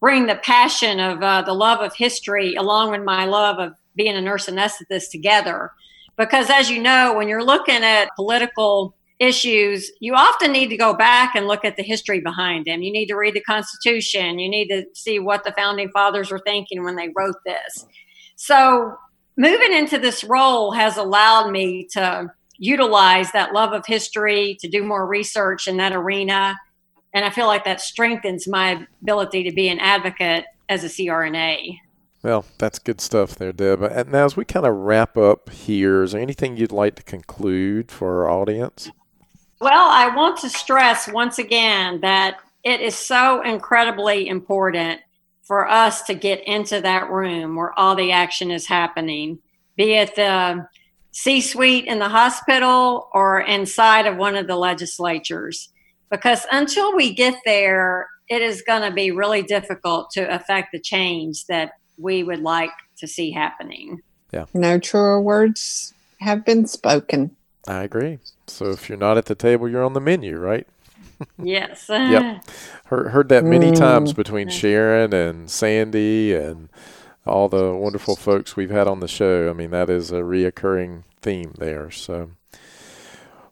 bring 0.00 0.26
the 0.26 0.34
passion 0.34 0.98
of 0.98 1.22
uh, 1.22 1.42
the 1.42 1.54
love 1.54 1.80
of 1.80 1.94
history 1.94 2.56
along 2.56 2.90
with 2.90 3.04
my 3.04 3.26
love 3.26 3.60
of 3.60 3.74
being 3.94 4.16
a 4.16 4.20
nurse 4.20 4.46
anesthetist 4.46 5.10
together. 5.12 5.70
Because 6.18 6.50
as 6.50 6.68
you 6.68 6.82
know, 6.82 7.14
when 7.16 7.28
you're 7.28 7.44
looking 7.44 7.84
at 7.84 8.08
political 8.16 8.96
issues, 9.20 9.92
you 10.00 10.14
often 10.16 10.50
need 10.50 10.68
to 10.70 10.76
go 10.76 10.94
back 10.94 11.36
and 11.36 11.46
look 11.46 11.64
at 11.64 11.76
the 11.76 11.84
history 11.84 12.20
behind 12.20 12.64
them. 12.64 12.82
You 12.82 12.90
need 12.90 13.06
to 13.06 13.14
read 13.14 13.34
the 13.34 13.40
Constitution. 13.42 14.40
You 14.40 14.48
need 14.48 14.68
to 14.68 14.84
see 14.94 15.20
what 15.20 15.44
the 15.44 15.52
founding 15.52 15.90
fathers 15.90 16.32
were 16.32 16.40
thinking 16.40 16.82
when 16.82 16.96
they 16.96 17.10
wrote 17.14 17.36
this. 17.46 17.86
So 18.34 18.96
moving 19.40 19.72
into 19.72 19.98
this 19.98 20.22
role 20.22 20.70
has 20.72 20.98
allowed 20.98 21.50
me 21.50 21.88
to 21.92 22.30
utilize 22.58 23.32
that 23.32 23.54
love 23.54 23.72
of 23.72 23.86
history 23.86 24.58
to 24.60 24.68
do 24.68 24.84
more 24.84 25.06
research 25.06 25.66
in 25.66 25.78
that 25.78 25.94
arena. 25.94 26.54
And 27.14 27.24
I 27.24 27.30
feel 27.30 27.46
like 27.46 27.64
that 27.64 27.80
strengthens 27.80 28.46
my 28.46 28.86
ability 29.00 29.44
to 29.44 29.52
be 29.52 29.68
an 29.68 29.78
advocate 29.78 30.44
as 30.68 30.84
a 30.84 30.88
CRNA. 30.88 31.78
Well, 32.22 32.44
that's 32.58 32.78
good 32.78 33.00
stuff 33.00 33.36
there, 33.36 33.50
Deb. 33.50 33.82
And 33.82 34.12
now, 34.12 34.26
as 34.26 34.36
we 34.36 34.44
kind 34.44 34.66
of 34.66 34.74
wrap 34.74 35.16
up 35.16 35.48
here, 35.48 36.02
is 36.02 36.12
there 36.12 36.20
anything 36.20 36.58
you'd 36.58 36.70
like 36.70 36.96
to 36.96 37.02
conclude 37.02 37.90
for 37.90 38.26
our 38.26 38.30
audience? 38.30 38.90
Well, 39.58 39.88
I 39.88 40.14
want 40.14 40.38
to 40.40 40.50
stress 40.50 41.08
once 41.08 41.38
again 41.38 42.02
that 42.02 42.36
it 42.62 42.82
is 42.82 42.94
so 42.94 43.42
incredibly 43.42 44.28
important 44.28 45.00
for 45.50 45.68
us 45.68 46.02
to 46.02 46.14
get 46.14 46.46
into 46.46 46.80
that 46.80 47.10
room 47.10 47.56
where 47.56 47.76
all 47.76 47.96
the 47.96 48.12
action 48.12 48.52
is 48.52 48.68
happening 48.68 49.36
be 49.76 49.94
it 49.94 50.14
the 50.14 50.64
C 51.10 51.40
suite 51.40 51.86
in 51.86 51.98
the 51.98 52.08
hospital 52.08 53.08
or 53.12 53.40
inside 53.40 54.06
of 54.06 54.16
one 54.16 54.36
of 54.36 54.46
the 54.46 54.54
legislatures. 54.54 55.70
Because 56.08 56.46
until 56.52 56.94
we 56.94 57.12
get 57.12 57.34
there, 57.44 58.06
it 58.28 58.42
is 58.42 58.62
going 58.62 58.82
to 58.82 58.94
be 58.94 59.10
really 59.10 59.42
difficult 59.42 60.10
to 60.12 60.32
affect 60.32 60.70
the 60.70 60.78
change 60.78 61.46
that 61.46 61.72
we 61.98 62.22
would 62.22 62.42
like 62.42 62.70
to 62.98 63.08
see 63.08 63.32
happening. 63.32 64.02
Yeah. 64.32 64.44
No 64.54 64.78
truer 64.78 65.20
words 65.20 65.94
have 66.20 66.44
been 66.44 66.66
spoken. 66.66 67.34
I 67.66 67.82
agree. 67.82 68.18
So 68.46 68.70
if 68.70 68.88
you're 68.88 68.98
not 68.98 69.18
at 69.18 69.26
the 69.26 69.34
table, 69.34 69.68
you're 69.68 69.84
on 69.84 69.94
the 69.94 70.00
menu, 70.00 70.36
right? 70.36 70.68
Yes. 71.42 71.86
yep. 71.88 72.44
Heard, 72.86 73.08
heard 73.08 73.28
that 73.28 73.44
many 73.44 73.70
Mm. 73.70 73.78
times 73.78 74.12
between 74.12 74.48
Sharon 74.48 75.12
and 75.12 75.50
Sandy 75.50 76.34
and 76.34 76.68
all 77.26 77.48
the 77.48 77.74
wonderful 77.74 78.16
folks 78.16 78.56
we've 78.56 78.70
had 78.70 78.88
on 78.88 79.00
the 79.00 79.08
show. 79.08 79.48
I 79.50 79.52
mean, 79.52 79.70
that 79.70 79.90
is 79.90 80.10
a 80.10 80.20
reoccurring 80.20 81.04
theme 81.22 81.54
there. 81.58 81.90
So, 81.90 82.30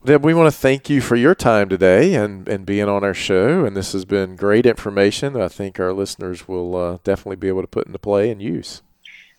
Deb, 0.04 0.24
we 0.24 0.32
want 0.34 0.52
to 0.52 0.58
thank 0.58 0.88
you 0.88 1.00
for 1.00 1.16
your 1.16 1.34
time 1.34 1.68
today 1.68 2.14
and, 2.14 2.48
and 2.48 2.64
being 2.64 2.88
on 2.88 3.04
our 3.04 3.14
show. 3.14 3.64
And 3.64 3.76
this 3.76 3.92
has 3.92 4.04
been 4.04 4.36
great 4.36 4.64
information 4.64 5.34
that 5.34 5.42
I 5.42 5.48
think 5.48 5.78
our 5.78 5.92
listeners 5.92 6.48
will 6.48 6.74
uh, 6.76 6.98
definitely 7.04 7.36
be 7.36 7.48
able 7.48 7.60
to 7.62 7.68
put 7.68 7.86
into 7.86 7.98
play 7.98 8.30
and 8.30 8.40
use. 8.40 8.82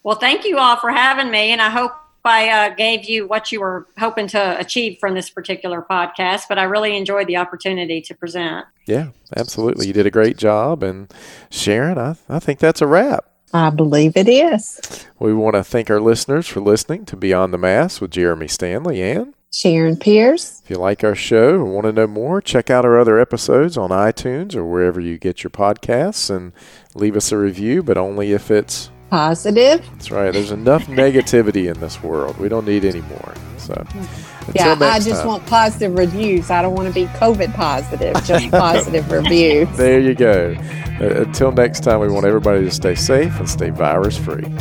Well, 0.03 0.17
thank 0.17 0.45
you 0.45 0.57
all 0.57 0.77
for 0.77 0.91
having 0.91 1.30
me, 1.32 1.51
and 1.51 1.61
I 1.61 1.69
hope 1.69 1.91
I 2.26 2.49
uh, 2.49 2.76
gave 2.76 3.05
you 3.05 3.28
what 3.28 3.51
you 3.51 3.61
were 3.61 3.88
hoping 3.97 4.28
to 4.30 4.59
achieve 4.59 4.97
from 4.99 5.13
this 5.13 5.30
particular 5.30 5.86
podcast. 5.89 6.43
But 6.49 6.59
I 6.59 6.63
really 6.63 6.95
enjoyed 6.95 7.28
the 7.28 7.38
opportunity 7.38 8.01
to 8.01 8.13
present. 8.13 8.65
Yeah, 8.86 9.09
absolutely. 9.36 9.88
You 9.88 9.93
did 9.93 10.05
a 10.05 10.11
great 10.11 10.38
job. 10.38 10.84
And 10.84 11.13
Sharon, 11.49 11.97
I, 11.97 12.15
I 12.28 12.39
think 12.39 12.59
that's 12.59 12.82
a 12.82 12.88
wrap. 12.88 13.26
I 13.53 13.72
believe 13.72 14.15
it 14.15 14.28
is. 14.28 15.07
We 15.17 15.34
want 15.34 15.55
to 15.55 15.63
thank 15.63 15.89
our 15.89 15.99
listeners 15.99 16.47
for 16.47 16.59
listening 16.59 17.05
to 17.05 17.17
Beyond 17.17 17.53
the 17.53 17.57
Mask 17.57 17.99
with 17.99 18.11
Jeremy 18.11 18.47
Stanley. 18.47 19.01
And 19.01 19.34
Sharon 19.51 19.97
Pierce. 19.97 20.61
if 20.63 20.70
you 20.70 20.76
like 20.76 21.03
our 21.03 21.15
show 21.15 21.55
and 21.55 21.74
want 21.74 21.86
to 21.86 21.91
know 21.91 22.05
more, 22.05 22.41
check 22.41 22.70
out 22.70 22.86
our 22.86 22.99
other 22.99 23.20
episodes 23.20 23.78
on 23.78 23.89
iTunes 23.89 24.55
or 24.55 24.63
wherever 24.63 24.99
you 24.99 25.17
get 25.17 25.43
your 25.43 25.49
podcasts 25.49 26.30
and 26.30 26.53
leave 26.93 27.15
us 27.15 27.32
a 27.32 27.38
review, 27.38 27.82
but 27.82 27.97
only 27.97 28.32
if 28.32 28.51
it's 28.51 28.91
Positive. 29.10 29.84
that's 29.93 30.12
right. 30.12 30.32
There's 30.32 30.51
enough 30.51 30.86
negativity 30.86 31.68
in 31.74 31.80
this 31.80 32.01
world. 32.03 32.38
We 32.38 32.47
don't 32.49 32.66
need 32.66 32.86
any 32.86 33.01
more. 33.01 33.34
So 33.57 33.74
until 33.76 34.53
Yeah, 34.55 34.76
I 34.80 34.99
just 34.99 35.22
time. 35.22 35.28
want 35.28 35.45
positive 35.47 35.97
reviews. 35.97 36.49
I 36.51 36.62
don't 36.62 36.76
want 36.76 36.88
to 36.88 36.93
be 36.93 37.05
COVID 37.18 37.53
positive, 37.55 38.14
just 38.26 38.49
positive 38.51 39.12
reviews. 39.12 39.68
There 39.78 39.99
you 39.99 40.14
go. 40.16 40.55
Uh, 41.01 41.24
until 41.24 41.51
next 41.51 41.84
time, 41.84 41.99
we 41.99 42.10
want 42.10 42.26
everybody 42.26 42.62
to 42.66 42.72
stay 42.72 42.95
safe 42.95 43.38
and 43.39 43.49
stay 43.49 43.70
virus 43.70 44.18
free. 44.18 44.43
All 44.45 44.51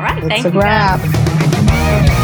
right, 0.00 0.18
It's 0.18 0.28
thank 0.28 0.44
a 0.46 0.48
you. 0.48 0.60
guys. 0.60 1.00
wrap. 1.00 2.23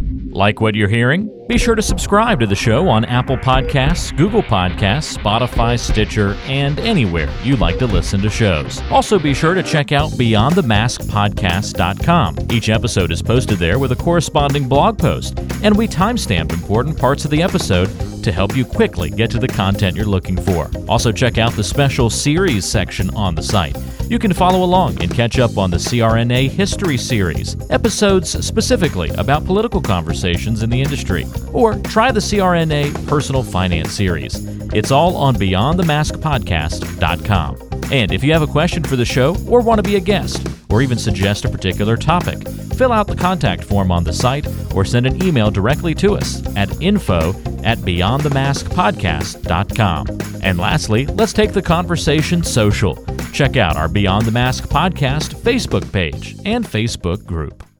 Like 0.33 0.61
what 0.61 0.75
you're 0.75 0.87
hearing? 0.87 1.29
Be 1.51 1.57
sure 1.57 1.75
to 1.75 1.81
subscribe 1.81 2.39
to 2.39 2.47
the 2.47 2.55
show 2.55 2.87
on 2.87 3.03
Apple 3.03 3.35
Podcasts, 3.35 4.15
Google 4.15 4.41
Podcasts, 4.41 5.17
Spotify, 5.17 5.77
Stitcher, 5.77 6.37
and 6.45 6.79
anywhere 6.79 7.27
you 7.43 7.57
like 7.57 7.77
to 7.79 7.85
listen 7.85 8.21
to 8.21 8.29
shows. 8.29 8.81
Also, 8.89 9.19
be 9.19 9.33
sure 9.33 9.53
to 9.53 9.61
check 9.61 9.91
out 9.91 10.11
BeyondTheMaskPodcast.com. 10.11 12.37
Each 12.49 12.69
episode 12.69 13.11
is 13.11 13.21
posted 13.21 13.59
there 13.59 13.79
with 13.79 13.91
a 13.91 13.97
corresponding 13.97 14.69
blog 14.69 14.97
post, 14.97 15.37
and 15.61 15.77
we 15.77 15.89
timestamp 15.89 16.53
important 16.53 16.97
parts 16.97 17.25
of 17.25 17.31
the 17.31 17.43
episode 17.43 17.89
to 18.23 18.31
help 18.31 18.55
you 18.55 18.63
quickly 18.63 19.09
get 19.09 19.29
to 19.31 19.39
the 19.39 19.49
content 19.49 19.97
you're 19.97 20.05
looking 20.05 20.37
for. 20.37 20.71
Also, 20.87 21.11
check 21.11 21.37
out 21.37 21.51
the 21.53 21.65
special 21.65 22.09
series 22.09 22.63
section 22.63 23.09
on 23.09 23.35
the 23.35 23.43
site. 23.43 23.75
You 24.09 24.19
can 24.19 24.31
follow 24.33 24.63
along 24.63 25.01
and 25.01 25.13
catch 25.13 25.37
up 25.39 25.57
on 25.57 25.71
the 25.71 25.77
CRNA 25.77 26.49
History 26.49 26.97
Series, 26.97 27.55
episodes 27.69 28.45
specifically 28.45 29.09
about 29.11 29.45
political 29.45 29.81
conversations 29.81 30.63
in 30.63 30.69
the 30.69 30.81
industry, 30.81 31.25
or 31.53 31.75
try 31.75 32.11
the 32.11 32.19
CRNA 32.19 33.07
Personal 33.07 33.43
Finance 33.43 33.91
Series. 33.91 34.43
It's 34.73 34.89
all 34.91 35.15
on 35.15 35.35
BeyondTheMaskPodcast.com. 35.35 37.57
And 37.91 38.11
if 38.13 38.23
you 38.23 38.31
have 38.31 38.41
a 38.41 38.47
question 38.47 38.83
for 38.83 38.95
the 38.95 39.03
show, 39.03 39.35
or 39.47 39.59
want 39.61 39.79
to 39.79 39.83
be 39.83 39.97
a 39.97 39.99
guest, 39.99 40.47
or 40.69 40.81
even 40.81 40.97
suggest 40.97 41.43
a 41.43 41.49
particular 41.49 41.97
topic, 41.97 42.47
fill 42.47 42.93
out 42.93 43.07
the 43.07 43.15
contact 43.15 43.63
form 43.63 43.91
on 43.91 44.03
the 44.03 44.13
site 44.13 44.47
or 44.73 44.85
send 44.85 45.05
an 45.05 45.21
email 45.23 45.51
directly 45.51 45.93
to 45.95 46.15
us 46.15 46.41
at 46.55 46.81
info 46.81 47.29
at 47.63 47.77
beyondthemaskpodcast.com. 47.79 50.07
And 50.41 50.57
lastly, 50.57 51.05
let's 51.07 51.33
take 51.33 51.51
the 51.51 51.61
conversation 51.61 52.43
social. 52.43 53.05
Check 53.33 53.57
out 53.57 53.75
our 53.75 53.87
Beyond 53.87 54.25
the 54.25 54.31
Mask 54.31 54.69
podcast 54.69 55.35
Facebook 55.35 55.91
page 55.91 56.37
and 56.45 56.65
Facebook 56.65 57.25
group. 57.25 57.70